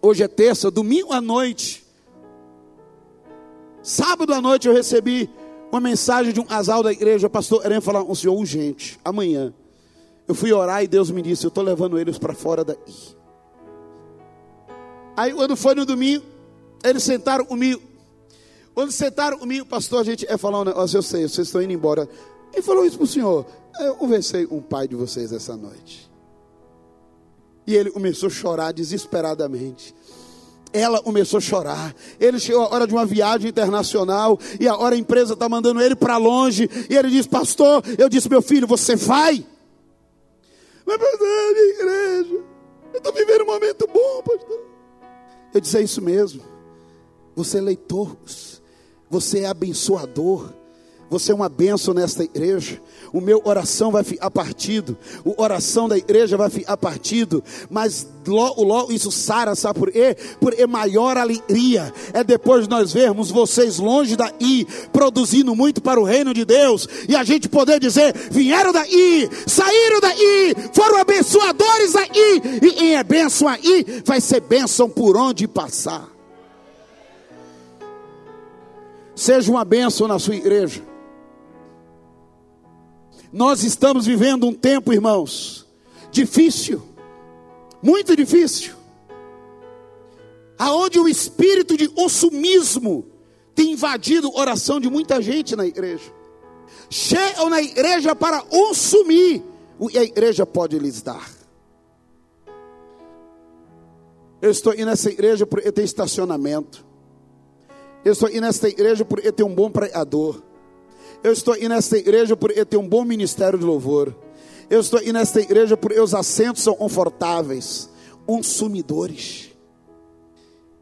Hoje 0.00 0.22
é 0.22 0.28
terça, 0.28 0.70
domingo 0.70 1.12
à 1.12 1.20
noite. 1.20 1.84
Sábado 3.82 4.32
à 4.32 4.40
noite 4.40 4.66
eu 4.66 4.72
recebi 4.72 5.28
uma 5.70 5.78
mensagem 5.78 6.32
de 6.32 6.40
um 6.40 6.44
casal 6.44 6.82
da 6.82 6.90
igreja, 6.90 7.28
pastor, 7.28 7.60
querendo 7.60 7.82
falar 7.82 8.02
com 8.02 8.12
o 8.12 8.16
senhor 8.16 8.34
urgente, 8.34 8.98
amanhã. 9.04 9.52
Eu 10.26 10.34
fui 10.34 10.50
orar 10.54 10.82
e 10.82 10.88
Deus 10.88 11.10
me 11.10 11.20
disse, 11.20 11.44
eu 11.44 11.48
estou 11.48 11.62
levando 11.62 11.98
eles 11.98 12.16
para 12.16 12.32
fora 12.32 12.64
daí. 12.64 12.78
Aí 15.14 15.34
quando 15.34 15.54
foi 15.54 15.74
no 15.74 15.84
domingo, 15.84 16.24
eles 16.82 17.02
sentaram 17.02 17.44
comigo. 17.44 17.93
Quando 18.74 18.90
sentaram 18.90 19.38
comigo, 19.38 19.64
pastor, 19.64 20.00
a 20.00 20.04
gente 20.04 20.26
é 20.28 20.36
falar 20.36 20.60
um 20.60 20.64
negócio, 20.64 20.98
eu 20.98 21.02
sei, 21.02 21.28
vocês 21.28 21.46
estão 21.46 21.62
indo 21.62 21.72
embora. 21.72 22.08
Quem 22.52 22.60
falou 22.60 22.84
isso 22.84 22.96
para 22.96 23.04
o 23.04 23.08
senhor? 23.08 23.46
Eu 23.80 23.94
conversei 23.94 24.46
com 24.46 24.58
o 24.58 24.62
pai 24.62 24.88
de 24.88 24.96
vocês 24.96 25.32
essa 25.32 25.56
noite. 25.56 26.10
E 27.66 27.74
ele 27.74 27.90
começou 27.90 28.26
a 28.26 28.30
chorar 28.30 28.72
desesperadamente. 28.72 29.94
ela 30.74 31.00
começou 31.00 31.38
a 31.38 31.40
chorar. 31.40 31.94
Ele 32.18 32.40
chegou 32.40 32.62
a 32.62 32.74
hora 32.74 32.84
de 32.84 32.92
uma 32.92 33.06
viagem 33.06 33.48
internacional 33.48 34.36
e 34.58 34.66
a 34.66 34.76
hora 34.76 34.96
a 34.96 34.98
empresa 34.98 35.34
está 35.34 35.48
mandando 35.48 35.80
ele 35.80 35.94
para 35.94 36.16
longe. 36.16 36.68
E 36.90 36.96
ele 36.96 37.10
disse, 37.10 37.28
pastor, 37.28 37.80
eu 37.96 38.08
disse, 38.08 38.28
meu 38.28 38.42
filho, 38.42 38.66
você 38.66 38.96
vai? 38.96 39.46
Mas, 40.84 40.98
pastor, 40.98 41.28
é 41.28 41.52
minha 41.52 41.74
igreja, 41.74 42.44
eu 42.92 42.98
estou 42.98 43.12
vivendo 43.12 43.42
um 43.42 43.46
momento 43.46 43.86
bom, 43.86 44.22
pastor. 44.22 44.60
Eu 45.54 45.60
disse, 45.60 45.78
é 45.78 45.82
isso 45.82 46.02
mesmo. 46.02 46.42
Você 47.36 47.58
é 47.58 47.60
leitor, 47.60 48.16
você 49.10 49.40
é 49.40 49.46
abençoador. 49.46 50.50
Você 51.10 51.32
é 51.32 51.34
uma 51.34 51.48
bênção 51.48 51.94
nesta 51.94 52.24
igreja. 52.24 52.80
O 53.12 53.20
meu 53.20 53.40
oração 53.44 53.92
vai 53.92 54.02
ficar 54.02 54.30
partido. 54.30 54.96
O 55.24 55.40
oração 55.40 55.88
da 55.88 55.96
igreja 55.96 56.36
vai 56.36 56.50
ficar 56.50 56.76
partido. 56.76 57.44
Mas 57.70 58.08
logo, 58.26 58.64
logo 58.64 58.92
isso 58.92 59.12
sara, 59.12 59.54
sabe 59.54 59.78
por 59.78 59.92
quê? 59.92 60.16
Porque 60.40 60.66
maior 60.66 61.16
alegria 61.16 61.92
é 62.12 62.24
depois 62.24 62.64
de 62.64 62.70
nós 62.70 62.92
vermos 62.92 63.30
vocês 63.30 63.78
longe 63.78 64.16
daí, 64.16 64.66
produzindo 64.92 65.54
muito 65.54 65.80
para 65.80 66.00
o 66.00 66.04
reino 66.04 66.34
de 66.34 66.44
Deus. 66.44 66.88
E 67.08 67.14
a 67.14 67.22
gente 67.22 67.48
poder 67.48 67.78
dizer: 67.78 68.12
vieram 68.30 68.72
daí, 68.72 69.30
saíram 69.46 70.00
daí, 70.00 70.54
foram 70.72 70.98
abençoadores 70.98 71.92
daí. 71.92 72.42
E 72.60 72.72
quem 72.72 72.96
é 72.96 73.04
bênção 73.04 73.46
aí, 73.46 74.02
vai 74.04 74.20
ser 74.20 74.40
bênção 74.40 74.88
por 74.88 75.16
onde 75.16 75.46
passar. 75.46 76.13
Seja 79.14 79.50
uma 79.50 79.64
bênção 79.64 80.08
na 80.08 80.18
sua 80.18 80.34
igreja. 80.34 80.82
Nós 83.32 83.62
estamos 83.64 84.06
vivendo 84.06 84.46
um 84.46 84.52
tempo, 84.52 84.92
irmãos, 84.92 85.66
difícil, 86.10 86.82
muito 87.82 88.14
difícil, 88.16 88.74
aonde 90.58 90.98
o 90.98 91.08
espírito 91.08 91.76
de 91.76 91.88
consumismo 91.88 93.04
tem 93.54 93.72
invadido 93.72 94.28
a 94.28 94.40
oração 94.40 94.78
de 94.78 94.88
muita 94.88 95.20
gente 95.20 95.56
na 95.56 95.66
igreja. 95.66 96.12
Chegam 96.88 97.48
na 97.48 97.60
igreja 97.60 98.14
para 98.14 98.40
consumir 98.42 99.42
o 99.78 99.88
que 99.88 99.98
a 99.98 100.04
igreja 100.04 100.46
pode 100.46 100.78
lhes 100.78 101.02
dar. 101.02 101.28
Eu 104.40 104.50
estou 104.50 104.74
indo 104.74 104.86
nessa 104.86 105.10
igreja 105.10 105.46
porque 105.46 105.72
tem 105.72 105.84
estacionamento. 105.84 106.84
Eu 108.04 108.12
estou 108.12 108.28
indo 108.28 108.42
nessa 108.42 108.68
igreja 108.68 109.04
porque 109.04 109.32
tem 109.32 109.46
um 109.46 109.54
bom 109.54 109.70
pregador. 109.70 110.42
Eu 111.22 111.32
estou 111.32 111.56
indo 111.56 111.70
nesta 111.70 111.96
igreja 111.96 112.36
por 112.36 112.50
eu 112.50 112.66
ter 112.66 112.76
um 112.76 112.86
bom 112.86 113.04
ministério 113.04 113.58
de 113.58 113.64
louvor. 113.64 114.14
Eu 114.68 114.80
estou 114.80 115.00
indo 115.00 115.14
nesta 115.14 115.40
igreja 115.40 115.76
por 115.76 115.92
os 115.92 116.14
assentos 116.14 116.62
são 116.62 116.74
confortáveis, 116.74 117.88
consumidores. 118.26 119.53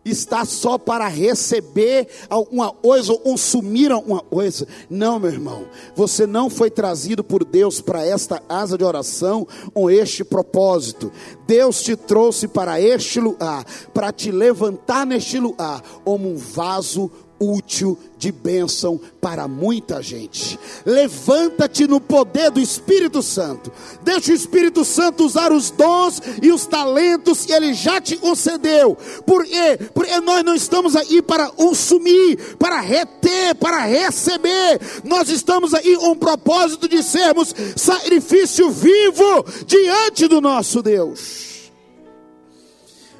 Está 0.05 0.45
só 0.45 0.79
para 0.79 1.07
receber 1.07 2.09
alguma 2.29 2.73
coisa 2.73 3.13
ou 3.13 3.19
consumir 3.19 3.93
alguma 3.93 4.21
coisa. 4.21 4.67
Não, 4.91 5.19
meu 5.21 5.31
irmão. 5.31 5.67
Você 5.95 6.27
não 6.27 6.51
foi 6.51 6.71
trazido 6.71 7.23
por 7.23 7.45
Deus 7.45 7.81
para 7.81 8.05
esta 8.05 8.43
asa 8.49 8.77
de 8.77 8.85
oração 8.85 9.47
com 9.73 9.89
este 9.89 10.25
propósito. 10.25 11.13
Deus 11.47 11.83
te 11.83 11.95
trouxe 11.95 12.49
para 12.49 12.81
este 12.81 13.21
lugar, 13.21 13.65
para 13.95 14.13
te 14.13 14.33
levantar 14.33 15.07
neste 15.07 15.39
lugar 15.39 15.81
como 16.05 16.29
um 16.29 16.37
vaso 16.37 17.11
útil 17.43 17.99
de 18.17 18.31
bênção 18.31 19.01
para 19.21 19.49
muita 19.49 20.01
gente. 20.01 20.57
Levanta-te 20.87 21.89
no 21.89 22.01
poder 22.01 22.53
do 22.53 22.61
Espírito 22.61 23.21
Santo. 23.21 23.73
Deixa 24.03 24.31
o 24.31 24.35
Espírito 24.35 24.85
Santo 24.85 25.25
usar 25.25 25.51
os 25.51 25.71
dons 25.71 26.23
e 26.41 26.53
os 26.53 26.65
talentos 26.65 27.45
que 27.45 27.53
ele 27.53 27.75
já 27.75 28.01
te 28.01 28.17
concedeu. 28.17 28.97
Por 29.27 29.45
quê? 29.45 29.77
Porque 29.93 30.21
nós 30.21 30.45
não 30.45 30.55
estamos 30.55 30.95
aí 30.95 31.21
para 31.21 31.51
consumir, 31.51 32.57
para 32.59 32.81
reter, 32.81 33.57
para 33.57 33.81
receber. 33.81 34.81
Nós 35.03 35.29
estamos 35.29 35.75
aí 35.75 35.97
com 35.97 36.13
o 36.13 36.17
propósito 36.17 36.89
de 36.89 37.03
sermos 37.03 37.53
sacrifício 37.77 38.71
vivo 38.71 39.45
diante 39.67 40.29
do 40.29 40.41
nosso 40.41 40.81
Deus. 40.81 41.73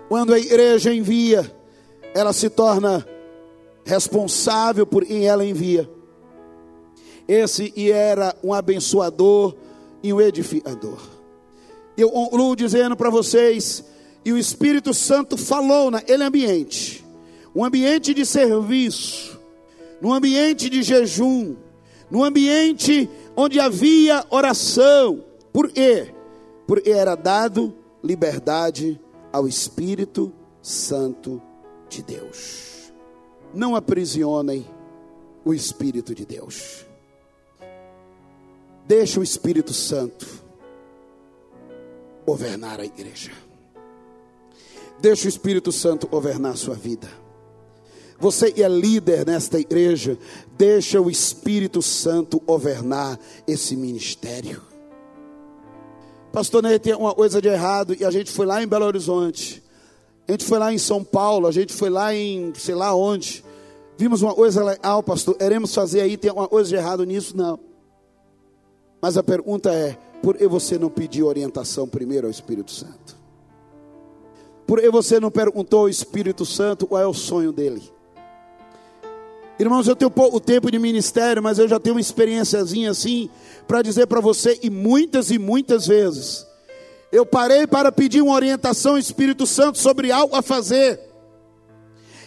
Quando 0.09 0.33
a 0.33 0.39
igreja 0.39 0.95
envia, 0.95 1.51
ela 2.15 2.33
se 2.33 2.51
torna 2.51 3.05
responsável 3.85 4.87
por 4.87 5.05
quem 5.05 5.27
ela 5.27 5.45
envia. 5.45 5.89
Esse 7.27 7.73
e 7.77 7.91
era 7.91 8.35
um 8.43 8.53
abençoador 8.53 9.55
e 10.03 10.13
um 10.13 10.21
edificador. 10.21 10.99
Eu 11.97 12.11
concluo 12.11 12.57
dizendo 12.57 12.97
para 12.97 13.11
vocês, 13.11 13.85
e 14.25 14.33
o 14.33 14.39
Espírito 14.39 14.95
Santo 14.95 15.37
falou 15.37 15.91
naquele 15.91 16.25
ambiente, 16.25 17.05
um 17.55 17.65
ambiente 17.65 18.15
de 18.15 18.25
serviço, 18.25 19.39
num 20.01 20.13
ambiente 20.13 20.69
de 20.69 20.83
jejum, 20.83 21.57
num 22.11 22.25
ambiente 22.25 23.09
onde 23.37 23.61
havia 23.61 24.25
oração. 24.31 25.25
Por 25.53 25.71
quê? 25.71 26.13
Porque 26.67 26.91
era 26.91 27.15
dado 27.15 27.75
liberdade 28.03 29.01
ao 29.33 29.47
Espírito 29.47 30.33
Santo 30.61 31.41
de 31.89 32.03
Deus 32.03 32.72
não 33.55 33.77
aprisionem 33.77 34.67
o 35.45 35.53
Espírito 35.53 36.15
de 36.15 36.25
Deus. 36.25 36.87
Deixa 38.87 39.21
o 39.21 39.23
Espírito 39.23 39.73
Santo 39.73 40.27
governar 42.27 42.81
a 42.81 42.85
igreja. 42.85 43.31
Deixa 45.01 45.27
o 45.27 45.29
Espírito 45.29 45.73
Santo 45.73 46.07
governar 46.07 46.53
a 46.53 46.57
sua 46.57 46.75
vida. 46.75 47.09
Você 48.19 48.55
é 48.63 48.69
líder 48.69 49.27
nesta 49.27 49.59
igreja, 49.59 50.17
deixa 50.57 51.01
o 51.01 51.11
Espírito 51.11 51.83
Santo 51.83 52.39
governar 52.39 53.19
esse 53.49 53.75
ministério. 53.75 54.63
Pastor 56.33 56.63
Ney 56.63 56.79
tem 56.79 56.95
uma 56.95 57.15
coisa 57.15 57.43
de 57.43 57.49
errado 57.49 57.97
e 57.99 58.05
a 58.05 58.11
gente 58.11 58.31
foi 58.31 58.47
lá 58.47 58.63
em 58.63 58.67
Belo 58.67 58.87
Horizonte 58.87 59.62
a 60.27 60.33
gente 60.33 60.45
foi 60.45 60.59
lá 60.59 60.73
em 60.73 60.79
São 60.79 61.03
Paulo, 61.03 61.47
a 61.47 61.53
gente 61.53 61.73
foi 61.73 61.91
lá 61.91 62.15
em 62.15 62.53
sei 62.55 62.75
lá 62.75 62.95
onde. 62.95 63.45
Vimos 63.99 64.23
uma 64.23 64.35
coisa 64.35 64.65
legal, 64.65 65.03
pastor. 65.03 65.35
Queremos 65.37 65.75
fazer 65.75 66.01
aí, 66.01 66.17
tem 66.17 66.31
uma 66.31 66.49
coisa 66.49 66.69
de 66.69 66.77
errado 66.77 67.05
nisso? 67.05 67.37
Não. 67.37 67.59
Mas 69.01 69.17
a 69.17 69.23
pergunta 69.23 69.73
é: 69.73 69.99
por 70.23 70.37
que 70.37 70.47
você 70.47 70.79
não 70.79 70.89
pediu 70.89 71.27
orientação 71.27 71.89
primeiro 71.89 72.27
ao 72.27 72.31
Espírito 72.31 72.71
Santo? 72.71 73.17
Por 74.67 74.81
que 74.81 74.89
você 74.91 75.19
não 75.19 75.31
perguntou 75.31 75.81
ao 75.81 75.89
Espírito 75.89 76.47
Santo 76.47 76.87
qual 76.87 77.03
é 77.03 77.07
o 77.07 77.13
sonho 77.13 77.53
dele? 77.53 77.83
Irmãos, 79.59 79.87
eu 79.87 79.95
tenho 79.95 80.11
pouco 80.11 80.41
tempo 80.41 80.71
de 80.71 80.79
ministério, 80.79 81.43
mas 81.43 81.59
eu 81.59 81.69
já 81.69 81.79
tenho 81.79 81.95
uma 81.95 82.01
experiênciazinha 82.01 82.91
assim 82.91 83.29
para 83.67 83.83
dizer 83.83 84.07
para 84.07 84.21
você, 84.21 84.59
e 84.63 84.71
muitas 84.71 85.31
e 85.31 85.39
muitas 85.39 85.87
vezes 85.87 86.47
eu 87.13 87.27
parei 87.27 87.67
para 87.67 87.93
pedir 87.93 88.23
uma 88.23 88.35
orientação 88.35 88.93
ao 88.93 88.99
Espírito 88.99 89.47
Santo 89.47 89.77
sobre 89.77 90.11
algo 90.11 90.35
a 90.35 90.41
fazer. 90.41 90.99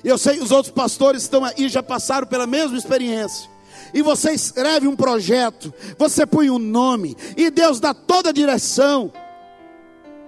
Eu 0.04 0.16
sei 0.20 0.38
que 0.38 0.44
os 0.44 0.52
outros 0.52 0.72
pastores 0.72 1.24
estão 1.24 1.44
aí, 1.44 1.68
já 1.68 1.82
passaram 1.82 2.28
pela 2.28 2.46
mesma 2.46 2.78
experiência. 2.78 3.50
E 3.92 4.04
você 4.04 4.32
escreve 4.32 4.88
um 4.88 4.96
projeto, 4.96 5.74
você 5.98 6.28
põe 6.28 6.52
um 6.52 6.60
nome, 6.60 7.18
e 7.36 7.50
Deus 7.50 7.80
dá 7.80 7.96
toda 7.96 8.30
a 8.30 8.34
direção. 8.34 9.12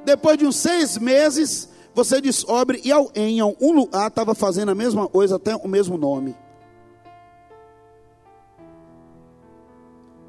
Depois 0.04 0.40
de 0.40 0.48
uns 0.48 0.56
seis 0.56 0.98
meses, 0.98 1.70
você 1.94 2.20
descobre, 2.20 2.82
e 2.84 2.92
em 3.20 3.44
um 3.44 3.72
lugar 3.72 4.08
estava 4.08 4.34
fazendo 4.34 4.70
a 4.70 4.76
mesma 4.76 5.08
coisa, 5.08 5.36
até 5.36 5.56
o 5.56 5.68
mesmo 5.68 6.00
nome. 6.00 6.36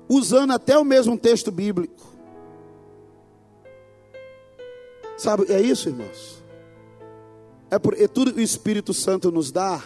Usando 0.06 0.52
até 0.52 0.76
o 0.76 0.84
mesmo 0.84 1.16
texto 1.16 1.50
bíblico. 1.50 2.07
Sabe, 5.18 5.52
é 5.52 5.60
isso, 5.60 5.88
irmãos. 5.88 6.44
É 7.70 7.78
porque 7.78 8.06
tudo 8.06 8.36
o 8.36 8.40
Espírito 8.40 8.94
Santo 8.94 9.32
nos 9.32 9.50
dá, 9.50 9.82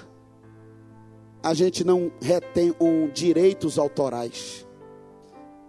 a 1.43 1.55
gente 1.55 1.83
não 1.83 2.13
retém 2.21 2.75
um 2.79 3.09
direitos 3.09 3.79
autorais. 3.79 4.67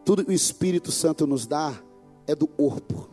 Tudo 0.03 0.25
o 0.27 0.31
Espírito 0.33 0.91
Santo 0.91 1.25
nos 1.25 1.47
dá 1.47 1.73
é 2.27 2.35
do 2.35 2.45
corpo. 2.45 3.09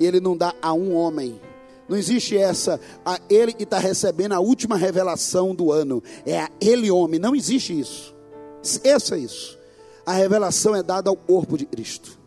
Ele 0.00 0.18
não 0.18 0.34
dá 0.34 0.54
a 0.62 0.72
um 0.72 0.96
homem. 0.96 1.38
Não 1.86 1.96
existe 1.96 2.36
essa, 2.38 2.80
a 3.04 3.20
ele 3.28 3.52
que 3.52 3.64
está 3.64 3.78
recebendo 3.78 4.32
a 4.32 4.40
última 4.40 4.76
revelação 4.76 5.54
do 5.54 5.70
ano. 5.70 6.02
É 6.24 6.40
a 6.40 6.50
ele 6.58 6.90
homem. 6.90 7.20
Não 7.20 7.36
existe 7.36 7.78
isso. 7.78 8.16
Esqueça 8.62 9.18
isso. 9.18 9.58
A 10.06 10.14
revelação 10.14 10.74
é 10.74 10.82
dada 10.82 11.10
ao 11.10 11.16
corpo 11.16 11.58
de 11.58 11.66
Cristo. 11.66 12.23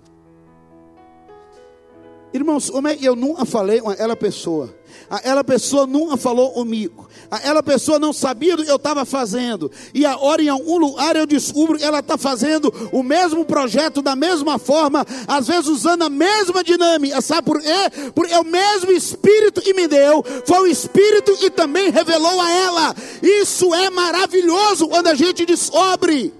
Irmãos, 2.34 2.69
como 2.69 2.88
é 2.88 2.95
que 2.95 3.05
eu 3.05 3.15
nunca 3.15 3.45
falei 3.45 3.80
com 3.80 3.89
aquela 3.89 4.15
pessoa? 4.15 4.75
Aquela 5.09 5.43
pessoa 5.43 5.88
nunca 5.88 6.17
falou 6.17 6.51
comigo. 6.51 7.07
Aquela 7.32 7.63
pessoa 7.63 7.97
não 7.97 8.11
sabia 8.11 8.57
do 8.57 8.65
que 8.65 8.69
eu 8.69 8.75
estava 8.75 9.05
fazendo. 9.05 9.71
E 9.93 10.05
agora, 10.05 10.41
em 10.41 10.49
algum 10.49 10.78
lugar, 10.78 11.15
eu 11.15 11.25
descubro 11.25 11.78
que 11.78 11.84
ela 11.84 11.99
está 11.99 12.17
fazendo 12.17 12.73
o 12.91 13.01
mesmo 13.01 13.45
projeto 13.45 14.01
da 14.01 14.15
mesma 14.15 14.59
forma, 14.59 15.05
às 15.28 15.47
vezes 15.47 15.67
usando 15.67 16.03
a 16.03 16.09
mesma 16.09 16.63
dinâmica. 16.63 17.21
Sabe 17.21 17.43
por 17.43 17.61
quê? 17.61 18.11
Porque 18.13 18.34
é 18.34 18.39
o 18.39 18.45
mesmo 18.45 18.91
Espírito 18.91 19.61
que 19.61 19.73
me 19.73 19.88
deu, 19.88 20.23
foi 20.45 20.59
o 20.59 20.67
Espírito 20.67 21.38
que 21.38 21.49
também 21.49 21.89
revelou 21.89 22.41
a 22.41 22.51
ela. 22.51 22.95
Isso 23.23 23.73
é 23.73 23.89
maravilhoso 23.89 24.89
quando 24.89 25.07
a 25.07 25.15
gente 25.15 25.45
descobre. 25.45 26.34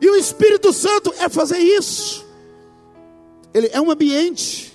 E 0.00 0.10
o 0.10 0.16
Espírito 0.16 0.72
Santo 0.72 1.14
é 1.20 1.28
fazer 1.28 1.58
isso. 1.58 2.26
Ele 3.54 3.70
é 3.72 3.80
um 3.80 3.90
ambiente, 3.90 4.71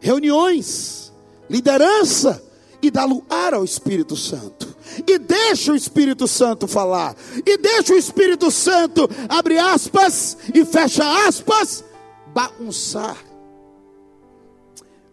reuniões, 0.00 1.12
liderança 1.48 2.42
e 2.82 2.90
dá 2.90 3.04
lugar 3.04 3.54
ao 3.54 3.64
Espírito 3.64 4.16
Santo. 4.16 4.74
E 5.06 5.18
deixa 5.18 5.72
o 5.72 5.76
Espírito 5.76 6.26
Santo 6.26 6.66
falar. 6.66 7.14
E 7.46 7.56
deixa 7.56 7.94
o 7.94 7.96
Espírito 7.98 8.50
Santo, 8.50 9.08
abre 9.28 9.58
aspas 9.58 10.36
e 10.52 10.64
fecha 10.64 11.04
aspas, 11.26 11.84
bagunçar 12.28 13.16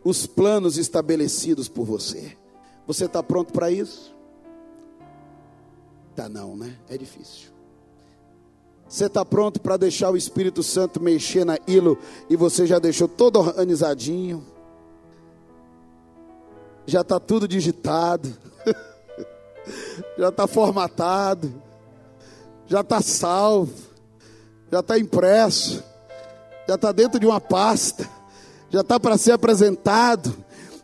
os 0.04 0.26
planos 0.26 0.78
estabelecidos 0.78 1.68
por 1.68 1.86
você. 1.86 2.38
Você 2.88 3.06
está 3.06 3.22
pronto 3.22 3.52
para 3.52 3.70
isso? 3.70 4.16
Tá 6.16 6.30
não, 6.30 6.56
né? 6.56 6.76
É 6.90 6.98
difícil. 6.98 7.50
Você 8.88 9.06
está 9.06 9.26
pronto 9.26 9.60
para 9.60 9.76
deixar 9.76 10.10
o 10.10 10.18
Espírito 10.18 10.64
Santo 10.64 11.02
mexer 11.02 11.46
naquilo 11.46 11.98
e 12.30 12.38
você 12.38 12.66
já 12.66 12.80
deixou 12.80 13.08
todo 13.08 13.38
organizadinho? 13.38 14.44
Já 16.88 17.02
está 17.02 17.20
tudo 17.20 17.48
digitado, 17.48 18.34
já 20.18 20.30
está 20.30 20.48
formatado, 20.48 21.54
já 22.66 22.80
está 22.80 23.02
salvo, 23.02 23.74
já 24.72 24.80
está 24.80 24.98
impresso, 24.98 25.84
já 26.68 26.76
está 26.76 26.92
dentro 26.92 27.20
de 27.20 27.28
uma 27.28 27.40
pasta, 27.40 28.10
já 28.70 28.82
está 28.82 29.00
para 29.00 29.18
ser 29.18 29.34
apresentado. 29.34 30.34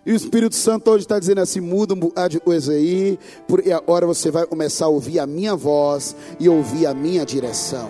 E 0.06 0.12
o 0.12 0.16
Espírito 0.16 0.56
Santo 0.56 0.92
hoje 0.92 1.06
está 1.06 1.18
dizendo 1.18 1.40
assim: 1.40 1.62
muda 1.62 1.96
de 2.28 2.40
coisa 2.40 2.74
aí, 2.74 3.18
porque 3.48 3.72
agora 3.72 4.06
você 4.06 4.30
vai 4.30 4.46
começar 4.46 4.86
a 4.86 4.90
ouvir 4.90 5.20
a 5.20 5.26
minha 5.26 5.56
voz 5.56 6.16
e 6.40 6.50
ouvir 6.50 6.86
a 6.86 6.94
minha 6.94 7.26
direção. 7.26 7.90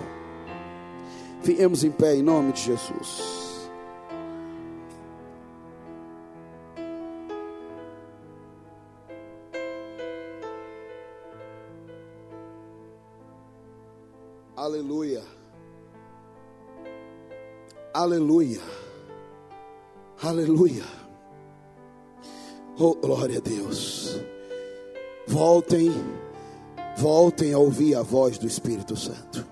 Fiquemos 1.42 1.82
em 1.82 1.90
pé 1.90 2.14
em 2.14 2.22
nome 2.22 2.52
de 2.52 2.62
Jesus. 2.62 3.43
Aleluia. 14.64 15.22
Aleluia. 17.92 18.62
Aleluia. 20.22 20.84
Oh, 22.78 22.94
glória 22.94 23.36
a 23.36 23.40
Deus. 23.42 24.22
Voltem, 25.26 25.92
voltem 26.96 27.52
a 27.52 27.58
ouvir 27.58 27.94
a 27.94 28.00
voz 28.00 28.38
do 28.38 28.46
Espírito 28.46 28.96
Santo. 28.96 29.46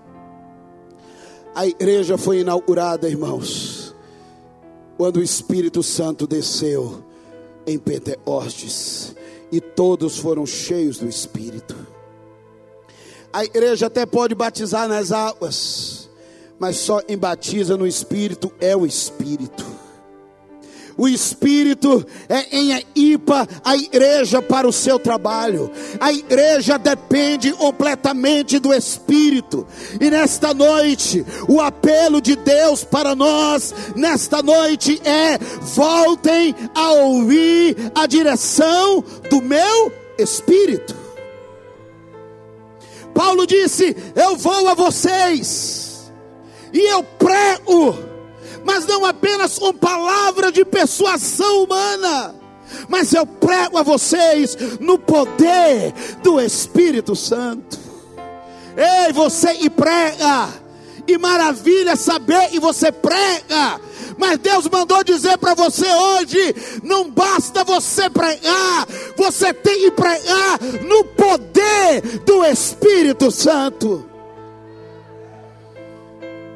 A 1.53 1.67
igreja 1.67 2.17
foi 2.17 2.39
inaugurada, 2.39 3.07
irmãos, 3.07 3.93
quando 4.97 5.17
o 5.17 5.23
Espírito 5.23 5.83
Santo 5.83 6.25
desceu 6.25 7.03
em 7.67 7.77
Pentecostes 7.77 9.15
e 9.51 9.61
todos 9.61 10.17
foram 10.17 10.43
cheios 10.47 10.97
do 10.97 11.07
Espírito. 11.07 11.82
A 13.33 13.43
igreja 13.43 13.87
até 13.87 14.05
pode 14.05 14.35
batizar 14.35 14.87
nas 14.87 15.11
águas, 15.11 16.07
mas 16.59 16.77
só 16.77 17.01
em 17.09 17.17
batiza 17.17 17.75
no 17.75 17.87
Espírito 17.87 18.53
é 18.61 18.77
o 18.77 18.85
Espírito. 18.85 19.65
O 20.95 21.07
Espírito 21.07 22.05
é 22.29 22.55
em 22.55 22.85
IPA 22.95 23.47
a 23.63 23.75
igreja 23.75 24.39
para 24.39 24.67
o 24.67 24.71
seu 24.71 24.99
trabalho. 24.99 25.71
A 25.99 26.13
igreja 26.13 26.77
depende 26.77 27.51
completamente 27.53 28.59
do 28.59 28.71
Espírito. 28.71 29.65
E 29.99 30.11
nesta 30.11 30.53
noite, 30.53 31.25
o 31.47 31.59
apelo 31.59 32.21
de 32.21 32.35
Deus 32.35 32.83
para 32.83 33.15
nós, 33.15 33.73
nesta 33.95 34.43
noite, 34.43 35.01
é: 35.03 35.39
voltem 35.61 36.53
a 36.75 36.91
ouvir 36.91 37.75
a 37.95 38.05
direção 38.05 39.03
do 39.31 39.41
meu 39.41 39.91
Espírito. 40.19 41.02
Paulo 43.13 43.45
disse: 43.45 43.95
Eu 44.15 44.35
vou 44.35 44.67
a 44.67 44.73
vocês, 44.73 46.11
e 46.73 46.79
eu 46.79 47.03
prego, 47.03 47.97
mas 48.65 48.85
não 48.85 49.05
apenas 49.05 49.57
com 49.57 49.73
palavra 49.73 50.51
de 50.51 50.65
persuasão 50.65 51.63
humana, 51.63 52.35
mas 52.87 53.13
eu 53.13 53.25
prego 53.25 53.77
a 53.77 53.83
vocês 53.83 54.57
no 54.79 54.97
poder 54.97 55.93
do 56.21 56.39
Espírito 56.39 57.15
Santo. 57.15 57.79
Ei, 58.75 59.13
você 59.13 59.53
e 59.61 59.69
prega, 59.69 60.49
e 61.07 61.17
maravilha 61.17 61.95
saber 61.95 62.49
e 62.53 62.59
você 62.59 62.91
prega 62.91 63.79
mas 64.17 64.37
Deus 64.37 64.67
mandou 64.69 65.03
dizer 65.03 65.37
para 65.37 65.53
você 65.53 65.87
hoje: 65.87 66.55
não 66.83 67.09
basta 67.09 67.63
você 67.63 68.09
pregar, 68.09 68.87
você 69.15 69.53
tem 69.53 69.81
que 69.81 69.91
pregar 69.91 70.59
no 70.87 71.03
poder 71.05 72.01
do 72.25 72.45
Espírito 72.45 73.31
Santo. 73.31 74.12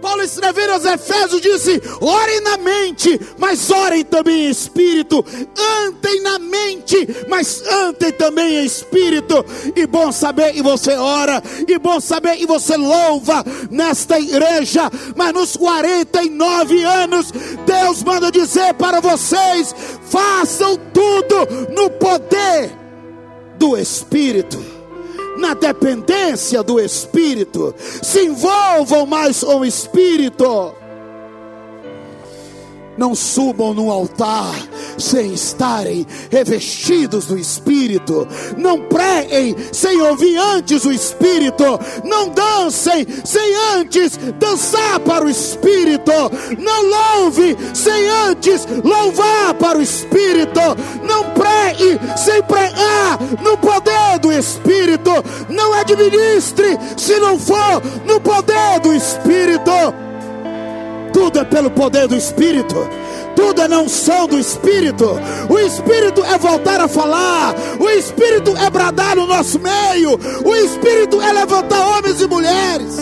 Paulo 0.02 0.22
escrevendo 0.22 0.74
aos 0.74 0.86
Efésios 0.86 1.41
disse: 1.41 1.82
orem 2.00 2.41
na 2.41 2.58
mente, 2.58 3.20
mas 3.38 3.70
orem 3.70 4.04
também 4.04 4.48
em 4.48 4.50
espírito, 4.50 5.24
antem 5.86 6.22
na 6.22 6.39
mente, 6.39 7.08
mas 7.28 7.64
antem 7.68 8.12
também 8.12 8.58
em 8.58 8.66
espírito. 8.66 9.45
E 9.76 9.86
bom 9.88 10.12
saber 10.12 10.54
que 10.54 10.62
você 10.62 10.93
ora, 10.93 11.41
e 11.68 11.78
bom 11.80 12.00
saber 12.00 12.38
que 12.38 12.45
você 12.45 12.78
louva 12.78 13.43
nesta 13.72 14.20
igreja, 14.20 14.89
mas 15.16 15.34
nos 15.34 15.56
49 15.56 16.84
anos, 16.84 17.32
Deus 17.66 18.04
manda 18.04 18.32
dizer 18.32 18.74
para 18.76 19.00
vocês: 19.00 19.76
façam 20.10 20.78
tudo 20.93 21.74
no 21.74 21.89
poder 21.89 22.72
do 23.58 23.76
Espírito 23.78 24.76
na 25.38 25.53
dependência 25.53 26.63
do 26.63 26.79
Espírito, 26.79 27.73
se 28.01 28.25
envolvam 28.25 29.05
mais 29.05 29.43
com 29.43 29.59
o 29.59 29.65
Espírito 29.65 30.73
não 32.98 33.14
subam 33.14 33.74
no 33.74 33.91
altar 33.91 34.56
sem 34.98 35.34
estarem 35.34 36.06
revestidos 36.32 37.26
do 37.26 37.38
Espírito, 37.38 38.28
não 38.58 38.82
preguem 38.82 39.56
sem 39.72 40.02
ouvir 40.02 40.38
antes 40.38 40.84
o 40.86 40.91
Espírito, 40.91 41.64
não 42.04 42.30
dancem 42.30 43.06
sem 43.24 43.56
antes 43.76 44.18
dançar 44.39 45.00
para 45.02 45.26
o 45.26 45.30
Espírito, 45.30 46.12
não 46.58 47.22
louve 47.22 47.56
sem 47.74 48.10
antes 48.10 48.68
louvar 48.84 49.54
para 49.56 49.78
o 49.78 49.82
Espírito, 49.82 50.60
não 51.04 51.24
pregue 51.32 52.00
sem 52.18 52.41
pregar 52.43 53.20
no 53.43 53.58
poder 53.58 54.20
do 54.20 54.32
Espírito, 54.32 55.12
não 55.50 55.74
administre 55.74 56.78
se 56.98 57.20
não 57.20 57.38
for 57.38 57.82
no 58.06 58.20
poder 58.20 58.80
do 58.82 58.93
Espírito 58.93 60.07
tudo 61.18 61.39
é 61.39 61.43
pelo 61.43 61.72
poder 61.72 62.07
do 62.07 62.15
Espírito, 62.15 62.76
tudo 63.36 63.59
é 63.59 63.68
na 63.68 63.80
unção 63.80 64.28
do 64.28 64.38
Espírito. 64.38 65.20
O 65.49 65.57
Espírito 65.57 66.24
é 66.24 66.38
voltar 66.38 66.80
a 66.80 66.88
falar, 66.88 67.55
o 67.80 67.89
Espírito 67.89 68.55
é 68.55 68.70
bradar 68.70 69.15
no 69.15 69.26
nosso 69.26 69.59
meio, 69.59 70.11
o 70.45 70.55
Espírito 70.55 71.20
é 71.20 71.34
levantar 71.34 71.97
homens 71.97 72.22
e 72.22 72.28
mulheres. 72.28 72.97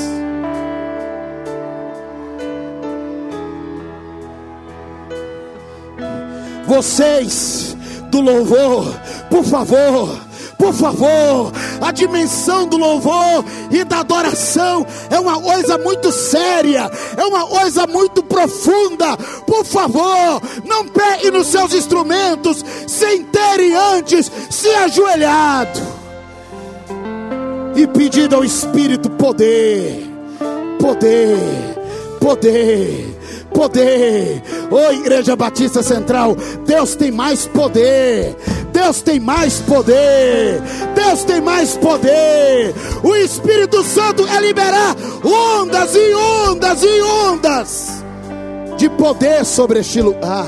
Vocês 6.66 7.76
do 8.10 8.22
louvor, 8.22 8.98
por 9.30 9.44
favor, 9.44 10.18
por 10.58 10.74
favor, 10.74 11.52
a 11.82 11.92
dimensão 11.92 12.66
do 12.68 12.78
louvor 12.78 13.44
e 13.70 13.84
da 13.84 14.00
adoração 14.00 14.86
é 15.10 15.20
uma 15.20 15.40
coisa 15.40 15.78
muito 15.78 16.12
séria, 16.12 16.90
é 17.18 17.24
uma 17.24 17.46
coisa 17.46 17.86
muito 17.86 18.24
profunda. 18.24 19.18
Por 19.46 19.66
favor, 19.66 20.42
não 20.66 20.88
pegue 20.88 21.32
nos 21.32 21.48
seus 21.48 21.74
instrumentos 21.74 22.64
sem 22.88 23.24
terem 23.24 23.76
antes 23.76 24.32
se 24.50 24.70
ajoelhado 24.70 25.82
e 27.76 27.86
pedido 27.88 28.36
ao 28.36 28.44
Espírito 28.44 29.10
poder, 29.10 30.10
poder, 30.80 31.38
poder 32.20 33.16
poder. 33.56 34.44
Ô 34.70 34.76
oh, 34.76 34.92
Igreja 34.92 35.36
Batista 35.36 35.82
Central, 35.82 36.36
Deus 36.66 36.96
tem 36.96 37.10
mais 37.10 37.48
poder. 37.48 38.36
Deus 38.76 39.02
tem 39.02 39.22
mais 39.22 39.62
poder. 39.62 40.62
Deus 40.94 41.24
tem 41.24 41.40
mais 41.40 41.78
poder. 41.78 42.76
O 43.02 43.16
Espírito 43.16 43.82
Santo 43.84 44.28
é 44.28 44.42
liberar 44.42 44.94
ondas 45.24 45.96
e 45.96 46.14
ondas 46.14 46.84
e 46.84 47.02
ondas 47.02 48.04
de 48.76 48.90
poder 48.90 49.46
sobre 49.46 49.80
este 49.80 50.02
lugar. 50.02 50.46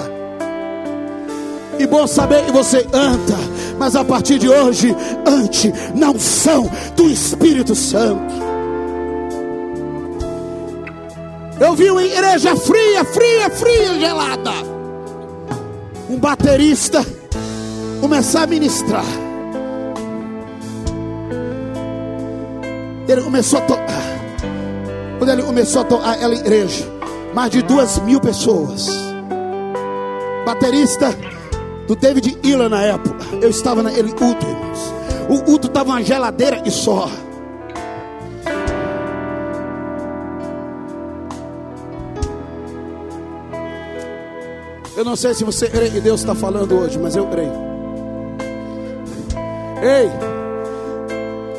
E 1.80 1.88
bom 1.88 2.05
saber 2.05 2.43
que 2.43 2.51
você 2.51 2.86
anda, 2.91 3.38
mas 3.80 3.95
a 3.95 4.03
partir 4.03 4.39
de 4.39 4.49
hoje, 4.49 4.93
ante 5.25 5.73
na 5.95 6.09
unção 6.09 6.69
do 6.97 7.09
Espírito 7.09 7.75
Santo. 7.75 8.34
Eu 11.61 11.75
vi 11.75 11.89
uma 11.89 12.03
igreja 12.03 12.57
fria, 12.57 13.05
fria, 13.05 13.49
fria, 13.49 13.97
gelada. 13.97 14.51
Um 16.09 16.17
baterista 16.17 17.05
começar 18.00 18.43
a 18.43 18.48
ministrar. 18.48 19.06
Ele 23.08 23.22
começou 23.22 23.60
a 23.60 23.62
tocar. 23.62 24.04
Quando 25.18 25.30
ele 25.30 25.43
começou 25.43 25.82
a 25.82 25.86
tocar, 25.86 26.12
aquela 26.12 26.36
igreja, 26.36 26.86
mais 27.34 27.52
de 27.52 27.62
duas 27.62 28.00
mil 28.00 28.20
pessoas. 28.20 28.88
Baterista 30.45 31.16
do 31.88 31.95
David 31.95 32.38
Ila 32.43 32.70
na 32.70 32.84
época. 32.84 33.26
Eu 33.41 33.50
estava 33.50 33.82
naquele 33.82 34.12
culto, 34.12 34.45
irmãos. 34.45 34.93
O 35.30 35.43
culto 35.43 35.68
estava 35.68 35.91
uma 35.91 36.04
geladeira 36.04 36.62
e 36.66 36.72
só. 36.72 37.10
Eu 44.95 45.06
não 45.06 45.16
sei 45.16 45.34
se 45.34 45.43
você 45.43 45.70
crê 45.70 45.89
que 45.89 46.00
Deus 46.00 46.22
está 46.22 46.34
falando 46.34 46.76
hoje, 46.76 46.98
mas 46.98 47.16
eu 47.16 47.28
creio. 47.28 47.66
Ei, 49.88 50.11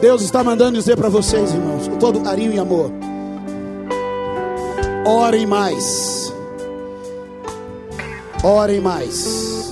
Deus 0.03 0.21
está 0.21 0.45
mandando 0.45 0.77
dizer 0.77 0.99
para 0.99 1.09
vocês, 1.09 1.51
irmãos, 1.51 1.89
com 1.89 1.97
todo 1.97 2.21
carinho 2.21 2.53
e 2.53 2.59
amor. 2.59 2.93
Orem 5.07 5.47
mais. 5.47 6.31
Orem 8.45 8.83
mais. 8.83 9.71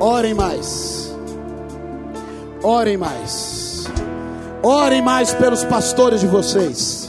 Orem 0.00 0.34
mais. 0.34 1.14
Orem 2.60 2.96
mais. 2.96 3.84
Orem 4.60 5.00
mais 5.00 5.32
pelos 5.32 5.62
pastores 5.62 6.22
de 6.22 6.26
vocês. 6.26 7.08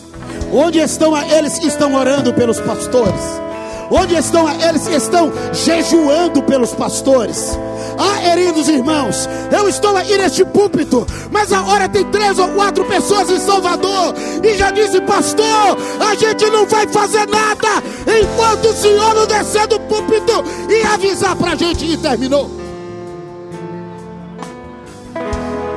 Onde 0.53 0.77
estão 0.77 1.17
eles 1.17 1.57
que 1.57 1.65
estão 1.65 1.95
orando 1.95 2.31
pelos 2.35 2.59
pastores? 2.59 3.41
Onde 3.89 4.13
estão 4.13 4.47
eles 4.61 4.87
que 4.87 4.93
estão 4.93 5.31
jejuando 5.51 6.43
pelos 6.43 6.71
pastores? 6.75 7.57
Ah, 7.97 8.19
queridos 8.21 8.67
irmãos, 8.67 9.29
eu 9.51 9.69
estou 9.69 9.95
aqui 9.95 10.17
neste 10.17 10.43
púlpito, 10.45 11.05
mas 11.31 11.51
agora 11.51 11.87
tem 11.87 12.03
três 12.05 12.37
ou 12.39 12.49
quatro 12.49 12.83
pessoas 12.85 13.29
em 13.29 13.39
Salvador, 13.39 14.13
e 14.43 14.57
já 14.57 14.71
disse, 14.71 14.99
pastor, 15.01 15.77
a 15.99 16.15
gente 16.15 16.45
não 16.49 16.65
vai 16.65 16.87
fazer 16.87 17.27
nada 17.27 17.83
enquanto 18.19 18.65
o 18.65 18.73
senhor 18.73 19.15
não 19.15 19.25
descer 19.25 19.67
do 19.67 19.79
púlpito 19.81 20.43
e 20.69 20.83
avisar 20.85 21.35
para 21.35 21.51
a 21.51 21.55
gente 21.55 21.85
que 21.85 21.97
terminou. 21.97 22.64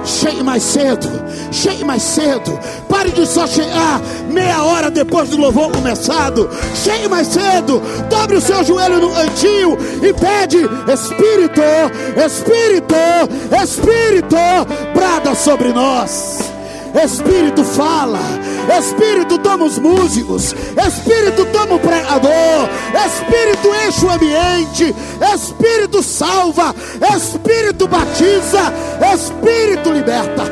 Chegue 0.09 0.43
mais 0.43 0.63
cedo, 0.63 1.09
chegue 1.53 1.85
mais 1.85 2.03
cedo. 2.03 2.59
Pare 2.89 3.11
de 3.11 3.27
só 3.27 3.47
chegar 3.47 4.01
meia 4.31 4.63
hora 4.65 4.91
depois 4.91 5.29
do 5.29 5.37
louvor 5.37 5.71
começado. 5.71 6.49
Chegue 6.75 7.09
mais 7.09 7.29
cedo, 7.29 7.83
dobre 8.09 8.39
o 8.39 8.41
seu 8.41 8.65
joelho 8.65 9.01
no 9.01 9.15
antigo 9.15 9.79
e 10.03 10.13
pede: 10.15 10.59
Espírito, 10.91 11.61
Espírito, 12.17 12.95
Espírito, 13.63 14.37
brada 14.95 15.35
sobre 15.35 15.73
nós. 15.73 16.58
Espírito 16.95 17.63
fala, 17.65 18.19
Espírito 18.79 19.39
toma 19.39 19.65
os 19.67 19.79
músicos, 19.79 20.55
Espírito 20.87 21.45
toma 21.47 21.75
o 21.75 21.81
pregador, 21.81 22.69
Espírito 23.07 23.69
enche 23.87 24.07
o 24.07 24.11
ambiente, 24.11 24.95
Espírito 25.35 26.03
salva, 26.03 26.75
Espírito 27.15 27.87
batiza, 27.87 28.73
Espírito 29.15 29.93
liberta. 29.93 30.45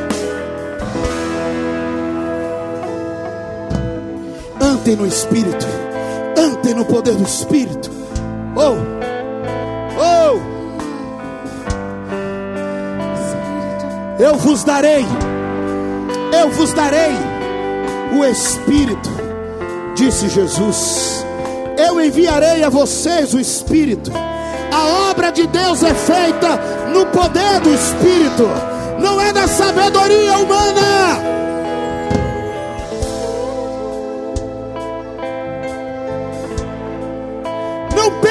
Antem 4.61 4.95
no 4.95 5.07
Espírito, 5.07 5.65
antem 6.37 6.73
no 6.73 6.85
poder 6.85 7.15
do 7.15 7.23
Espírito. 7.23 7.89
Oh, 8.55 8.75
oh, 9.99 10.57
eu 14.19 14.35
vos 14.35 14.63
darei 14.63 15.05
eu 16.33 16.49
vos 16.49 16.73
darei 16.73 17.15
o 18.17 18.25
Espírito, 18.25 19.09
disse 19.95 20.29
Jesus. 20.29 21.25
Eu 21.77 22.01
enviarei 22.01 22.63
a 22.63 22.69
vocês 22.69 23.33
o 23.33 23.39
Espírito. 23.39 24.11
A 24.71 25.09
obra 25.11 25.31
de 25.31 25.45
Deus 25.47 25.83
é 25.83 25.93
feita 25.93 26.59
no 26.93 27.05
poder 27.07 27.59
do 27.61 27.73
Espírito, 27.73 28.47
não 28.99 29.19
é 29.21 29.31
na 29.31 29.47
sabedoria 29.47 30.37
humana. 30.37 31.37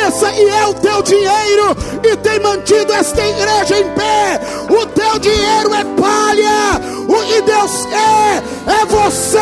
pensa 0.06 0.30
e 0.32 0.48
é 0.48 0.66
o 0.66 0.74
teu 0.74 1.02
dinheiro 1.02 1.76
e 2.02 2.16
tem 2.16 2.40
mantido 2.40 2.92
esta 2.92 3.26
igreja 3.26 3.78
em 3.78 3.84
pé. 3.90 4.40
O 4.70 4.86
teu 4.86 5.18
dinheiro 5.18 5.74
é 5.74 5.84
palha, 6.00 6.95
que 7.26 7.42
Deus 7.42 7.86
é, 7.86 8.42
é 8.82 8.86
você. 8.86 9.36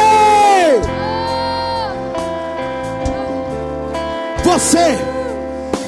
Você, 4.45 4.99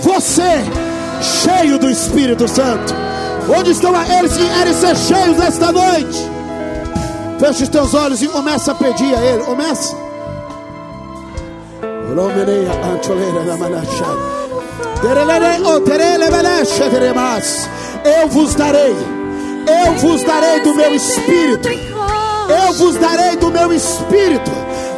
você, 0.03 0.64
cheio 1.22 1.78
do 1.78 1.90
Espírito 1.90 2.49
Santo. 2.49 2.94
Onde 3.49 3.70
estão 3.70 3.92
eles 4.18 4.36
que 4.36 4.49
querem 4.49 4.72
ser 4.72 4.97
cheios 4.97 5.38
esta 5.40 5.70
noite? 5.70 6.30
Feche 7.38 7.64
os 7.64 7.68
teus 7.68 7.94
olhos 7.94 8.22
e 8.22 8.28
começa 8.28 8.72
a 8.72 8.74
pedir 8.74 9.14
a 9.14 9.24
Ele. 9.24 9.44
Começa. 9.44 9.94
Eu 18.05 18.28
vos 18.28 18.55
darei, 18.55 18.97
eu 19.66 19.92
vos 19.94 20.22
darei 20.22 20.61
do 20.61 20.74
meu 20.74 20.94
espírito, 20.94 21.68
eu 22.57 22.72
vos 22.74 22.96
darei 22.96 23.36
do 23.36 23.50
meu 23.50 23.72
espírito. 23.72 24.50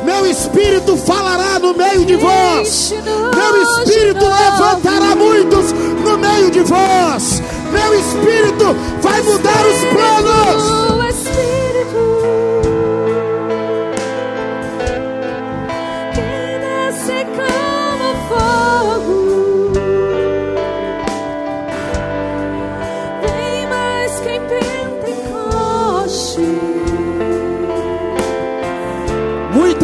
Meu 0.05 0.27
espírito 0.27 0.97
falará 0.97 1.59
no 1.59 1.75
meio 1.75 2.07
de 2.07 2.17
vós, 2.17 2.95
meu 2.95 3.63
espírito 3.63 4.25
levantará 4.25 5.15
muitos 5.15 5.73
no 5.73 6.17
meio 6.17 6.51
de 6.51 6.61
vós, 6.61 7.43
meu 7.71 7.95
espírito 7.99 8.75
vai 9.03 9.21
mudar 9.23 9.67
os 9.67 9.85
planos. 9.93 10.98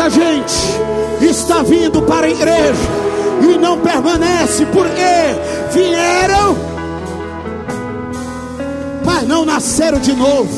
Muita 0.05 0.21
gente 0.21 0.55
está 1.23 1.63
vindo 1.63 2.03
para 2.03 2.27
a 2.27 2.31
igreja 2.31 2.75
e 3.41 3.57
não 3.57 3.81
permanece 3.81 4.67
porque 4.67 5.73
vieram, 5.73 6.59
mas 9.03 9.27
não 9.27 9.47
nasceram 9.47 9.99
de 9.99 10.13
novo. 10.13 10.51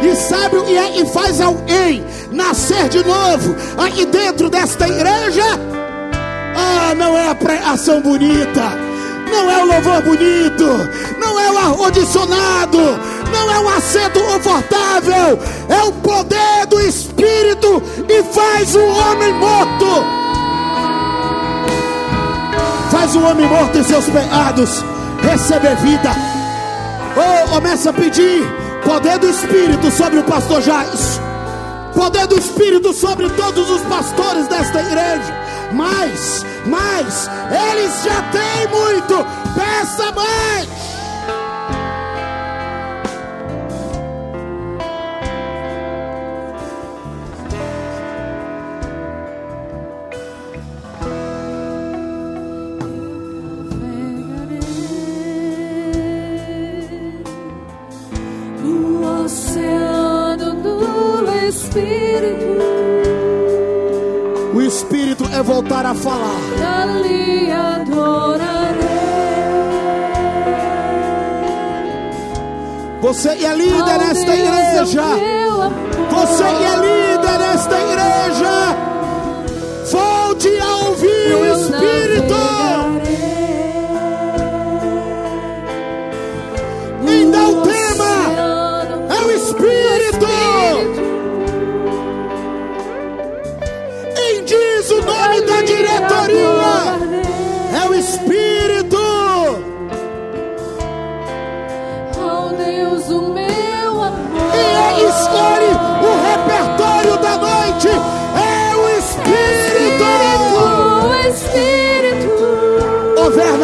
E 0.00 0.14
sabe 0.14 0.58
o 0.58 0.62
que 0.62 0.76
é 0.76 0.90
que 0.90 1.06
faz 1.06 1.40
alguém 1.40 2.04
nascer 2.30 2.88
de 2.88 3.02
novo 3.04 3.52
aqui 3.76 4.06
dentro 4.06 4.48
desta 4.48 4.86
igreja? 4.86 5.42
Ah, 6.54 6.94
não 6.94 7.18
é 7.18 7.30
a 7.30 7.34
pregação 7.34 8.00
bonita, 8.00 8.62
não 9.28 9.50
é 9.50 9.60
o 9.60 9.66
louvor 9.66 10.02
bonito, 10.02 10.66
não 11.18 11.40
é 11.40 11.50
o 11.50 11.58
ar-condicionado, 11.58 12.78
não 13.32 13.50
é 13.50 13.58
um 13.60 13.68
assento 13.70 14.20
confortável, 14.20 15.38
é 15.68 15.82
o 15.82 15.92
poder 15.92 16.66
do 16.68 16.80
Espírito 16.80 17.82
e 18.08 18.22
faz 18.22 18.74
o 18.74 18.84
homem 18.84 19.32
morto. 19.34 19.86
Faz 22.90 23.16
o 23.16 23.22
homem 23.22 23.46
morto 23.48 23.78
em 23.78 23.82
seus 23.82 24.04
pecados 24.04 24.84
receber 25.22 25.76
vida. 25.76 26.10
Oh, 27.16 27.48
começa 27.54 27.90
a 27.90 27.92
pedir 27.92 28.42
poder 28.84 29.18
do 29.18 29.28
Espírito 29.28 29.90
sobre 29.90 30.18
o 30.18 30.24
pastor 30.24 30.60
Jais, 30.60 31.20
poder 31.94 32.26
do 32.26 32.38
Espírito 32.38 32.92
sobre 32.92 33.28
todos 33.30 33.70
os 33.70 33.82
pastores 33.82 34.46
desta 34.48 34.80
igreja. 34.80 35.42
mais, 35.72 36.44
mais. 36.66 37.30
Eles 37.70 38.02
já 38.04 38.22
têm 38.30 38.68
muito, 38.68 39.26
peça 39.54 40.12
mais. 40.12 40.81
É 65.30 65.42
voltar 65.42 65.86
a 65.86 65.94
falar. 65.94 66.40
ali 66.82 67.50
adorarei. 67.50 68.62
Você 73.00 73.28
é 73.28 73.54
líder 73.54 73.98
nesta 73.98 74.34
igreja. 74.34 75.02
Você 76.10 76.44
é 76.44 76.76
líder 76.86 77.38
nesta 77.38 77.76
igreja. 77.80 78.76
Volte 79.90 80.48
a 80.60 80.76
ouvir 80.86 81.34
o 81.34 81.44
Espírito. 81.56 82.01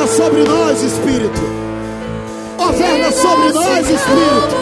Sobre 0.09 0.43
nós, 0.45 0.83
Espírito. 0.83 1.41
Governa 2.57 3.13
sobre 3.13 3.53
nós, 3.53 3.89
Espírito. 3.89 4.57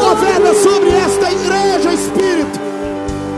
Governa 0.00 0.54
sobre 0.54 0.90
esta 0.90 1.32
igreja, 1.32 1.94
Espírito. 1.94 2.60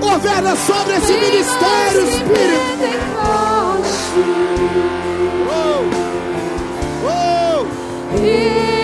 Governa 0.00 0.56
sobre 0.56 0.96
esse 0.96 1.12
ministério, 1.12 2.02
Espírito. 2.08 2.58
Oh, 3.20 3.82
oh. 7.04 7.66
Espírito. 8.14 8.78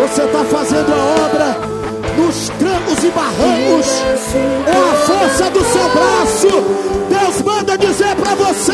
Você 0.00 0.22
está 0.22 0.44
fazendo 0.44 0.92
a 0.92 1.26
obra 1.26 1.81
nos 2.22 2.48
trancos 2.50 3.04
e 3.04 3.10
barrancos. 3.10 3.86
É 4.66 4.70
a 4.70 4.94
força 5.06 5.50
do 5.50 5.64
seu 5.64 5.88
braço. 5.90 6.48
Deus 7.08 7.42
manda 7.42 7.76
dizer 7.76 8.14
para 8.16 8.34
você: 8.34 8.72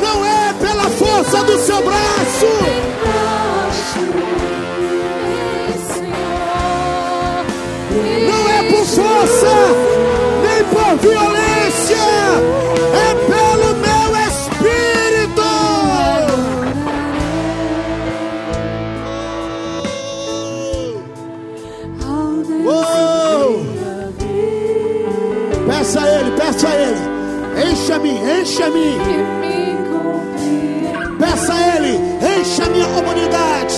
não 0.00 0.24
é 0.24 0.54
pela 0.54 0.88
força 0.90 1.44
do 1.44 1.58
seu 1.58 1.82
braço. 1.82 2.65
Encha-me. 28.56 28.98
Peça 31.18 31.52
a 31.52 31.76
Ele, 31.76 31.98
encha 32.40 32.64
a 32.64 32.70
minha 32.70 32.86
comunidade, 32.86 33.74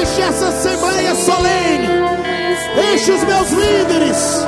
enche 0.00 0.22
essa 0.22 0.48
assembleia 0.48 1.14
solene, 1.14 1.88
enche 2.94 3.12
os 3.12 3.24
meus 3.24 3.50
líderes, 3.50 4.46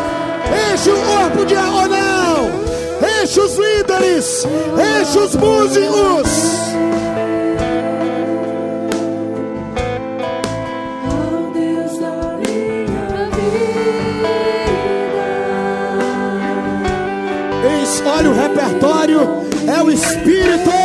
enche 0.73 0.91
o 0.91 0.97
corpo 0.97 1.45
diagonal, 1.45 2.51
enche 3.23 3.41
os 3.41 3.57
líderes, 3.57 4.47
enche 5.01 5.19
os 5.19 5.37
músicos. 5.37 6.29
Repertório, 18.59 19.21
é 19.69 19.83
o 19.83 19.91
Espírito. 19.91 20.78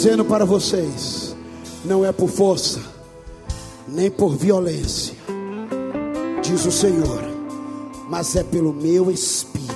Dizendo 0.00 0.24
para 0.24 0.46
vocês: 0.46 1.36
não 1.84 2.02
é 2.02 2.10
por 2.10 2.30
força, 2.30 2.80
nem 3.86 4.10
por 4.10 4.34
violência, 4.34 5.14
diz 6.42 6.64
o 6.64 6.72
Senhor, 6.72 7.22
mas 8.08 8.34
é 8.34 8.42
pelo 8.42 8.72
meu 8.72 9.10
espírito. 9.10 9.70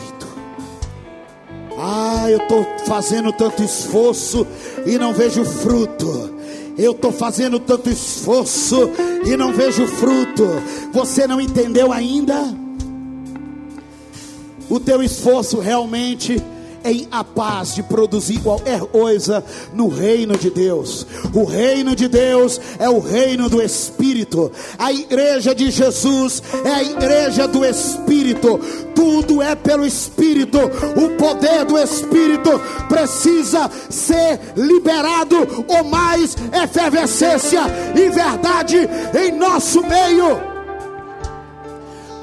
Ah, 1.79 2.25
eu 2.31 2.39
estou 2.39 2.64
fazendo 2.87 3.35
tanto 3.35 3.62
esforço 3.62 4.47
e 4.87 4.97
não 4.97 5.12
vejo 5.12 5.45
fruto. 5.45 6.33
Eu 6.79 6.93
estou 6.93 7.12
fazendo 7.12 7.61
tanto 7.61 7.91
esforço 7.91 8.91
e 9.27 9.37
não 9.37 9.53
vejo 9.53 9.87
fruto. 9.87 10.47
Você 10.91 11.27
não 11.27 11.39
entendeu 11.39 11.93
ainda? 11.93 12.57
O 14.70 14.81
teu 14.81 15.03
esforço 15.03 15.61
realmente 15.61 16.43
é 16.85 16.93
incapaz 16.93 17.74
de 17.74 17.82
produzir 17.82 18.41
qualquer 18.41 18.80
coisa 18.80 19.43
no 19.72 19.89
reino 19.89 20.37
de 20.37 20.51
Deus. 20.51 21.07
O 21.32 21.45
reino 21.45 21.97
de 21.97 22.07
Deus 22.07 22.61
é 22.78 22.89
o 22.89 23.01
reino 23.01 23.49
do 23.49 23.62
Espírito. 23.62 24.53
A 24.78 24.93
igreja 24.93 25.55
de 25.55 25.70
Jesus 25.70 26.43
é 26.62 26.70
a 26.70 26.82
igreja 26.82 27.49
do 27.49 27.64
Espírito. 27.64 28.61
Tudo 28.95 29.41
é 29.41 29.55
pelo 29.55 29.87
Espírito. 29.87 30.59
O 30.59 31.16
poder 31.16 31.64
do 31.64 31.78
Espírito 31.78 32.61
precisa 32.87 33.70
ser 33.89 34.39
liberado 34.55 35.64
com 35.66 35.85
mais 35.85 36.37
efervescência 36.53 37.62
e 37.97 38.11
verdade 38.11 38.76
em 39.18 39.32
nosso 39.32 39.82
meio. 39.82 40.39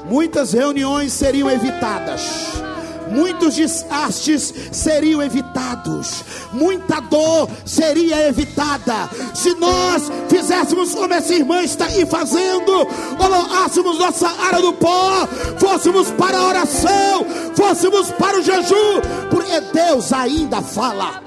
Muitas 0.08 0.52
reuniões 0.52 1.12
seriam 1.12 1.50
evitadas 1.50 2.62
muitos 3.12 3.54
desastres 3.54 4.52
seriam 4.72 5.22
evitados, 5.22 6.24
muita 6.52 7.00
dor 7.00 7.48
seria 7.64 8.28
evitada 8.28 9.08
se 9.34 9.54
nós 9.54 10.10
fizéssemos 10.28 10.94
como 10.94 11.12
essa 11.14 11.34
irmã 11.34 11.62
está 11.62 11.86
aí 11.86 12.06
fazendo, 12.06 12.86
colocássemos 13.16 13.98
nossa 13.98 14.28
área 14.28 14.60
do 14.60 14.72
pó, 14.74 15.26
fôssemos 15.58 16.10
para 16.12 16.38
a 16.38 16.46
oração, 16.46 17.26
fôssemos 17.54 18.10
para 18.12 18.38
o 18.38 18.42
jejum, 18.42 19.00
porque 19.30 19.60
Deus 19.72 20.12
ainda 20.12 20.60
fala. 20.62 21.22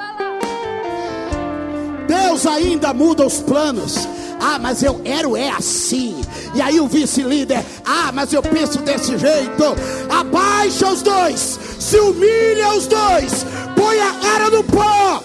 Deus 2.08 2.46
ainda 2.46 2.94
muda 2.94 3.26
os 3.26 3.40
planos. 3.40 4.08
Ah, 4.40 4.60
mas 4.60 4.84
eu 4.84 4.96
quero 4.96 5.36
é 5.36 5.50
assim. 5.50 6.22
E 6.54 6.62
aí 6.62 6.80
o 6.80 6.88
vice-líder, 6.88 7.64
ah, 7.86 8.12
mas 8.14 8.32
eu 8.32 8.42
penso 8.42 8.80
desse 8.80 9.18
jeito. 9.18 9.64
Abaixa 10.10 10.88
os 10.88 11.02
dois, 11.02 11.60
se 11.86 12.00
humilha 12.00 12.70
os 12.70 12.88
dois, 12.88 13.46
põe 13.76 14.00
a 14.00 14.12
cara 14.14 14.50
no 14.50 14.64
pó. 14.64 15.22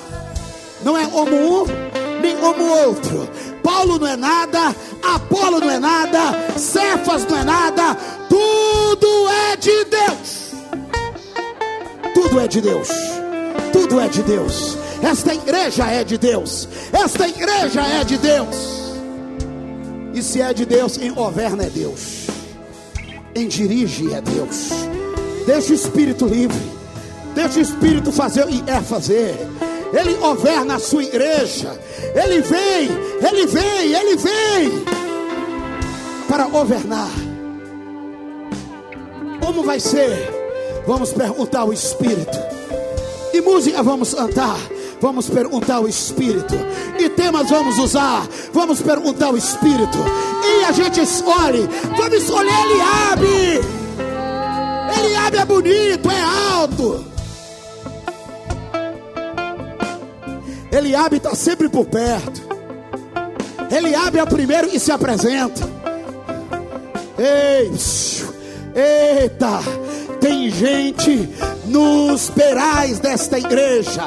Não 0.85 0.97
é 0.97 1.07
como 1.07 1.35
um, 1.35 1.65
nem 2.21 2.37
como 2.37 2.63
outro. 2.85 3.27
Paulo 3.63 3.99
não 3.99 4.07
é 4.07 4.17
nada, 4.17 4.77
Apolo 5.03 5.59
não 5.59 5.71
é 5.71 5.79
nada, 5.79 6.19
Cefas 6.59 7.27
não 7.27 7.39
é 7.39 7.45
nada, 7.45 7.95
tudo 8.29 9.29
é 9.51 9.57
de 9.57 9.85
Deus. 9.87 10.51
Tudo 12.13 12.41
é 12.41 12.47
de 12.47 12.61
Deus. 12.61 12.89
Tudo 13.73 13.99
é 13.99 14.09
de 14.09 14.23
Deus. 14.23 14.77
Esta 15.03 15.33
igreja 15.33 15.87
é 15.87 16.05
de 16.05 16.19
Deus. 16.19 16.69
Esta 16.93 17.27
igreja 17.27 17.81
é 17.81 18.05
de 18.05 18.19
Deus. 18.19 18.57
E 20.13 20.23
se 20.23 20.43
é 20.43 20.53
de 20.53 20.67
Deus, 20.67 20.99
quem 20.99 21.15
governa 21.15 21.65
é 21.65 21.71
Deus. 21.71 22.27
Quem 23.33 23.49
dirige 23.49 24.13
é 24.13 24.21
Deus. 24.21 24.90
Deixa 25.51 25.73
o 25.73 25.75
Espírito 25.75 26.27
livre. 26.27 26.63
Deixa 27.35 27.59
o 27.59 27.63
Espírito 27.63 28.13
fazer 28.13 28.47
que 28.47 28.63
é 28.71 28.81
fazer. 28.81 29.35
Ele 29.93 30.15
governa 30.15 30.77
a 30.77 30.79
sua 30.79 31.03
igreja. 31.03 31.77
Ele 32.15 32.41
vem, 32.41 32.89
ele 33.29 33.47
vem, 33.49 33.93
ele 33.93 34.17
vem 34.17 34.85
para 36.29 36.45
governar. 36.45 37.11
Como 39.41 39.65
vai 39.65 39.81
ser? 39.81 40.33
Vamos 40.87 41.13
perguntar 41.13 41.63
ao 41.63 41.73
Espírito. 41.73 42.39
E 43.35 43.41
música 43.41 43.83
vamos 43.83 44.15
cantar. 44.15 44.57
Vamos 45.01 45.29
perguntar 45.29 45.77
ao 45.77 45.89
Espírito. 45.89 46.55
E 46.97 47.09
temas 47.09 47.51
vamos 47.51 47.77
usar. 47.77 48.25
Vamos 48.53 48.81
perguntar 48.81 49.27
ao 49.27 49.37
Espírito. 49.37 49.99
E 50.45 50.65
a 50.67 50.71
gente 50.71 51.01
escolhe. 51.01 51.69
Vamos 51.97 52.23
escolher 52.23 52.53
Eliabe. 52.67 53.80
Eliabe 55.01 55.39
é 55.39 55.45
bonito, 55.47 56.11
é 56.11 56.21
alto. 56.21 57.05
Eliabe 60.71 61.17
está 61.17 61.35
sempre 61.35 61.69
por 61.69 61.87
perto. 61.87 62.43
Eliabe 63.71 64.19
é 64.19 64.23
o 64.23 64.27
primeiro 64.27 64.69
que 64.69 64.79
se 64.79 64.93
apresenta. 64.93 65.63
Ei, 67.19 67.73
eita, 68.75 69.61
tem 70.21 70.51
gente 70.51 71.29
nos 71.67 72.29
perais 72.31 72.99
desta 72.99 73.39
igreja, 73.39 74.03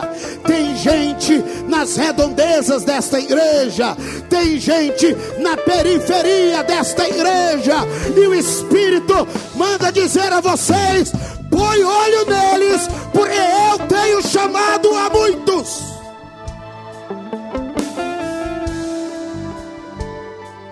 tem 0.45 0.76
gente 0.78 1.43
nas 1.68 1.95
redondezas 1.95 2.84
desta 2.84 3.20
igreja, 3.20 3.97
tem 4.30 4.59
gente 4.59 5.16
na 5.39 5.57
periferia 5.57 6.64
desta 6.64 7.07
igreja, 7.09 7.78
e 8.16 8.20
o 8.20 8.34
Espírito 8.36 9.28
manda 9.55 9.91
dizer 9.91 10.32
a 10.32 10.39
vocês: 10.39 11.11
põe 11.49 11.84
olho 11.84 12.26
neles, 12.26 12.88
porque 13.11 13.34
eu 13.34 13.88
tenho 13.88 14.22
chamado 14.22 14.89
a 14.95 15.09
muitos. 15.09 15.93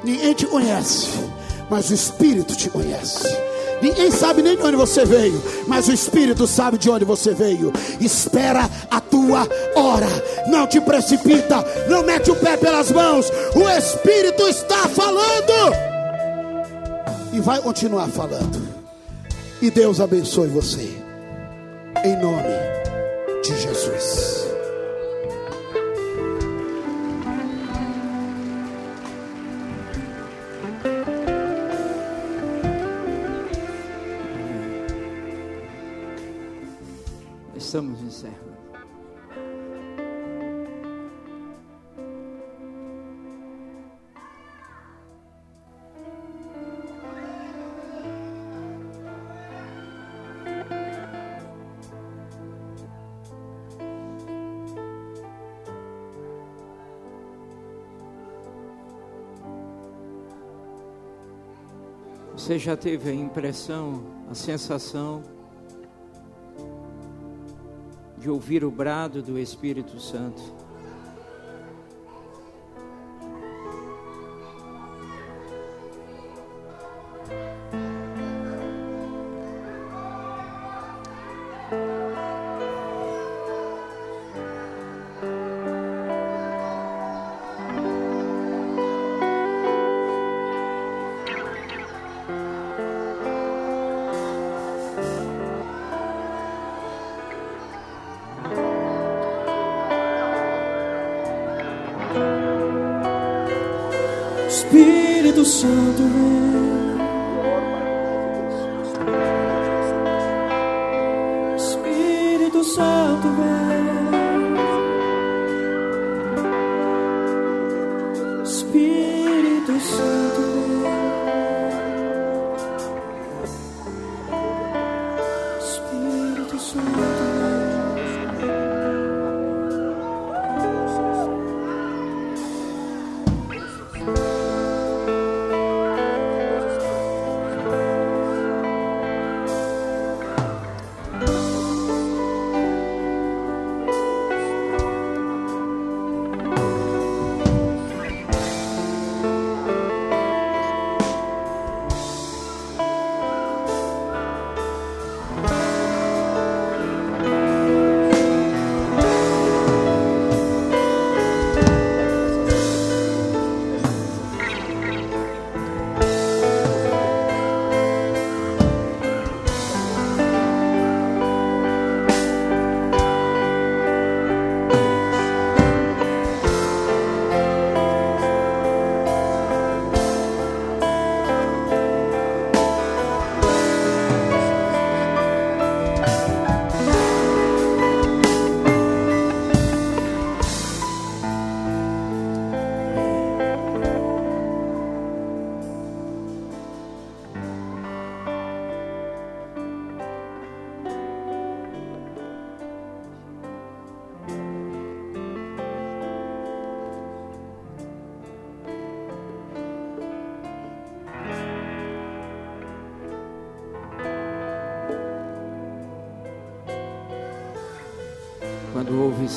Ninguém 0.03 0.33
te 0.33 0.45
conhece, 0.45 1.09
mas 1.69 1.89
o 1.89 1.93
Espírito 1.93 2.55
te 2.55 2.69
conhece. 2.69 3.50
Ninguém 3.81 4.11
sabe 4.11 4.41
nem 4.41 4.55
de 4.55 4.63
onde 4.63 4.77
você 4.77 5.05
veio, 5.05 5.41
mas 5.67 5.87
o 5.87 5.93
Espírito 5.93 6.45
sabe 6.45 6.77
de 6.77 6.89
onde 6.89 7.03
você 7.03 7.33
veio. 7.33 7.73
Espera 7.99 8.69
a 8.89 8.99
tua 8.99 9.47
hora, 9.75 10.07
não 10.47 10.67
te 10.67 10.79
precipita, 10.79 11.65
não 11.89 12.03
mete 12.03 12.29
o 12.31 12.35
pé 12.35 12.57
pelas 12.57 12.91
mãos. 12.91 13.31
O 13.55 13.67
Espírito 13.69 14.47
está 14.47 14.87
falando 14.87 15.73
e 17.33 17.39
vai 17.39 17.61
continuar 17.61 18.07
falando. 18.09 18.61
E 19.61 19.69
Deus 19.69 19.99
abençoe 19.99 20.47
você, 20.47 20.89
em 22.03 22.19
nome 22.21 22.49
de 23.43 23.59
Jesus. 23.59 24.40
Estamos 37.71 38.01
encerrando. 38.01 38.51
Você 62.33 62.59
já 62.59 62.75
teve 62.75 63.11
a 63.11 63.13
impressão, 63.13 64.03
a 64.29 64.35
sensação 64.35 65.23
de 68.21 68.29
ouvir 68.29 68.63
o 68.63 68.69
brado 68.69 69.19
do 69.23 69.39
Espírito 69.39 69.99
Santo? 69.99 70.60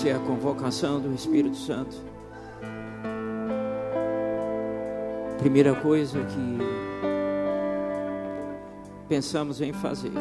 Ouve-se 0.05 0.10
a 0.10 0.18
convocação 0.18 1.01
do 1.01 1.14
Espírito 1.14 1.56
Santo, 1.56 1.97
primeira 5.39 5.74
coisa 5.74 6.18
que 6.20 6.59
pensamos 9.09 9.62
em 9.62 9.72
fazer 9.72 10.12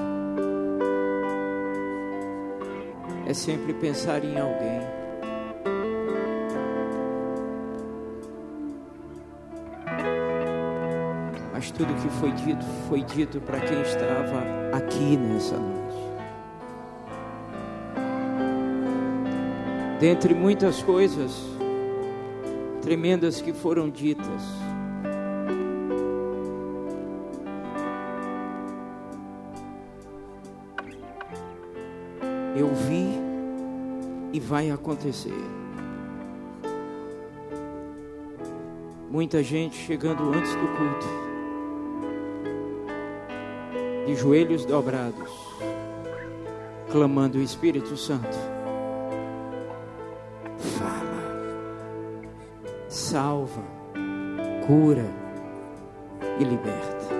é 3.27 3.33
sempre 3.33 3.73
pensar 3.73 4.23
em 4.23 4.39
alguém. 4.39 4.79
Mas 11.51 11.71
tudo 11.71 11.93
que 12.01 12.09
foi 12.21 12.31
dito, 12.31 12.65
foi 12.87 13.03
dito 13.03 13.41
para 13.41 13.59
quem 13.59 13.81
estava 13.81 14.77
aqui 14.77 15.17
nessa 15.17 15.57
noite. 15.57 15.82
Dentre 20.03 20.33
muitas 20.33 20.83
coisas 20.83 21.31
tremendas 22.81 23.39
que 23.39 23.53
foram 23.53 23.89
ditas, 23.89 24.43
eu 32.53 32.67
vi 32.67 33.17
e 34.33 34.41
vai 34.41 34.71
acontecer. 34.71 35.31
Muita 39.09 39.41
gente 39.41 39.77
chegando 39.77 40.33
antes 40.33 40.53
do 40.53 40.67
culto, 40.67 41.07
de 44.05 44.15
joelhos 44.15 44.65
dobrados, 44.65 45.31
clamando 46.91 47.37
o 47.37 47.41
Espírito 47.41 47.95
Santo. 47.95 48.52
Cura 54.65 55.05
e 56.39 56.43
liberta. 56.43 57.13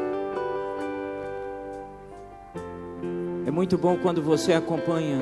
É 3.46 3.52
muito 3.52 3.78
bom 3.78 3.98
quando 3.98 4.22
você 4.22 4.54
acompanha 4.54 5.20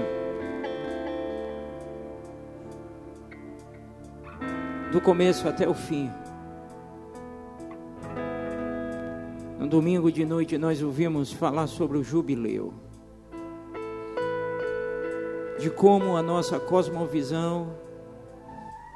do 4.91 5.01
começo 5.01 5.47
até 5.47 5.67
o 5.67 5.73
fim. 5.73 6.11
No 9.59 9.67
domingo 9.67 10.11
de 10.11 10.25
noite 10.25 10.57
nós 10.57 10.81
ouvimos 10.83 11.31
falar 11.31 11.67
sobre 11.67 11.97
o 11.97 12.03
jubileu. 12.03 12.73
De 15.59 15.69
como 15.69 16.15
a 16.17 16.21
nossa 16.21 16.59
cosmovisão 16.59 17.69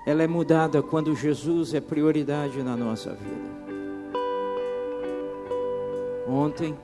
ela 0.05 0.21
é 0.21 0.27
mudada 0.27 0.83
quando 0.83 1.15
Jesus 1.15 1.73
é 1.73 1.81
prioridade 1.81 2.61
na 2.61 2.77
nossa 2.77 3.11
vida. 3.11 3.55
Ontem 6.27 6.77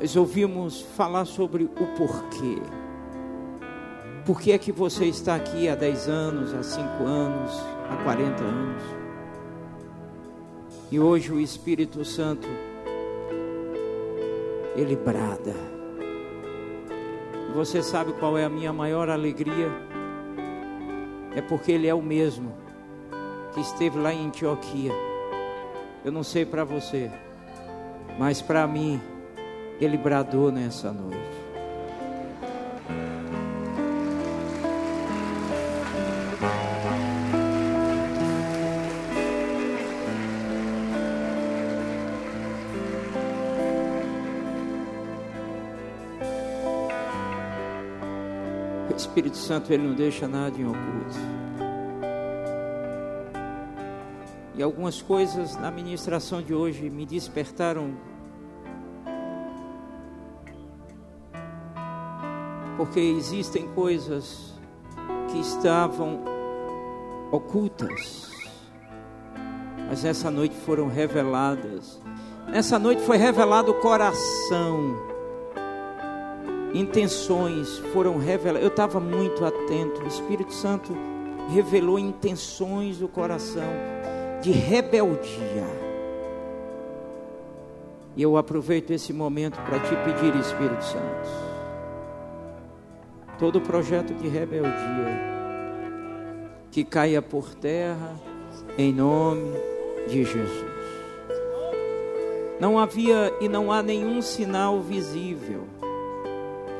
nós 0.00 0.14
ouvimos 0.16 0.82
falar 0.96 1.24
sobre 1.24 1.64
o 1.64 1.86
porquê. 1.96 2.62
Por 4.24 4.40
que 4.40 4.52
é 4.52 4.58
que 4.58 4.70
você 4.70 5.06
está 5.06 5.34
aqui 5.34 5.68
há 5.68 5.74
10 5.74 6.08
anos, 6.08 6.54
há 6.54 6.62
5 6.62 7.04
anos, 7.04 7.52
há 7.90 7.96
40 8.04 8.42
anos? 8.44 8.82
E 10.90 11.00
hoje 11.00 11.32
o 11.32 11.40
Espírito 11.40 12.04
Santo, 12.04 12.48
ele 14.76 14.94
brada. 14.94 15.54
Você 17.54 17.82
sabe 17.82 18.12
qual 18.14 18.36
é 18.38 18.44
a 18.44 18.48
minha 18.48 18.72
maior 18.72 19.08
alegria? 19.08 19.93
É 21.36 21.42
porque 21.42 21.72
ele 21.72 21.86
é 21.86 21.94
o 21.94 22.02
mesmo 22.02 22.52
que 23.52 23.60
esteve 23.60 23.98
lá 23.98 24.12
em 24.12 24.26
Antioquia. 24.26 24.92
Eu 26.04 26.12
não 26.12 26.22
sei 26.22 26.44
para 26.44 26.64
você, 26.64 27.10
mas 28.18 28.42
para 28.42 28.66
mim, 28.66 29.00
ele 29.80 29.96
bradou 29.96 30.50
nessa 30.52 30.92
noite. 30.92 31.43
Espírito 49.14 49.36
Santo 49.36 49.72
ele 49.72 49.86
não 49.86 49.94
deixa 49.94 50.26
nada 50.26 50.60
em 50.60 50.66
oculto. 50.66 51.16
E 54.56 54.60
algumas 54.60 55.00
coisas 55.00 55.54
na 55.54 55.70
ministração 55.70 56.42
de 56.42 56.52
hoje 56.52 56.90
me 56.90 57.06
despertaram 57.06 57.94
porque 62.76 62.98
existem 62.98 63.68
coisas 63.68 64.52
que 65.30 65.38
estavam 65.38 66.24
ocultas, 67.30 68.32
mas 69.88 70.02
nessa 70.02 70.28
noite 70.28 70.56
foram 70.56 70.88
reveladas. 70.88 72.00
Nessa 72.48 72.80
noite 72.80 73.00
foi 73.02 73.16
revelado 73.16 73.70
o 73.70 73.74
coração, 73.74 75.13
intenções 76.74 77.78
foram 77.92 78.18
reveladas. 78.18 78.62
Eu 78.62 78.68
estava 78.68 79.00
muito 79.00 79.44
atento, 79.44 80.02
o 80.02 80.06
Espírito 80.06 80.52
Santo 80.52 80.94
revelou 81.48 81.98
intenções 81.98 82.98
do 82.98 83.08
coração 83.08 83.70
de 84.42 84.50
rebeldia. 84.50 85.84
E 88.16 88.22
eu 88.22 88.36
aproveito 88.36 88.90
esse 88.90 89.12
momento 89.12 89.58
para 89.62 89.80
te 89.80 89.94
pedir, 90.04 90.36
Espírito 90.36 90.84
Santo 90.84 91.54
todo 93.38 93.60
projeto 93.60 94.14
de 94.14 94.28
rebeldia 94.28 95.34
que 96.70 96.84
caia 96.84 97.22
por 97.22 97.54
terra 97.54 98.14
em 98.76 98.92
nome 98.92 99.52
de 100.08 100.24
Jesus. 100.24 100.74
Não 102.58 102.78
havia 102.78 103.32
e 103.40 103.48
não 103.48 103.70
há 103.70 103.82
nenhum 103.82 104.22
sinal 104.22 104.80
visível, 104.80 105.64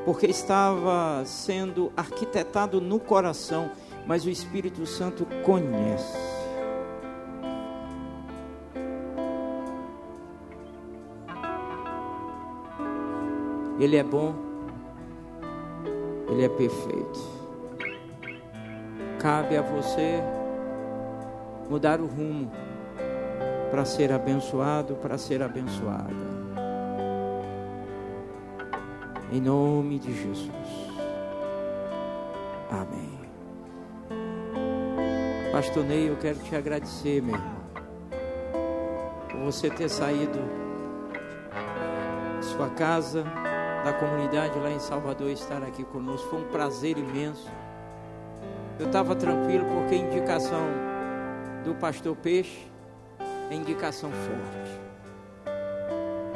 porque 0.05 0.27
estava 0.27 1.25
sendo 1.25 1.93
arquitetado 1.97 2.81
no 2.81 2.99
coração, 2.99 3.71
mas 4.07 4.25
o 4.25 4.31
Espírito 4.31 4.85
Santo 4.87 5.27
conhece. 5.45 6.35
Ele 13.81 13.97
é 13.97 14.05
bom 14.05 14.55
ele 16.35 16.45
é 16.45 16.49
perfeito. 16.49 17.21
Cabe 19.21 19.57
a 19.57 19.63
você 19.63 20.21
mudar 21.71 22.01
o 22.01 22.07
rumo 22.07 22.51
para 23.71 23.85
ser 23.85 24.13
abençoado, 24.13 24.97
para 24.97 25.17
ser 25.17 25.43
abençoada. 25.43 26.34
Em 29.35 29.41
nome 29.41 29.99
de 29.99 30.15
Jesus. 30.15 30.49
Amém. 32.71 33.19
Pastor 35.51 35.83
Ney, 35.83 36.09
eu 36.09 36.17
quero 36.19 36.39
te 36.39 36.55
agradecer, 36.55 37.21
meu 37.21 37.35
irmão, 37.35 37.57
por 39.29 39.41
você 39.41 39.69
ter 39.69 39.89
saído 39.89 40.39
de 42.39 42.47
sua 42.47 42.71
casa 42.71 43.25
da 43.85 43.93
comunidade 43.95 44.57
lá 44.57 44.71
em 44.71 44.79
Salvador 44.79 45.29
estar 45.31 45.65
aqui 45.65 45.83
conosco. 45.83 46.29
Foi 46.29 46.39
um 46.39 46.49
prazer 46.53 46.97
imenso. 46.97 47.51
Eu 48.79 48.87
estava 48.87 49.17
tranquilo 49.17 49.65
porque 49.65 49.97
a 49.97 49.99
indicação 49.99 50.65
do 51.65 51.75
pastor 51.75 52.15
Peixe 52.15 52.71
é 53.51 53.55
indicação 53.57 54.13
forte. 54.13 54.84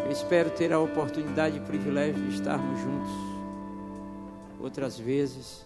Eu 0.09 0.13
espero 0.13 0.49
ter 0.49 0.73
a 0.73 0.81
oportunidade 0.81 1.59
e 1.59 1.61
privilégio 1.61 2.15
de 2.15 2.35
estarmos 2.35 2.81
juntos 2.81 3.11
outras 4.59 4.99
vezes. 4.99 5.63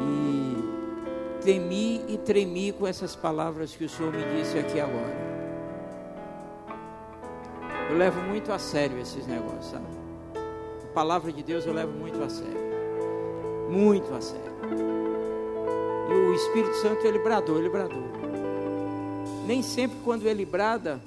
E 0.00 1.44
temi 1.44 2.02
e 2.08 2.16
tremi 2.16 2.72
com 2.72 2.86
essas 2.86 3.14
palavras 3.14 3.76
que 3.76 3.84
o 3.84 3.88
Senhor 3.90 4.10
me 4.10 4.24
disse 4.38 4.58
aqui 4.58 4.80
agora. 4.80 5.14
Eu 7.90 7.98
levo 7.98 8.22
muito 8.22 8.50
a 8.50 8.58
sério 8.58 8.98
esses 8.98 9.26
negócios, 9.26 9.66
sabe? 9.66 9.84
A 10.82 10.94
palavra 10.94 11.30
de 11.30 11.42
Deus 11.42 11.66
eu 11.66 11.74
levo 11.74 11.92
muito 11.92 12.22
a 12.22 12.30
sério. 12.30 12.64
Muito 13.68 14.14
a 14.14 14.22
sério. 14.22 14.54
E 16.08 16.14
o 16.14 16.32
Espírito 16.32 16.74
Santo, 16.76 17.06
ele 17.06 17.18
bradou, 17.18 17.58
ele 17.58 17.68
bradou. 17.68 18.02
Nem 19.46 19.62
sempre 19.62 19.98
quando 20.02 20.26
ele 20.26 20.46
brada, 20.46 20.98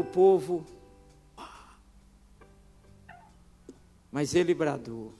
o 0.00 0.04
povo. 0.04 0.64
Mas 4.10 4.34
ele 4.34 4.54
bradou. 4.54 5.12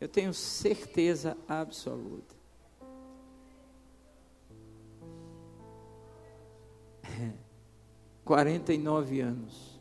Eu 0.00 0.08
tenho 0.08 0.34
certeza 0.34 1.36
absoluta. 1.48 2.34
Quarenta 8.24 8.72
e 8.72 8.78
nove 8.78 9.20
anos. 9.20 9.80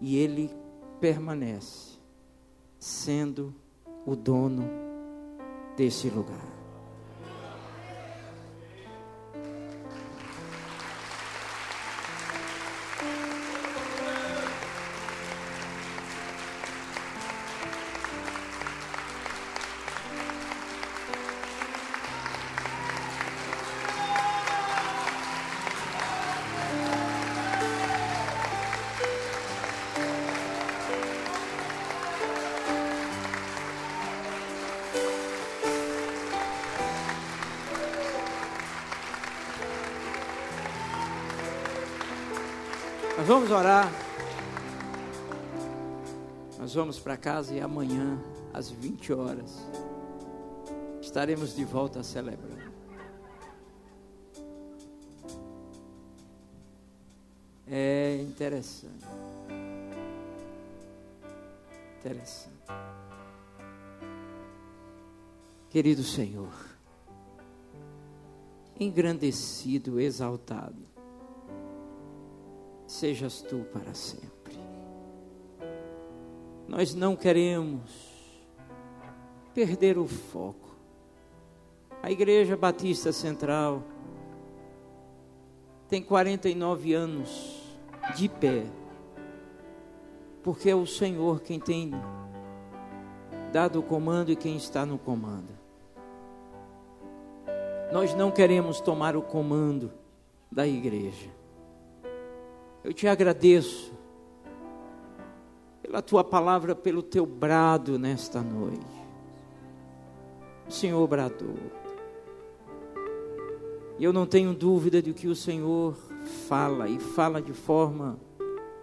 E 0.00 0.16
ele 0.16 0.50
permanece 1.00 1.98
sendo 2.78 3.54
o 4.06 4.14
dono 4.14 4.64
desse 5.76 6.08
lugar. 6.08 6.55
Vamos 43.46 43.52
orar. 43.52 43.92
Nós 46.58 46.74
vamos 46.74 46.98
para 46.98 47.16
casa 47.16 47.54
e 47.54 47.60
amanhã, 47.60 48.18
às 48.52 48.70
20 48.70 49.12
horas, 49.12 49.64
estaremos 51.00 51.54
de 51.54 51.64
volta 51.64 52.02
celebrando. 52.02 52.56
É 57.68 58.20
interessante. 58.22 59.06
Interessante. 62.00 62.56
Querido 65.70 66.02
Senhor, 66.02 66.54
engrandecido, 68.80 70.00
exaltado, 70.00 70.95
sejas 72.96 73.42
tu 73.42 73.66
para 73.72 73.92
sempre. 73.92 74.58
Nós 76.66 76.94
não 76.94 77.14
queremos 77.14 77.90
perder 79.54 79.98
o 79.98 80.06
foco. 80.06 80.74
A 82.02 82.10
Igreja 82.10 82.56
Batista 82.56 83.12
Central 83.12 83.82
tem 85.88 86.02
49 86.02 86.94
anos 86.94 87.62
de 88.16 88.28
pé, 88.28 88.64
porque 90.42 90.70
é 90.70 90.74
o 90.74 90.86
Senhor 90.86 91.42
quem 91.42 91.60
tem 91.60 91.92
dado 93.52 93.78
o 93.78 93.82
comando 93.82 94.32
e 94.32 94.36
quem 94.36 94.56
está 94.56 94.86
no 94.86 94.98
comando. 94.98 95.54
Nós 97.92 98.14
não 98.14 98.30
queremos 98.30 98.80
tomar 98.80 99.16
o 99.16 99.22
comando 99.22 99.92
da 100.50 100.66
igreja. 100.66 101.35
Eu 102.86 102.92
te 102.92 103.08
agradeço 103.08 103.92
pela 105.82 106.00
tua 106.00 106.22
palavra, 106.22 106.72
pelo 106.72 107.02
teu 107.02 107.26
brado 107.26 107.98
nesta 107.98 108.40
noite. 108.40 108.86
O 110.68 110.70
Senhor 110.70 111.04
bradou. 111.08 111.56
E 113.98 114.04
eu 114.04 114.12
não 114.12 114.24
tenho 114.24 114.54
dúvida 114.54 115.02
de 115.02 115.12
que 115.12 115.26
o 115.26 115.34
Senhor 115.34 115.96
fala 116.48 116.88
e 116.88 117.00
fala 117.00 117.42
de 117.42 117.52
forma 117.52 118.20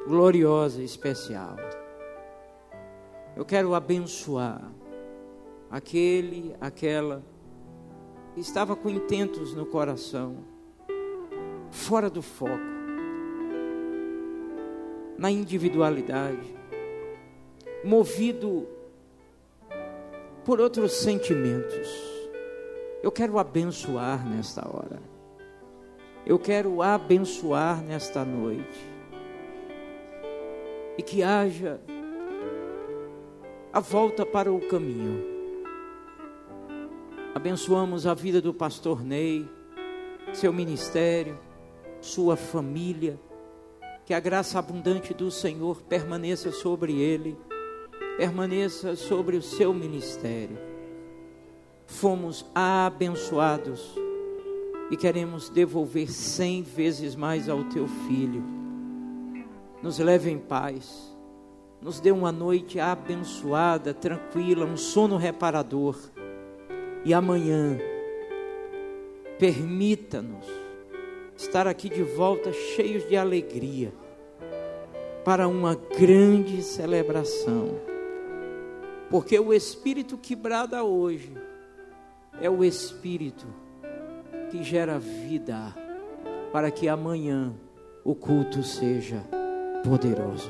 gloriosa 0.06 0.82
e 0.82 0.86
especial. 0.86 1.56
Eu 3.38 3.46
quero 3.46 3.74
abençoar 3.74 4.70
aquele, 5.72 6.54
aquela 6.60 7.24
que 8.34 8.42
estava 8.42 8.76
com 8.76 8.90
intentos 8.90 9.54
no 9.54 9.66
coração, 9.66 10.40
fora 11.72 12.10
do 12.10 12.22
foco, 12.22 12.73
na 15.18 15.30
individualidade, 15.31 16.56
movido 17.84 18.68
por 20.45 20.60
outros 20.60 20.94
sentimentos. 20.94 21.88
Eu 23.02 23.11
quero 23.11 23.38
abençoar 23.38 24.27
nesta 24.27 24.68
hora. 24.68 24.99
Eu 26.26 26.40
quero 26.40 26.81
abençoar 26.81 27.81
nesta 27.84 28.23
noite. 28.23 28.91
E 30.98 31.03
que 31.03 31.22
haja 31.22 31.81
a 33.73 33.80
volta 33.80 34.26
para 34.26 34.52
o 34.52 34.60
caminho. 34.68 35.34
Abençoamos 37.35 38.06
a 38.06 38.14
vida 38.14 38.40
do 38.40 38.53
pastor 38.53 39.03
Ney, 39.03 39.49
seu 40.31 40.53
ministério, 40.53 41.38
sua 41.99 42.38
família. 42.38 43.19
Que 44.06 44.14
a 44.14 44.20
graça 44.20 44.60
abundante 44.60 45.14
do 45.14 45.32
Senhor 45.32 45.82
permaneça 45.84 46.52
sobre 46.52 47.00
ele, 47.00 47.38
permaneça 48.18 48.96
sobre 48.96 49.38
o 49.38 49.42
seu 49.42 49.74
ministério. 49.74 50.58
Fomos 51.88 52.46
abençoados 52.54 53.96
e 54.92 54.98
queremos 54.98 55.50
devolver 55.50 56.12
cem 56.12 56.62
vezes 56.62 57.16
mais 57.16 57.48
ao 57.48 57.64
teu 57.66 57.88
filho. 57.88 58.44
Nos 59.82 60.00
leve 60.00 60.30
em 60.30 60.38
paz, 60.38 61.16
nos 61.82 62.00
dê 62.00 62.12
uma 62.12 62.32
noite 62.32 62.80
abençoada, 62.80 63.94
tranquila, 63.94 64.66
um 64.66 64.78
sono 64.78 65.18
reparador. 65.18 65.98
E 67.06 67.14
amanhã, 67.14 67.78
permita-nos 69.38 70.62
estar 71.36 71.68
aqui 71.68 71.90
de 71.90 72.04
volta 72.04 72.52
cheios 72.52 73.08
de 73.08 73.16
alegria 73.16 73.94
para 75.24 75.48
uma 75.48 75.76
grande 75.76 76.62
celebração. 76.62 77.80
Porque 79.10 79.40
o 79.40 79.54
espírito 79.54 80.18
que 80.18 80.36
brada 80.36 80.84
hoje 80.84 81.32
é 82.42 82.50
o 82.50 82.64
espírito 82.64 83.46
que 84.50 84.64
gera 84.64 85.00
vida 85.00 85.74
para 86.52 86.70
que 86.70 86.88
amanhã 86.88 87.54
o 88.04 88.14
culto 88.14 88.64
seja 88.64 89.24
poderoso. 89.84 90.50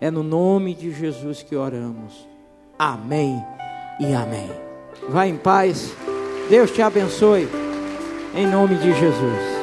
É 0.00 0.10
no 0.10 0.22
nome 0.22 0.74
de 0.74 0.92
Jesus 0.92 1.42
que 1.42 1.56
oramos. 1.56 2.28
Amém 2.78 3.42
e 3.98 4.12
amém. 4.12 4.50
Vá 5.08 5.26
em 5.26 5.36
paz. 5.36 5.92
Deus 6.50 6.70
te 6.70 6.82
abençoe. 6.82 7.48
Em 8.34 8.46
nome 8.46 8.74
de 8.76 8.92
Jesus. 8.92 9.55